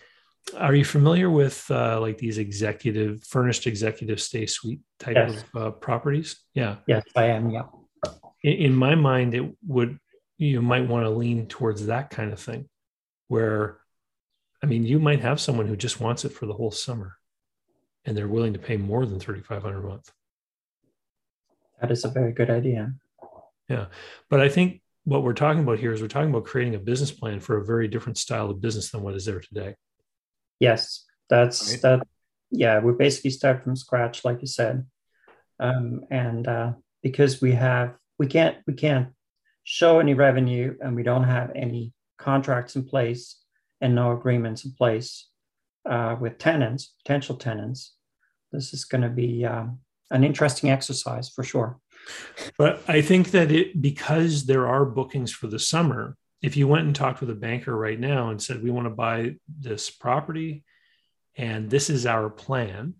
are 0.56 0.74
you 0.74 0.84
familiar 0.84 1.30
with 1.30 1.68
uh, 1.70 2.00
like 2.00 2.18
these 2.18 2.38
executive 2.38 3.24
furnished 3.24 3.66
executive 3.66 4.20
stay 4.20 4.46
suite 4.46 4.80
type 4.98 5.16
Yes. 5.16 5.44
of 5.54 5.62
uh, 5.62 5.70
properties? 5.70 6.36
Yeah 6.54 6.76
Yes, 6.86 7.02
I 7.16 7.24
am. 7.26 7.50
Yeah. 7.50 7.64
in, 8.44 8.52
in 8.52 8.74
my 8.74 8.94
mind, 8.94 9.34
it 9.34 9.50
would 9.66 9.98
you 10.38 10.60
might 10.62 10.88
want 10.88 11.04
to 11.04 11.10
lean 11.10 11.46
towards 11.46 11.86
that 11.86 12.10
kind 12.10 12.32
of 12.32 12.40
thing, 12.40 12.68
where, 13.28 13.78
I 14.62 14.66
mean, 14.66 14.84
you 14.84 14.98
might 14.98 15.20
have 15.20 15.40
someone 15.40 15.66
who 15.68 15.76
just 15.76 16.00
wants 16.00 16.24
it 16.24 16.32
for 16.32 16.46
the 16.46 16.52
whole 16.54 16.70
summer, 16.72 17.16
and 18.04 18.16
they're 18.16 18.28
willing 18.28 18.52
to 18.52 18.58
pay 18.58 18.76
more 18.76 19.06
than 19.06 19.20
thirty 19.20 19.42
five 19.42 19.62
hundred 19.62 19.84
a 19.84 19.88
month. 19.88 20.10
That 21.80 21.90
is 21.90 22.04
a 22.04 22.08
very 22.08 22.32
good 22.32 22.50
idea. 22.50 22.94
Yeah. 23.68 23.86
But 24.28 24.40
I 24.40 24.48
think 24.48 24.82
what 25.04 25.22
we're 25.22 25.32
talking 25.32 25.62
about 25.62 25.78
here 25.78 25.92
is 25.92 26.00
we're 26.00 26.08
talking 26.08 26.30
about 26.30 26.44
creating 26.44 26.74
a 26.74 26.78
business 26.78 27.10
plan 27.10 27.40
for 27.40 27.56
a 27.56 27.64
very 27.64 27.88
different 27.88 28.18
style 28.18 28.50
of 28.50 28.60
business 28.60 28.90
than 28.90 29.02
what 29.02 29.14
is 29.14 29.24
there 29.24 29.40
today. 29.40 29.74
Yes, 30.60 31.04
that's 31.28 31.72
Right. 31.72 31.82
that. 31.82 32.06
Yeah, 32.50 32.80
we 32.80 32.92
basically 32.92 33.30
start 33.30 33.64
from 33.64 33.76
scratch, 33.76 34.24
like 34.24 34.42
you 34.42 34.46
said, 34.46 34.86
um, 35.58 36.04
and 36.10 36.46
uh, 36.46 36.72
because 37.02 37.40
we 37.40 37.52
have 37.52 37.96
we 38.18 38.26
can't 38.26 38.58
we 38.66 38.74
can't 38.74 39.08
show 39.64 39.98
any 40.00 40.14
revenue 40.14 40.76
and 40.80 40.94
we 40.94 41.02
don't 41.02 41.24
have 41.24 41.50
any 41.54 41.92
contracts 42.18 42.76
in 42.76 42.84
place 42.84 43.40
and 43.80 43.94
no 43.94 44.12
agreements 44.12 44.64
in 44.64 44.72
place 44.72 45.28
uh, 45.88 46.16
with 46.20 46.38
tenants, 46.38 46.94
potential 47.04 47.36
tenants. 47.36 47.94
This 48.52 48.72
is 48.74 48.84
going 48.84 49.02
to 49.02 49.08
be 49.08 49.44
um, 49.44 49.78
an 50.10 50.24
interesting 50.24 50.70
exercise 50.70 51.30
for 51.30 51.42
sure. 51.42 51.78
But 52.58 52.82
I 52.88 53.00
think 53.00 53.30
that 53.30 53.50
it 53.50 53.80
because 53.80 54.44
there 54.44 54.66
are 54.66 54.84
bookings 54.84 55.32
for 55.32 55.46
the 55.46 55.58
summer, 55.58 56.16
if 56.42 56.56
you 56.56 56.66
went 56.66 56.86
and 56.86 56.94
talked 56.94 57.20
with 57.20 57.30
a 57.30 57.34
banker 57.34 57.76
right 57.76 57.98
now 57.98 58.30
and 58.30 58.42
said, 58.42 58.62
we 58.62 58.70
want 58.70 58.86
to 58.86 58.90
buy 58.90 59.36
this 59.48 59.90
property 59.90 60.64
and 61.36 61.70
this 61.70 61.88
is 61.88 62.04
our 62.04 62.28
plan, 62.28 62.94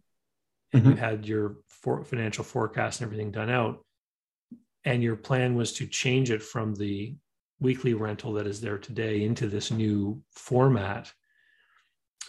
and 0.72 0.86
you 0.86 0.94
had 0.94 1.26
your 1.26 1.56
for 1.68 2.02
financial 2.02 2.44
forecast 2.44 3.00
and 3.00 3.06
everything 3.06 3.30
done 3.30 3.50
out, 3.50 3.84
and 4.84 5.02
your 5.02 5.16
plan 5.16 5.54
was 5.54 5.74
to 5.74 5.86
change 5.86 6.30
it 6.30 6.42
from 6.42 6.74
the 6.74 7.14
weekly 7.60 7.94
rental 7.94 8.32
that 8.34 8.46
is 8.46 8.60
there 8.60 8.78
today 8.78 9.22
into 9.22 9.48
this 9.48 9.70
new 9.70 10.22
format, 10.30 11.12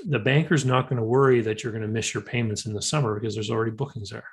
the 0.05 0.19
banker's 0.19 0.65
not 0.65 0.89
going 0.89 0.97
to 0.99 1.05
worry 1.05 1.41
that 1.41 1.63
you're 1.63 1.71
going 1.71 1.81
to 1.81 1.87
miss 1.87 2.13
your 2.13 2.23
payments 2.23 2.65
in 2.65 2.73
the 2.73 2.81
summer 2.81 3.13
because 3.19 3.33
there's 3.35 3.51
already 3.51 3.71
bookings 3.71 4.09
there 4.09 4.27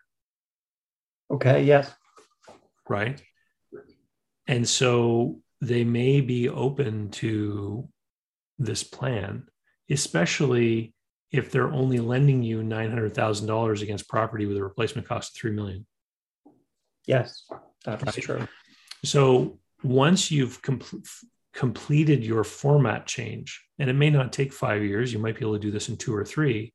Okay. 1.33 1.63
Yes. 1.65 1.93
right? 2.89 3.23
And 4.49 4.69
so 4.69 5.41
they 5.61 5.85
may 5.85 6.21
be 6.21 6.49
open 6.49 7.11
to 7.11 7.89
this 8.59 8.83
plan, 8.83 9.47
especially 9.89 10.93
if 11.31 11.53
they're 11.53 11.71
only 11.73 11.99
lending 12.01 12.43
you 12.43 12.65
nine 12.65 12.91
hundred 12.91 13.15
thousand 13.15 13.47
dollars 13.47 13.81
against 13.83 14.09
property 14.09 14.47
with 14.47 14.57
a 14.57 14.63
replacement 14.63 15.07
cost 15.07 15.31
of 15.31 15.41
three 15.41 15.53
million. 15.53 15.87
Yes. 17.07 17.45
That 17.85 18.01
is 18.09 18.17
Right. 18.17 18.23
true. 18.25 18.49
So 19.05 19.61
once 19.85 20.31
you've 20.33 20.61
com- 20.63 20.83
completed 21.53 22.25
your 22.25 22.45
format 22.45 23.07
change, 23.07 23.61
and 23.79 23.91
it 23.91 23.95
may 23.95 24.11
not 24.11 24.33
take 24.33 24.53
five 24.53 24.83
years, 24.83 25.13
you 25.13 25.19
might 25.19 25.37
be 25.39 25.45
able 25.45 25.55
to 25.55 25.59
do 25.59 25.71
this 25.71 25.89
in 25.89 25.97
two 25.97 26.15
or 26.15 26.25
three. 26.25 26.73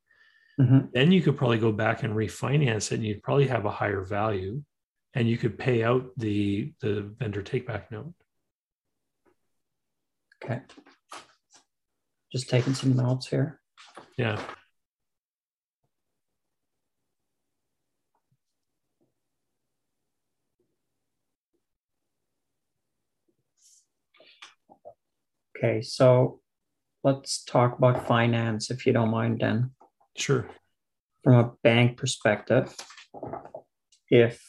Mhm. 0.60 0.90
Then 0.92 1.12
you 1.12 1.22
could 1.22 1.36
probably 1.36 1.58
go 1.58 1.72
back 1.72 2.02
and 2.02 2.14
refinance 2.14 2.92
it, 2.92 2.96
and 2.96 3.04
you'd 3.04 3.22
probably 3.22 3.46
have 3.46 3.64
a 3.64 3.70
higher 3.70 4.02
value, 4.02 4.62
and 5.14 5.28
you 5.28 5.38
could 5.38 5.58
pay 5.58 5.82
out 5.82 6.10
the 6.16 6.72
the 6.80 7.02
vendor 7.02 7.42
take 7.42 7.66
back 7.66 7.90
note. 7.90 8.14
Okay. 10.42 10.62
Just 12.32 12.48
taking 12.50 12.74
some 12.74 12.94
notes 12.96 13.26
here. 13.28 13.60
Yeah. 14.16 14.42
Okay, 25.56 25.80
so 25.80 26.40
let's 27.02 27.42
talk 27.44 27.78
about 27.78 28.06
finance 28.06 28.70
if 28.70 28.84
you 28.84 28.92
don't 28.92 29.10
mind 29.10 29.40
then. 29.40 29.70
Sure. 30.16 30.46
From 31.24 31.34
a 31.34 31.52
bank 31.62 31.96
perspective, 31.96 32.74
if 34.10 34.42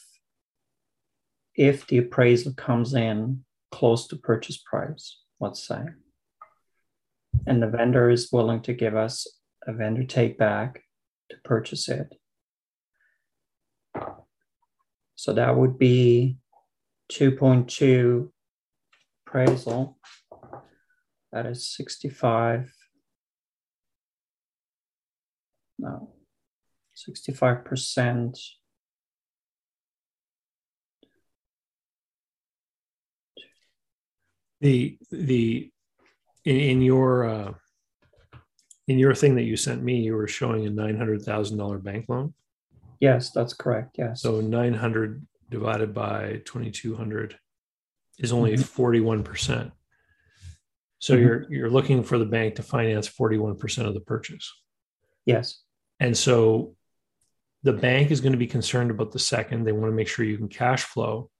if 1.54 1.86
the 1.86 1.98
appraisal 1.98 2.52
comes 2.54 2.94
in 2.94 3.44
close 3.72 4.06
to 4.08 4.16
purchase 4.16 4.58
price, 4.58 5.20
let's 5.40 5.66
say, 5.66 5.82
and 7.46 7.62
the 7.62 7.66
vendor 7.66 8.10
is 8.10 8.30
willing 8.30 8.60
to 8.62 8.74
give 8.74 8.94
us 8.94 9.26
a 9.66 9.72
vendor 9.72 10.04
take 10.04 10.38
back 10.38 10.82
to 11.30 11.36
purchase 11.44 11.88
it. 11.88 12.14
So 15.16 15.32
that 15.32 15.56
would 15.56 15.78
be 15.78 16.36
2.2 17.12 18.30
appraisal. 19.26 19.98
That 21.32 21.46
is 21.46 21.66
65. 21.68 22.72
No, 25.78 26.10
65%. 26.96 28.36
The 34.60 34.98
the 35.12 35.70
in, 36.44 36.56
in 36.56 36.82
your 36.82 37.28
uh, 37.28 37.52
in 38.88 38.98
your 38.98 39.14
thing 39.14 39.36
that 39.36 39.44
you 39.44 39.56
sent 39.56 39.84
me, 39.84 40.00
you 40.00 40.16
were 40.16 40.26
showing 40.26 40.66
a 40.66 40.70
nine 40.70 40.96
hundred 40.96 41.22
thousand 41.22 41.58
dollar 41.58 41.78
bank 41.78 42.06
loan. 42.08 42.34
Yes, 42.98 43.30
that's 43.30 43.54
correct. 43.54 43.96
Yes. 43.98 44.20
So 44.22 44.40
nine 44.40 44.74
hundred 44.74 45.24
divided 45.48 45.94
by 45.94 46.42
twenty 46.44 46.72
two 46.72 46.96
hundred 46.96 47.38
is 48.18 48.32
only 48.32 48.54
Mhm. 48.54 49.22
41%. 49.24 49.70
So 50.98 51.14
Mhm. 51.14 51.20
you're 51.20 51.52
you're 51.52 51.70
looking 51.70 52.02
for 52.02 52.18
the 52.18 52.26
bank 52.26 52.56
to 52.56 52.62
finance 52.62 53.08
41% 53.08 53.86
of 53.86 53.94
the 53.94 54.00
purchase. 54.00 54.52
Yes. 55.24 55.62
And 56.00 56.16
so 56.16 56.76
the 57.62 57.72
bank 57.72 58.10
is 58.10 58.20
going 58.20 58.32
to 58.32 58.38
be 58.38 58.46
concerned 58.46 58.90
about 58.90 59.12
the 59.12 59.18
second. 59.18 59.64
They 59.64 59.72
want 59.72 59.90
to 59.90 59.96
make 59.96 60.08
sure 60.08 60.24
you 60.24 60.38
can 60.38 60.48
cash 60.48 60.84
flow. 60.84 61.30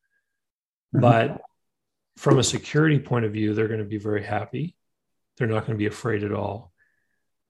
Mhm. 0.94 1.00
But 1.00 1.42
from 2.16 2.38
a 2.38 2.44
security 2.44 2.98
point 2.98 3.24
of 3.24 3.32
view, 3.32 3.54
they're 3.54 3.68
going 3.68 3.78
to 3.80 3.86
be 3.86 3.98
very 3.98 4.24
happy. 4.24 4.76
They're 5.36 5.46
not 5.46 5.66
going 5.66 5.76
to 5.76 5.78
be 5.78 5.86
afraid 5.86 6.24
at 6.24 6.32
all. 6.32 6.72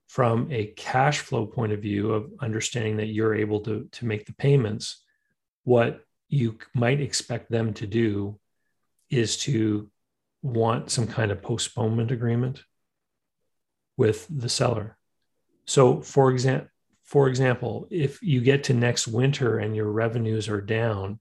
From 0.08 0.50
a 0.50 0.66
cash 0.66 1.20
flow 1.20 1.46
point 1.46 1.72
of 1.72 1.80
view 1.80 2.12
of 2.12 2.32
understanding 2.40 2.96
that 2.98 3.06
you're 3.06 3.34
able 3.34 3.60
to, 3.60 3.88
to 3.92 4.06
make 4.06 4.26
the 4.26 4.34
payments, 4.34 5.02
what 5.64 6.04
you 6.28 6.58
might 6.74 7.00
expect 7.00 7.50
them 7.50 7.72
to 7.74 7.86
do 7.86 8.38
is 9.10 9.38
to 9.38 9.90
want 10.42 10.90
some 10.90 11.06
kind 11.06 11.30
of 11.30 11.42
postponement 11.42 12.10
agreement 12.10 12.62
with 13.96 14.26
the 14.30 14.48
seller. 14.48 14.96
So 15.66 16.00
for 16.00 16.30
example, 16.30 16.68
for 17.04 17.28
example, 17.28 17.88
if 17.90 18.22
you 18.22 18.42
get 18.42 18.64
to 18.64 18.74
next 18.74 19.08
winter 19.08 19.58
and 19.58 19.74
your 19.74 19.90
revenues 19.90 20.48
are 20.48 20.60
down, 20.60 21.18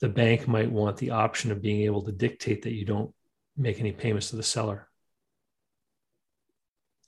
the 0.00 0.08
bank 0.08 0.46
might 0.46 0.70
want 0.70 0.96
the 0.96 1.10
option 1.10 1.50
of 1.50 1.60
being 1.60 1.82
able 1.82 2.02
to 2.02 2.12
dictate 2.12 2.62
that 2.62 2.72
you 2.72 2.84
don't 2.84 3.12
make 3.56 3.80
any 3.80 3.92
payments 3.92 4.30
to 4.30 4.36
the 4.36 4.42
seller 4.42 4.88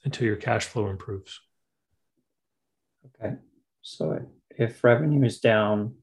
until 0.05 0.27
your 0.27 0.37
cash 0.37 0.65
flow 0.67 0.89
improves. 0.89 1.41
Okay. 3.07 3.37
So 3.81 4.27
if 4.51 4.83
revenue 4.85 5.25
is 5.25 5.39
down 5.39 5.95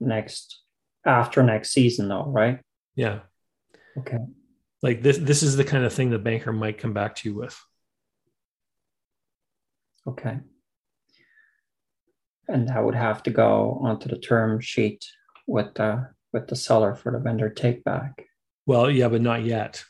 next 0.00 0.60
after 1.04 1.42
next 1.42 1.72
season 1.72 2.08
though, 2.08 2.24
right? 2.24 2.60
Yeah. 2.94 3.20
Okay. 3.98 4.18
Like 4.82 5.02
this 5.02 5.18
this 5.18 5.42
is 5.42 5.56
the 5.56 5.64
kind 5.64 5.84
of 5.84 5.92
thing 5.92 6.10
the 6.10 6.18
banker 6.18 6.52
might 6.52 6.78
come 6.78 6.92
back 6.92 7.16
to 7.16 7.28
you 7.28 7.34
with. 7.36 7.58
Okay. 10.06 10.38
And 12.48 12.68
that 12.68 12.84
would 12.84 12.94
have 12.94 13.22
to 13.24 13.30
go 13.30 13.78
onto 13.82 14.08
the 14.08 14.18
term 14.18 14.60
sheet 14.60 15.04
with 15.46 15.74
the 15.74 16.10
with 16.32 16.48
the 16.48 16.56
seller 16.56 16.94
for 16.94 17.12
the 17.12 17.18
vendor 17.18 17.50
take 17.50 17.84
back. 17.84 18.24
Well, 18.66 18.90
yeah, 18.90 19.08
but 19.08 19.20
not 19.20 19.44
yet. 19.44 19.84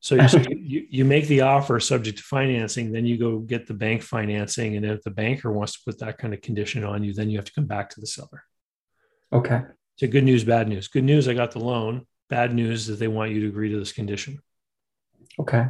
So, 0.00 0.14
you, 0.14 0.28
so 0.28 0.38
you, 0.48 0.86
you 0.88 1.04
make 1.04 1.26
the 1.26 1.40
offer 1.40 1.80
subject 1.80 2.18
to 2.18 2.24
financing, 2.24 2.92
then 2.92 3.06
you 3.06 3.18
go 3.18 3.38
get 3.40 3.66
the 3.66 3.74
bank 3.74 4.02
financing. 4.02 4.76
And 4.76 4.86
if 4.86 5.02
the 5.02 5.10
banker 5.10 5.50
wants 5.50 5.72
to 5.74 5.80
put 5.84 5.98
that 5.98 6.18
kind 6.18 6.32
of 6.32 6.40
condition 6.40 6.84
on 6.84 7.02
you, 7.02 7.12
then 7.12 7.30
you 7.30 7.38
have 7.38 7.46
to 7.46 7.52
come 7.52 7.66
back 7.66 7.90
to 7.90 8.00
the 8.00 8.06
seller. 8.06 8.44
Okay. 9.32 9.62
So 9.96 10.06
good 10.06 10.24
news, 10.24 10.44
bad 10.44 10.68
news. 10.68 10.88
Good 10.88 11.04
news, 11.04 11.26
I 11.26 11.34
got 11.34 11.52
the 11.52 11.58
loan. 11.58 12.06
Bad 12.28 12.54
news 12.54 12.88
is 12.88 12.98
they 12.98 13.08
want 13.08 13.32
you 13.32 13.40
to 13.42 13.48
agree 13.48 13.70
to 13.70 13.78
this 13.78 13.92
condition. 13.92 14.40
Okay. 15.38 15.66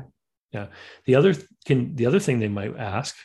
Yeah. 0.52 0.66
The 1.04 1.14
other 1.14 1.34
can 1.64 1.94
the 1.96 2.06
other 2.06 2.18
thing 2.20 2.38
they 2.38 2.48
might 2.48 2.76
ask 2.76 3.16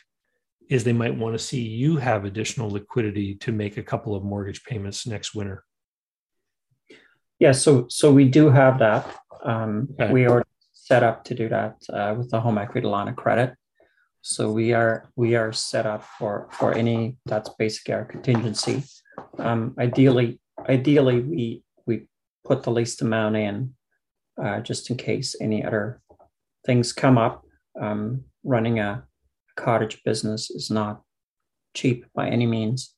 is 0.68 0.84
they 0.84 0.92
might 0.92 1.16
want 1.16 1.34
to 1.34 1.38
see 1.38 1.60
you 1.60 1.96
have 1.96 2.24
additional 2.24 2.70
liquidity 2.70 3.34
to 3.36 3.52
make 3.52 3.76
a 3.76 3.82
couple 3.82 4.14
of 4.14 4.22
mortgage 4.22 4.64
payments 4.64 5.06
next 5.06 5.34
winter. 5.34 5.64
Yeah, 7.38 7.52
so 7.52 7.86
so 7.88 8.12
we 8.12 8.28
do 8.28 8.50
have 8.50 8.78
that. 8.78 9.06
Um, 9.44 9.88
Okay. 10.00 10.12
We 10.12 10.26
are 10.26 10.44
set 10.72 11.02
up 11.02 11.24
to 11.24 11.34
do 11.34 11.48
that 11.48 11.76
uh, 11.92 12.14
with 12.16 12.30
the 12.30 12.40
home 12.40 12.58
equity 12.58 12.86
line 12.86 13.08
of 13.08 13.16
credit. 13.16 13.54
So 14.20 14.52
we 14.52 14.72
are 14.72 15.10
we 15.16 15.34
are 15.34 15.52
set 15.52 15.86
up 15.86 16.04
for 16.18 16.48
for 16.52 16.74
any 16.74 17.16
that's 17.26 17.50
basically 17.58 17.94
our 17.94 18.04
contingency. 18.04 18.84
Um, 19.38 19.74
ideally, 19.78 20.38
ideally 20.68 21.20
we 21.20 21.62
we 21.86 22.06
put 22.44 22.62
the 22.62 22.70
least 22.70 23.02
amount 23.02 23.36
in 23.36 23.74
uh, 24.42 24.60
just 24.60 24.90
in 24.90 24.96
case 24.96 25.36
any 25.40 25.64
other 25.64 26.00
things 26.66 26.92
come 26.92 27.18
up. 27.18 27.44
Um, 27.80 28.24
running 28.44 28.80
a 28.80 29.04
cottage 29.56 30.02
business 30.04 30.50
is 30.50 30.70
not 30.70 31.02
cheap 31.74 32.04
by 32.14 32.28
any 32.28 32.46
means 32.46 32.94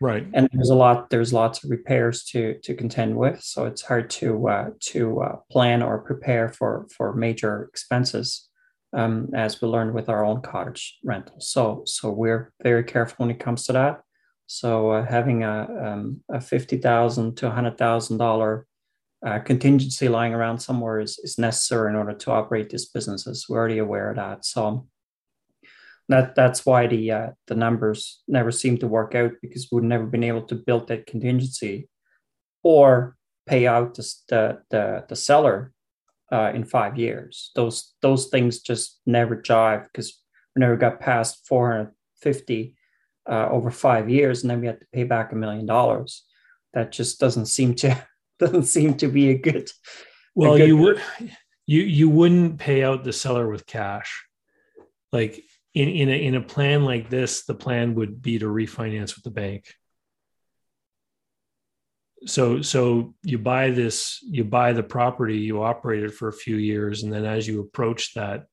Right. 0.00 0.26
and 0.34 0.48
there's 0.52 0.70
a 0.70 0.74
lot 0.74 1.10
there's 1.10 1.32
lots 1.32 1.62
of 1.62 1.70
repairs 1.70 2.24
to 2.24 2.58
to 2.64 2.74
contend 2.74 3.16
with 3.16 3.40
so 3.40 3.66
it's 3.66 3.82
hard 3.82 4.10
to 4.10 4.48
uh, 4.48 4.70
to 4.90 5.20
uh, 5.20 5.36
plan 5.48 5.80
or 5.80 5.98
prepare 5.98 6.48
for 6.48 6.88
for 6.94 7.14
major 7.14 7.62
expenses 7.64 8.48
um, 8.92 9.28
as 9.32 9.62
we 9.62 9.68
learned 9.68 9.94
with 9.94 10.08
our 10.08 10.24
own 10.24 10.40
cottage 10.42 10.98
rental 11.04 11.36
so 11.38 11.82
so 11.86 12.10
we're 12.10 12.52
very 12.64 12.82
careful 12.82 13.14
when 13.18 13.30
it 13.30 13.38
comes 13.38 13.64
to 13.66 13.72
that 13.74 14.00
so 14.46 14.90
uh, 14.90 15.06
having 15.06 15.44
a, 15.44 15.68
um, 15.82 16.20
a 16.30 16.40
50000 16.40 17.36
to 17.36 17.46
$100000 17.46 18.62
uh, 19.24 19.38
contingency 19.40 20.08
lying 20.08 20.34
around 20.34 20.58
somewhere 20.58 21.00
is, 21.00 21.18
is 21.20 21.38
necessary 21.38 21.90
in 21.90 21.96
order 21.96 22.12
to 22.12 22.30
operate 22.30 22.70
these 22.70 22.86
businesses 22.86 23.46
we're 23.48 23.58
already 23.58 23.78
aware 23.78 24.10
of 24.10 24.16
that 24.16 24.44
so 24.44 24.86
that 26.08 26.34
that's 26.34 26.66
why 26.66 26.86
the 26.86 27.10
uh, 27.10 27.30
the 27.46 27.54
numbers 27.54 28.22
never 28.28 28.50
seem 28.50 28.76
to 28.78 28.88
work 28.88 29.14
out 29.14 29.32
because 29.40 29.68
we've 29.70 29.84
never 29.84 30.06
been 30.06 30.24
able 30.24 30.42
to 30.42 30.54
build 30.54 30.88
that 30.88 31.06
contingency 31.06 31.88
or 32.62 33.16
pay 33.46 33.66
out 33.66 33.94
the 33.94 34.14
the 34.28 34.58
the, 34.70 35.04
the 35.08 35.16
seller 35.16 35.72
uh, 36.32 36.50
in 36.54 36.64
five 36.64 36.98
years. 36.98 37.50
Those 37.54 37.94
those 38.02 38.26
things 38.26 38.60
just 38.60 39.00
never 39.06 39.36
jive 39.36 39.84
because 39.84 40.20
we 40.54 40.60
never 40.60 40.76
got 40.76 41.00
past 41.00 41.46
450 41.46 42.76
uh, 43.28 43.48
over 43.50 43.70
five 43.70 44.10
years, 44.10 44.42
and 44.42 44.50
then 44.50 44.60
we 44.60 44.66
had 44.66 44.80
to 44.80 44.86
pay 44.92 45.04
back 45.04 45.32
a 45.32 45.36
million 45.36 45.66
dollars. 45.66 46.24
That 46.74 46.92
just 46.92 47.20
doesn't 47.20 47.46
seem 47.46 47.74
to 47.76 48.06
doesn't 48.38 48.64
seem 48.64 48.94
to 48.98 49.08
be 49.08 49.30
a 49.30 49.38
good. 49.38 49.70
Well, 50.34 50.54
a 50.54 50.58
good- 50.58 50.68
you 50.68 50.76
would 50.78 51.02
you 51.66 51.82
you 51.82 52.08
wouldn't 52.08 52.58
pay 52.58 52.82
out 52.82 53.04
the 53.04 53.12
seller 53.12 53.48
with 53.48 53.66
cash. 53.66 54.24
Like 55.12 55.44
in 55.74 55.88
in 55.88 56.08
a 56.08 56.26
in 56.26 56.34
a 56.34 56.40
plan 56.40 56.84
like 56.84 57.08
this, 57.10 57.44
the 57.44 57.54
plan 57.54 57.94
would 57.94 58.22
be 58.22 58.38
to 58.38 58.46
refinance 58.46 59.14
with 59.14 59.24
the 59.24 59.30
bank. 59.30 59.72
So 62.26 62.62
so 62.62 63.14
you 63.22 63.38
buy 63.38 63.70
this, 63.70 64.18
you 64.22 64.44
buy 64.44 64.72
the 64.72 64.82
property, 64.82 65.38
you 65.38 65.62
operate 65.62 66.04
it 66.04 66.14
for 66.14 66.28
a 66.28 66.32
few 66.32 66.56
years, 66.56 67.02
and 67.02 67.12
then 67.12 67.24
as 67.24 67.46
you 67.46 67.60
approach 67.60 68.14
that 68.14 68.46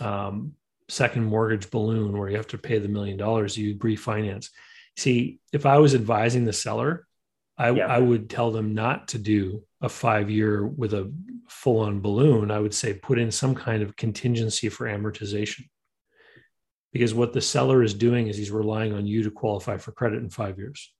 um, 0.00 0.52
second 0.88 1.24
mortgage 1.24 1.70
balloon 1.70 2.16
where 2.16 2.28
you 2.28 2.36
have 2.36 2.46
to 2.48 2.58
pay 2.58 2.78
the 2.78 2.88
million 2.88 3.16
dollars, 3.16 3.56
you 3.56 3.76
refinance. 3.76 4.50
See, 4.96 5.40
if 5.52 5.66
I 5.66 5.78
was 5.78 5.94
advising 5.94 6.44
the 6.44 6.52
seller, 6.52 7.06
I, 7.56 7.70
Yeah. 7.70 7.86
I 7.86 7.98
would 7.98 8.28
tell 8.28 8.50
them 8.50 8.74
not 8.74 9.08
to 9.08 9.18
do 9.18 9.62
a 9.80 9.88
five 9.88 10.30
year 10.30 10.66
with 10.66 10.92
a 10.94 11.12
full 11.48 11.80
on 11.80 12.00
balloon. 12.00 12.50
I 12.50 12.58
would 12.58 12.74
say 12.74 12.94
put 12.94 13.18
in 13.18 13.30
some 13.30 13.54
kind 13.54 13.82
of 13.82 13.96
contingency 13.96 14.68
for 14.68 14.86
amortization. 14.86 15.68
Because 16.92 17.12
what 17.14 17.32
the 17.32 17.40
seller 17.40 17.82
is 17.82 17.92
doing 17.94 18.28
is 18.28 18.36
he's 18.36 18.50
relying 18.52 18.92
on 18.92 19.06
you 19.06 19.24
to 19.24 19.30
qualify 19.30 19.78
for 19.78 19.90
credit 19.92 20.22
in 20.22 20.30
five 20.30 20.58
years. 20.58 20.92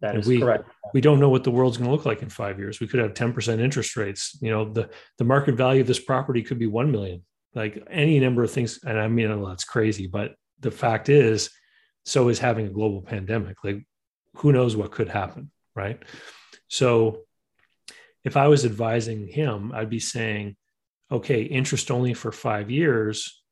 That 0.00 0.16
is 0.16 0.26
we- 0.26 0.40
correct. 0.40 0.68
We 0.92 1.00
don't 1.00 1.18
know 1.18 1.30
what 1.30 1.42
the 1.42 1.50
world's 1.50 1.76
going 1.78 1.88
to 1.88 1.94
look 1.96 2.04
like 2.06 2.22
in 2.22 2.28
five 2.28 2.58
years. 2.60 2.78
We 2.78 2.86
could 2.86 3.00
have 3.00 3.14
10% 3.14 3.58
interest 3.60 3.96
rates. 3.96 4.38
You 4.40 4.50
know, 4.50 4.72
the, 4.72 4.90
the 5.18 5.24
market 5.24 5.56
value 5.56 5.80
of 5.80 5.88
this 5.88 5.98
property 5.98 6.42
could 6.42 6.58
be 6.58 6.68
1 6.68 6.92
million, 6.92 7.24
like 7.54 7.86
any 7.90 8.18
number 8.20 8.42
of 8.42 8.50
things. 8.50 8.80
And 8.84 8.98
I 8.98 9.08
mean, 9.08 9.44
that's 9.44 9.64
crazy, 9.64 10.06
but 10.06 10.34
the 10.60 10.70
fact 10.70 11.08
is, 11.08 11.50
so 12.04 12.28
is 12.28 12.38
having 12.38 12.66
a 12.66 12.70
global 12.70 13.02
pandemic. 13.02 13.56
Like, 13.64 13.86
who 14.36 14.52
knows 14.52 14.76
what 14.76 14.90
could 14.90 15.08
happen, 15.08 15.50
right? 15.74 16.02
So, 16.68 17.20
if 18.24 18.36
I 18.36 18.48
was 18.48 18.64
advising 18.64 19.28
him, 19.28 19.72
I'd 19.74 19.90
be 19.90 20.00
saying, 20.00 20.56
okay, 21.12 21.42
interest 21.42 21.90
only 21.90 22.14
for 22.14 22.32
five 22.32 22.70
years, 22.70 23.42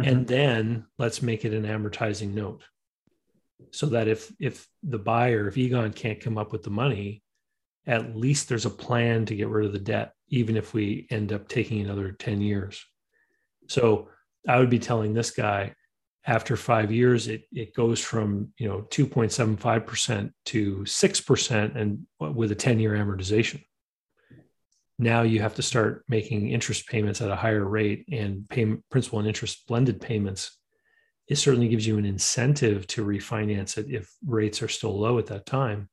mm-hmm. 0.00 0.08
and 0.08 0.26
then 0.26 0.86
let's 0.98 1.22
make 1.22 1.44
it 1.44 1.52
an 1.52 1.64
amortizing 1.64 2.34
note 2.34 2.62
so 3.70 3.86
that 3.86 4.08
if 4.08 4.32
if 4.38 4.66
the 4.82 4.98
buyer 4.98 5.48
if 5.48 5.56
egon 5.56 5.92
can't 5.92 6.20
come 6.20 6.38
up 6.38 6.52
with 6.52 6.62
the 6.62 6.70
money 6.70 7.22
at 7.86 8.16
least 8.16 8.48
there's 8.48 8.66
a 8.66 8.70
plan 8.70 9.24
to 9.26 9.34
get 9.34 9.48
rid 9.48 9.66
of 9.66 9.72
the 9.72 9.78
debt 9.78 10.12
even 10.28 10.56
if 10.56 10.74
we 10.74 11.06
end 11.10 11.32
up 11.32 11.48
taking 11.48 11.80
another 11.80 12.12
10 12.12 12.40
years 12.40 12.84
so 13.68 14.08
i 14.48 14.58
would 14.58 14.70
be 14.70 14.78
telling 14.78 15.12
this 15.12 15.30
guy 15.30 15.74
after 16.26 16.56
five 16.56 16.92
years 16.92 17.26
it, 17.28 17.42
it 17.52 17.74
goes 17.74 18.00
from 18.00 18.52
you 18.56 18.68
know 18.68 18.82
2.75% 18.90 20.32
to 20.46 20.76
6% 20.76 21.76
and 21.76 22.06
with 22.20 22.52
a 22.52 22.54
10 22.54 22.78
year 22.78 22.92
amortization. 22.92 23.62
Now 24.98 25.22
you 25.22 25.40
have 25.40 25.56
to 25.56 25.62
start 25.62 26.04
making 26.08 26.50
interest 26.50 26.86
payments 26.86 27.20
at 27.20 27.30
a 27.30 27.36
higher 27.36 27.64
rate 27.64 28.06
and 28.12 28.48
payment 28.48 28.84
principal 28.90 29.18
and 29.18 29.26
interest 29.26 29.66
blended 29.66 30.00
payments. 30.00 30.58
It 31.26 31.36
certainly 31.36 31.68
gives 31.68 31.86
you 31.86 31.98
an 31.98 32.04
incentive 32.04 32.86
to 32.88 33.04
refinance 33.04 33.78
it 33.78 33.86
if 33.88 34.12
rates 34.24 34.62
are 34.62 34.68
still 34.68 34.98
low 34.98 35.18
at 35.18 35.26
that 35.26 35.46
time. 35.46 35.88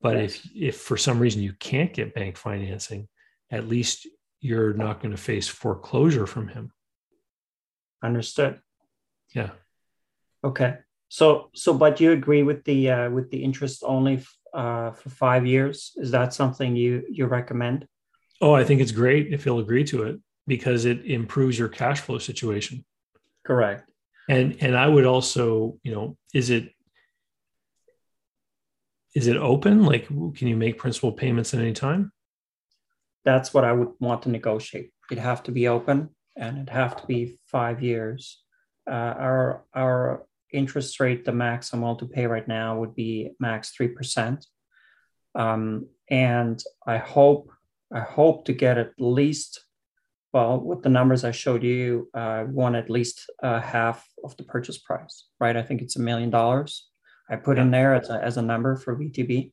But 0.00 0.16
Yes. 0.16 0.34
if 0.34 0.50
if 0.54 0.76
for 0.80 0.96
some 0.96 1.20
reason 1.20 1.42
you 1.42 1.52
can't 1.52 1.92
get 1.92 2.14
bank 2.14 2.36
financing 2.36 3.08
at 3.50 3.68
least 3.68 4.08
you're 4.40 4.72
not 4.72 5.00
going 5.00 5.14
to 5.14 5.22
face 5.22 5.46
foreclosure 5.46 6.26
from 6.26 6.48
him 6.48 6.72
Understood. 8.02 8.60
yeah 9.34 9.50
Okay. 10.44 10.78
So, 11.08 11.50
so, 11.54 11.74
but 11.74 12.00
you 12.00 12.12
agree 12.12 12.42
with 12.42 12.64
the 12.64 12.90
uh, 12.90 13.10
with 13.10 13.30
the 13.30 13.42
interest 13.42 13.82
only 13.86 14.24
uh, 14.54 14.92
for 14.92 15.10
five 15.10 15.46
years? 15.46 15.92
Is 15.96 16.10
that 16.10 16.34
something 16.34 16.74
you 16.74 17.04
you 17.10 17.26
recommend? 17.26 17.86
Oh, 18.40 18.54
I 18.54 18.64
think 18.64 18.80
it's 18.80 18.92
great 18.92 19.32
if 19.32 19.46
you'll 19.46 19.60
agree 19.60 19.84
to 19.84 20.04
it 20.04 20.20
because 20.46 20.84
it 20.84 21.04
improves 21.04 21.58
your 21.58 21.68
cash 21.68 22.00
flow 22.00 22.18
situation. 22.18 22.84
Correct. 23.44 23.88
And 24.28 24.56
and 24.60 24.76
I 24.76 24.88
would 24.88 25.06
also, 25.06 25.78
you 25.82 25.92
know, 25.92 26.16
is 26.32 26.50
it 26.50 26.72
is 29.14 29.26
it 29.26 29.36
open? 29.36 29.84
Like, 29.84 30.06
can 30.06 30.48
you 30.48 30.56
make 30.56 30.78
principal 30.78 31.12
payments 31.12 31.52
at 31.52 31.60
any 31.60 31.74
time? 31.74 32.10
That's 33.24 33.52
what 33.54 33.64
I 33.64 33.72
would 33.72 33.90
want 34.00 34.22
to 34.22 34.30
negotiate. 34.30 34.92
It'd 35.10 35.22
have 35.22 35.42
to 35.44 35.52
be 35.52 35.68
open, 35.68 36.08
and 36.36 36.56
it'd 36.56 36.70
have 36.70 36.96
to 37.00 37.06
be 37.06 37.38
five 37.46 37.82
years. 37.82 38.42
Uh, 38.90 39.14
our 39.18 39.64
our 39.74 40.26
interest 40.52 41.00
rate, 41.00 41.24
the 41.24 41.32
max 41.32 41.72
I'm 41.72 41.80
willing 41.80 41.98
to 41.98 42.06
pay 42.06 42.26
right 42.26 42.46
now 42.46 42.78
would 42.78 42.94
be 42.94 43.32
max 43.40 43.70
three 43.70 43.88
percent. 43.88 44.46
Um, 45.34 45.88
and 46.10 46.62
I 46.86 46.98
hope 46.98 47.50
I 47.92 48.00
hope 48.00 48.46
to 48.46 48.52
get 48.52 48.78
at 48.78 48.92
least, 48.98 49.64
well, 50.32 50.58
with 50.58 50.82
the 50.82 50.88
numbers 50.88 51.24
I 51.24 51.30
showed 51.30 51.62
you, 51.62 52.08
uh, 52.14 52.44
want 52.48 52.76
at 52.76 52.90
least 52.90 53.30
uh, 53.42 53.60
half 53.60 54.06
of 54.24 54.36
the 54.36 54.44
purchase 54.44 54.78
price, 54.78 55.26
right? 55.38 55.56
I 55.56 55.62
think 55.62 55.82
it's 55.82 55.96
a 55.96 56.00
million 56.00 56.30
dollars. 56.30 56.88
I 57.30 57.36
put 57.36 57.58
in 57.58 57.70
there 57.70 57.94
as 57.94 58.10
a, 58.10 58.22
as 58.22 58.36
a 58.36 58.42
number 58.42 58.76
for 58.76 58.96
VTB. 58.96 59.52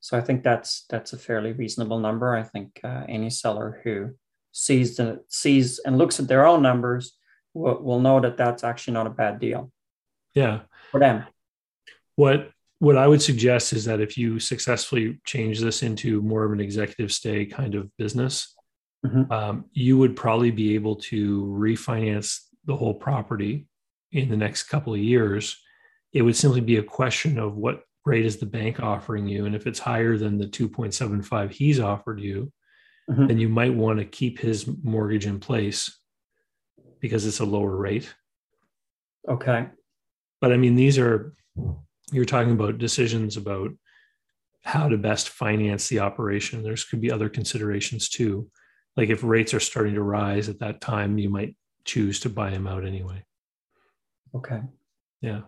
So 0.00 0.18
I 0.18 0.20
think 0.20 0.42
that's 0.42 0.84
that's 0.90 1.12
a 1.12 1.18
fairly 1.18 1.52
reasonable 1.52 1.98
number. 1.98 2.36
I 2.36 2.42
think 2.42 2.78
uh, 2.84 3.04
any 3.08 3.30
seller 3.30 3.80
who 3.84 4.10
sees 4.54 4.96
the 4.96 5.20
sees 5.28 5.80
and 5.80 5.98
looks 5.98 6.20
at 6.20 6.28
their 6.28 6.46
own 6.46 6.62
numbers 6.62 7.18
will, 7.54 7.82
will 7.82 8.00
know 8.00 8.20
that 8.20 8.36
that's 8.36 8.62
actually 8.62 8.94
not 8.94 9.06
a 9.06 9.10
bad 9.10 9.40
deal. 9.40 9.70
Yeah. 10.32 10.60
For 10.90 11.00
them. 11.00 11.24
What 12.16 12.50
what 12.78 12.96
I 12.96 13.06
would 13.06 13.22
suggest 13.22 13.72
is 13.72 13.84
that 13.86 14.00
if 14.00 14.16
you 14.16 14.38
successfully 14.38 15.18
change 15.24 15.60
this 15.60 15.82
into 15.82 16.22
more 16.22 16.44
of 16.44 16.52
an 16.52 16.60
executive 16.60 17.12
stay 17.12 17.46
kind 17.46 17.74
of 17.74 17.94
business, 17.96 18.54
mm-hmm. 19.04 19.30
um, 19.32 19.64
you 19.72 19.98
would 19.98 20.16
probably 20.16 20.50
be 20.50 20.74
able 20.74 20.96
to 20.96 21.44
refinance 21.46 22.40
the 22.64 22.76
whole 22.76 22.94
property 22.94 23.66
in 24.12 24.28
the 24.28 24.36
next 24.36 24.64
couple 24.64 24.94
of 24.94 25.00
years. 25.00 25.60
It 26.12 26.22
would 26.22 26.36
simply 26.36 26.60
be 26.60 26.76
a 26.76 26.82
question 26.82 27.38
of 27.38 27.56
what 27.56 27.82
rate 28.04 28.26
is 28.26 28.36
the 28.36 28.46
bank 28.46 28.80
offering 28.80 29.26
you. 29.26 29.46
And 29.46 29.54
if 29.54 29.66
it's 29.66 29.78
higher 29.78 30.16
than 30.18 30.38
the 30.38 30.46
2.75 30.46 31.50
he's 31.50 31.80
offered 31.80 32.20
you, 32.20 32.52
mm-hmm. 33.10 33.26
then 33.26 33.38
you 33.38 33.48
might 33.48 33.74
want 33.74 33.98
to 33.98 34.04
keep 34.04 34.38
his 34.38 34.68
mortgage 34.82 35.26
in 35.26 35.40
place 35.40 35.98
because 37.00 37.26
it's 37.26 37.40
a 37.40 37.44
lower 37.44 37.76
rate. 37.76 38.14
Okay. 39.28 39.66
But 40.40 40.52
I 40.52 40.56
mean, 40.56 40.74
these 40.74 40.98
are 40.98 41.34
you're 42.12 42.24
talking 42.24 42.52
about 42.52 42.78
decisions 42.78 43.36
about 43.36 43.70
how 44.62 44.88
to 44.88 44.96
best 44.96 45.28
finance 45.28 45.88
the 45.88 46.00
operation. 46.00 46.62
There's 46.62 46.84
could 46.84 47.00
be 47.00 47.10
other 47.10 47.28
considerations 47.28 48.08
too. 48.08 48.50
Like 48.96 49.10
if 49.10 49.24
rates 49.24 49.52
are 49.54 49.60
starting 49.60 49.94
to 49.94 50.02
rise 50.02 50.48
at 50.48 50.60
that 50.60 50.80
time, 50.80 51.18
you 51.18 51.28
might 51.28 51.56
choose 51.84 52.20
to 52.20 52.30
buy 52.30 52.50
them 52.50 52.66
out 52.66 52.86
anyway. 52.86 53.24
Okay. 54.34 54.60
Yeah. 55.20 55.42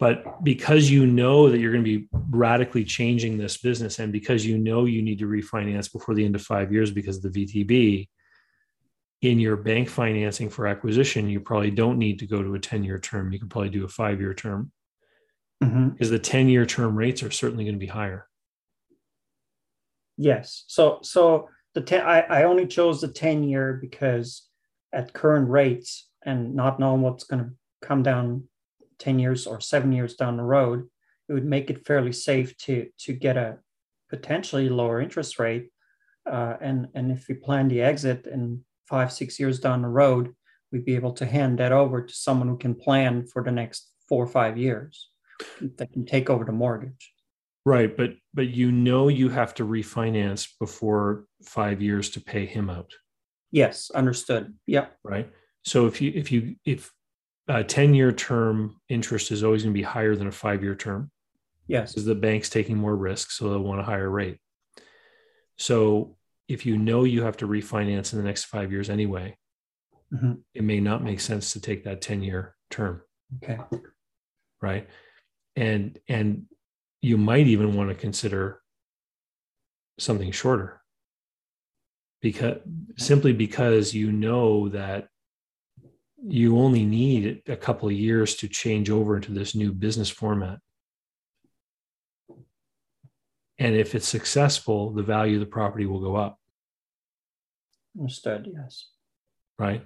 But 0.00 0.42
because 0.42 0.90
you 0.90 1.06
know 1.06 1.50
that 1.50 1.58
you're 1.58 1.72
going 1.72 1.84
to 1.84 1.98
be 1.98 2.08
radically 2.30 2.84
changing 2.84 3.36
this 3.36 3.58
business 3.58 3.98
and 3.98 4.10
because 4.10 4.46
you 4.46 4.56
know 4.56 4.86
you 4.86 5.02
need 5.02 5.18
to 5.18 5.26
refinance 5.26 5.92
before 5.92 6.14
the 6.14 6.24
end 6.24 6.34
of 6.34 6.42
five 6.42 6.72
years 6.72 6.90
because 6.90 7.22
of 7.22 7.30
the 7.30 7.46
VTB, 7.46 8.08
in 9.22 9.38
your 9.38 9.56
bank 9.56 9.90
financing 9.90 10.48
for 10.48 10.66
acquisition, 10.66 11.28
you 11.28 11.40
probably 11.40 11.70
don't 11.70 11.98
need 11.98 12.18
to 12.20 12.26
go 12.26 12.42
to 12.42 12.54
a 12.54 12.58
10 12.58 12.82
year 12.82 12.98
term. 12.98 13.30
You 13.30 13.38
can 13.38 13.50
probably 13.50 13.68
do 13.68 13.84
a 13.84 13.88
five 13.88 14.20
year 14.20 14.32
term 14.32 14.72
mm-hmm. 15.62 15.90
because 15.90 16.10
the 16.10 16.18
10 16.18 16.48
year 16.48 16.64
term 16.64 16.96
rates 16.96 17.22
are 17.22 17.30
certainly 17.30 17.64
going 17.64 17.74
to 17.74 17.78
be 17.78 17.86
higher. 17.86 18.26
Yes. 20.16 20.64
So, 20.66 21.00
so 21.02 21.48
the 21.74 21.82
10, 21.82 22.06
I, 22.06 22.20
I 22.20 22.42
only 22.44 22.66
chose 22.66 23.02
the 23.02 23.08
10 23.08 23.44
year 23.44 23.78
because 23.80 24.48
at 24.92 25.12
current 25.12 25.50
rates 25.50 26.08
and 26.24 26.54
not 26.54 26.80
knowing 26.80 27.02
what's 27.02 27.24
going 27.24 27.44
to 27.44 27.50
come 27.86 28.02
down 28.02 28.44
10 29.00 29.18
years 29.18 29.46
or 29.46 29.60
seven 29.60 29.92
years 29.92 30.14
down 30.14 30.36
the 30.36 30.42
road, 30.42 30.88
it 31.28 31.32
would 31.32 31.44
make 31.44 31.70
it 31.70 31.86
fairly 31.86 32.12
safe 32.12 32.56
to, 32.58 32.88
to 32.98 33.12
get 33.12 33.36
a 33.36 33.58
potentially 34.08 34.68
lower 34.68 35.00
interest 35.00 35.38
rate. 35.38 35.70
Uh, 36.30 36.54
and, 36.60 36.88
and 36.94 37.10
if 37.10 37.26
we 37.28 37.34
plan 37.34 37.68
the 37.68 37.80
exit 37.80 38.26
in 38.26 38.64
five, 38.86 39.12
six 39.12 39.40
years 39.40 39.58
down 39.58 39.82
the 39.82 39.88
road, 39.88 40.34
we'd 40.70 40.84
be 40.84 40.94
able 40.94 41.12
to 41.12 41.26
hand 41.26 41.58
that 41.58 41.72
over 41.72 42.02
to 42.02 42.14
someone 42.14 42.48
who 42.48 42.58
can 42.58 42.74
plan 42.74 43.26
for 43.26 43.42
the 43.42 43.50
next 43.50 43.90
four 44.08 44.22
or 44.22 44.28
five 44.28 44.56
years 44.56 45.08
that 45.76 45.92
can 45.92 46.04
take 46.04 46.30
over 46.30 46.44
the 46.44 46.52
mortgage. 46.52 47.12
Right, 47.66 47.94
but 47.94 48.14
but 48.32 48.48
you 48.48 48.72
know 48.72 49.08
you 49.08 49.28
have 49.28 49.54
to 49.54 49.66
refinance 49.66 50.48
before 50.58 51.26
five 51.44 51.82
years 51.82 52.08
to 52.10 52.20
pay 52.20 52.46
him 52.46 52.70
out. 52.70 52.92
Yes, 53.50 53.90
understood. 53.90 54.54
Yep. 54.66 54.96
Right. 55.04 55.30
So 55.64 55.86
if 55.86 56.00
you 56.00 56.12
if 56.14 56.32
you 56.32 56.56
if 56.64 56.90
a 57.58 57.64
10 57.64 57.94
year 57.94 58.12
term 58.12 58.80
interest 58.88 59.30
is 59.30 59.42
always 59.42 59.62
going 59.62 59.74
to 59.74 59.78
be 59.78 59.82
higher 59.82 60.16
than 60.16 60.26
a 60.26 60.32
five 60.32 60.62
year 60.62 60.74
term. 60.74 61.10
Yes. 61.66 61.92
Because 61.92 62.04
the 62.04 62.14
bank's 62.14 62.50
taking 62.50 62.76
more 62.76 62.96
risk, 62.96 63.30
so 63.30 63.48
they'll 63.48 63.60
want 63.60 63.80
a 63.80 63.84
higher 63.84 64.08
rate. 64.10 64.38
So 65.56 66.16
if 66.48 66.66
you 66.66 66.76
know 66.78 67.04
you 67.04 67.22
have 67.22 67.36
to 67.38 67.46
refinance 67.46 68.12
in 68.12 68.18
the 68.18 68.24
next 68.24 68.44
five 68.44 68.72
years 68.72 68.90
anyway, 68.90 69.36
mm-hmm. 70.12 70.34
it 70.54 70.64
may 70.64 70.80
not 70.80 71.04
make 71.04 71.20
sense 71.20 71.52
to 71.52 71.60
take 71.60 71.84
that 71.84 72.00
10 72.00 72.22
year 72.22 72.56
term. 72.70 73.02
Okay. 73.42 73.58
Right 74.60 74.88
and 75.56 75.98
and 76.08 76.46
you 77.02 77.16
might 77.16 77.46
even 77.46 77.74
want 77.74 77.88
to 77.90 77.94
consider 77.94 78.60
something 79.98 80.32
shorter 80.32 80.80
because 82.20 82.58
simply 82.96 83.32
because 83.32 83.94
you 83.94 84.12
know 84.12 84.68
that 84.68 85.08
you 86.26 86.58
only 86.58 86.84
need 86.84 87.42
a 87.48 87.56
couple 87.56 87.88
of 87.88 87.94
years 87.94 88.36
to 88.36 88.48
change 88.48 88.90
over 88.90 89.16
into 89.16 89.32
this 89.32 89.54
new 89.54 89.72
business 89.72 90.10
format 90.10 90.58
and 93.58 93.74
if 93.74 93.94
it's 93.94 94.08
successful 94.08 94.92
the 94.92 95.02
value 95.02 95.34
of 95.34 95.40
the 95.40 95.46
property 95.46 95.86
will 95.86 96.00
go 96.00 96.16
up 96.16 96.38
understood 97.98 98.48
yes 98.52 98.88
right 99.58 99.82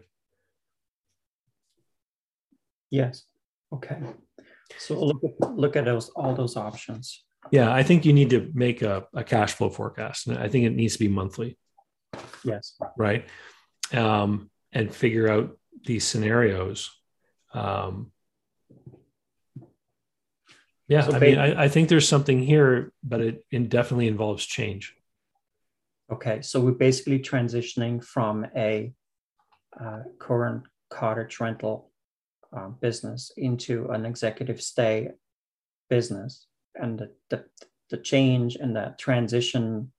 yes 2.90 3.24
okay 3.72 3.98
so 4.78 4.98
look 4.98 5.22
at, 5.24 5.56
look 5.56 5.76
at 5.76 5.84
those 5.84 6.08
all 6.10 6.34
those 6.34 6.56
options. 6.56 7.24
Yeah, 7.50 7.72
I 7.72 7.82
think 7.82 8.04
you 8.04 8.12
need 8.12 8.30
to 8.30 8.50
make 8.54 8.82
a, 8.82 9.06
a 9.14 9.22
cash 9.22 9.52
flow 9.52 9.68
forecast. 9.68 10.26
And 10.26 10.38
I 10.38 10.48
think 10.48 10.64
it 10.64 10.70
needs 10.70 10.94
to 10.94 10.98
be 10.98 11.08
monthly. 11.08 11.58
Yes. 12.42 12.76
Right. 12.96 13.26
Um, 13.92 14.50
and 14.72 14.94
figure 14.94 15.28
out 15.28 15.58
these 15.84 16.06
scenarios. 16.06 16.90
Um, 17.52 18.12
yeah, 20.88 21.02
so 21.02 21.14
I 21.14 21.18
mean, 21.18 21.38
I, 21.38 21.64
I, 21.64 21.68
think 21.68 21.88
there's 21.88 22.08
something 22.08 22.42
here, 22.42 22.92
but 23.02 23.20
it, 23.20 23.44
it 23.50 23.68
definitely 23.70 24.08
involves 24.08 24.44
change. 24.44 24.94
Okay, 26.12 26.42
so 26.42 26.60
we're 26.60 26.72
basically 26.72 27.20
transitioning 27.20 28.04
from 28.04 28.46
a 28.54 28.92
uh, 29.80 30.00
current 30.18 30.64
cottage 30.90 31.40
rental 31.40 31.90
uh, 32.54 32.68
business 32.68 33.32
into 33.36 33.88
an 33.90 34.04
executive 34.04 34.60
stay 34.60 35.10
business. 35.88 36.46
And 36.74 36.98
the, 36.98 37.10
the, 37.30 37.44
the 37.90 37.96
change 37.96 38.56
and 38.56 38.76
the 38.76 38.94
transition 38.98 39.92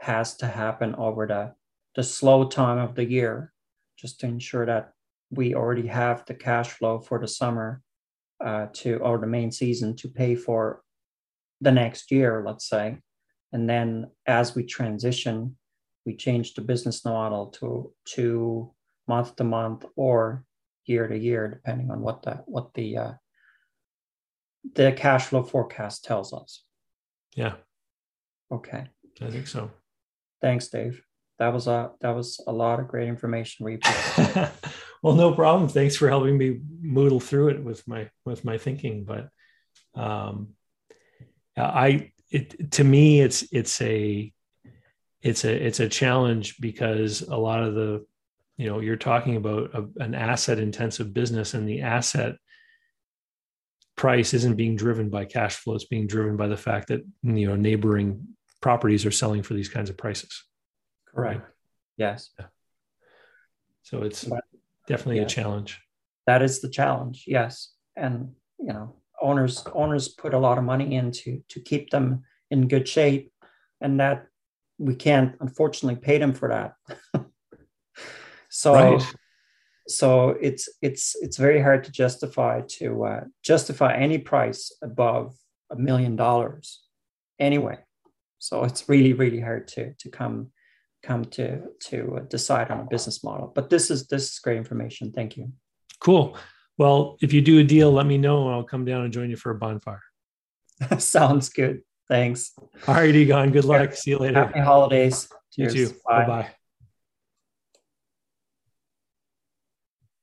has 0.00 0.36
to 0.38 0.46
happen 0.46 0.94
over 0.96 1.26
the, 1.26 1.54
the 1.94 2.02
slow 2.02 2.48
time 2.48 2.78
of 2.78 2.94
the 2.94 3.04
year, 3.04 3.52
just 3.96 4.20
to 4.20 4.26
ensure 4.26 4.66
that 4.66 4.91
we 5.32 5.54
already 5.54 5.86
have 5.88 6.24
the 6.26 6.34
cash 6.34 6.70
flow 6.70 7.00
for 7.00 7.18
the 7.18 7.26
summer 7.26 7.80
uh, 8.44 8.66
to 8.74 8.96
or 8.98 9.18
the 9.18 9.26
main 9.26 9.50
season 9.50 9.96
to 9.96 10.08
pay 10.08 10.34
for 10.34 10.82
the 11.60 11.72
next 11.72 12.10
year, 12.10 12.42
let's 12.46 12.68
say. 12.68 12.98
And 13.52 13.68
then 13.68 14.10
as 14.26 14.54
we 14.54 14.64
transition, 14.64 15.56
we 16.04 16.16
change 16.16 16.54
the 16.54 16.60
business 16.60 17.04
model 17.04 17.46
to 17.58 17.92
to 18.16 18.72
month 19.08 19.36
to 19.36 19.44
month 19.44 19.84
or 19.96 20.44
year 20.84 21.06
to 21.06 21.16
year, 21.16 21.48
depending 21.48 21.90
on 21.90 22.00
what 22.00 22.22
the 22.22 22.42
what 22.46 22.74
the 22.74 22.96
uh, 22.96 23.12
the 24.74 24.92
cash 24.92 25.26
flow 25.26 25.42
forecast 25.42 26.04
tells 26.04 26.32
us. 26.32 26.64
Yeah. 27.34 27.54
Okay. 28.50 28.84
I 29.20 29.30
think 29.30 29.46
so. 29.46 29.70
Thanks, 30.40 30.68
Dave. 30.68 31.02
That 31.38 31.52
was 31.52 31.66
a 31.66 31.92
that 32.00 32.14
was 32.14 32.42
a 32.46 32.52
lot 32.52 32.80
of 32.80 32.88
great 32.88 33.08
information. 33.08 33.64
We 33.64 33.78
well, 35.02 35.14
no 35.14 35.34
problem. 35.34 35.68
Thanks 35.68 35.96
for 35.96 36.08
helping 36.08 36.38
me 36.38 36.60
moodle 36.82 37.22
through 37.22 37.48
it 37.48 37.64
with 37.64 37.86
my 37.88 38.08
with 38.24 38.44
my 38.44 38.56
thinking. 38.56 39.04
But 39.04 39.28
um, 39.94 40.50
I 41.56 42.12
it 42.30 42.72
to 42.72 42.84
me 42.84 43.20
it's 43.20 43.44
it's 43.52 43.80
a 43.82 44.32
it's 45.20 45.44
a 45.44 45.66
it's 45.66 45.80
a 45.80 45.88
challenge 45.88 46.56
because 46.60 47.22
a 47.22 47.36
lot 47.36 47.62
of 47.62 47.74
the 47.74 48.06
you 48.56 48.68
know 48.68 48.80
you're 48.80 48.96
talking 48.96 49.36
about 49.36 49.70
a, 49.74 50.02
an 50.02 50.14
asset 50.14 50.58
intensive 50.58 51.12
business 51.12 51.54
and 51.54 51.68
the 51.68 51.82
asset 51.82 52.36
price 53.96 54.34
isn't 54.34 54.56
being 54.56 54.76
driven 54.76 55.10
by 55.10 55.24
cash 55.24 55.56
flow 55.56 55.74
it's 55.74 55.84
being 55.84 56.06
driven 56.06 56.36
by 56.36 56.48
the 56.48 56.56
fact 56.56 56.88
that 56.88 57.02
you 57.22 57.46
know 57.46 57.56
neighboring 57.56 58.26
properties 58.60 59.04
are 59.04 59.10
selling 59.10 59.42
for 59.42 59.54
these 59.54 59.68
kinds 59.68 59.90
of 59.90 59.96
prices 59.96 60.44
correct 61.14 61.40
right? 61.40 61.48
yes 61.98 62.30
so 63.82 64.02
it's 64.02 64.28
definitely 64.92 65.16
yeah. 65.16 65.30
a 65.30 65.36
challenge 65.38 65.80
that 66.26 66.42
is 66.42 66.60
the 66.60 66.68
challenge 66.68 67.24
yes 67.26 67.72
and 67.96 68.14
you 68.58 68.72
know 68.72 68.94
owners 69.20 69.64
owners 69.72 70.08
put 70.08 70.34
a 70.34 70.38
lot 70.46 70.58
of 70.58 70.64
money 70.64 70.94
into 70.94 71.42
to 71.48 71.60
keep 71.60 71.90
them 71.90 72.22
in 72.50 72.68
good 72.68 72.86
shape 72.86 73.32
and 73.80 73.98
that 74.00 74.26
we 74.78 74.94
can't 74.94 75.34
unfortunately 75.40 75.98
pay 75.98 76.18
them 76.18 76.34
for 76.34 76.48
that 76.54 76.70
so 78.50 78.74
right. 78.74 79.14
so 79.88 80.36
it's 80.48 80.68
it's 80.82 81.16
it's 81.24 81.38
very 81.38 81.62
hard 81.62 81.84
to 81.84 81.90
justify 81.90 82.60
to 82.68 83.04
uh, 83.04 83.24
justify 83.42 83.94
any 83.94 84.18
price 84.18 84.72
above 84.82 85.34
a 85.70 85.76
million 85.76 86.16
dollars 86.16 86.82
anyway 87.38 87.78
so 88.38 88.64
it's 88.64 88.88
really 88.88 89.14
really 89.14 89.40
hard 89.40 89.66
to 89.66 89.94
to 89.94 90.10
come 90.10 90.51
come 91.02 91.24
to 91.24 91.62
to 91.80 92.26
decide 92.28 92.70
on 92.70 92.80
a 92.80 92.84
business 92.84 93.24
model 93.24 93.50
but 93.54 93.70
this 93.70 93.90
is 93.90 94.06
this 94.06 94.32
is 94.32 94.38
great 94.38 94.56
information 94.56 95.12
thank 95.12 95.36
you 95.36 95.52
cool 96.00 96.36
well 96.78 97.16
if 97.20 97.32
you 97.32 97.40
do 97.40 97.58
a 97.58 97.64
deal 97.64 97.92
let 97.92 98.06
me 98.06 98.18
know 98.18 98.46
and 98.46 98.54
i'll 98.54 98.62
come 98.64 98.84
down 98.84 99.02
and 99.02 99.12
join 99.12 99.30
you 99.30 99.36
for 99.36 99.50
a 99.50 99.54
bonfire 99.54 100.02
sounds 100.98 101.48
good 101.48 101.82
Thanks. 102.12 102.52
All 102.86 102.94
right, 102.94 103.14
Egon. 103.14 103.52
Good 103.52 103.64
luck. 103.64 103.94
See 103.94 104.10
you 104.10 104.18
later. 104.18 104.44
Happy 104.44 104.60
holidays. 104.60 105.28
Cheers. 105.54 105.74
You 105.74 105.86
too. 105.86 105.94
Bye 106.06 106.26
bye. 106.26 106.50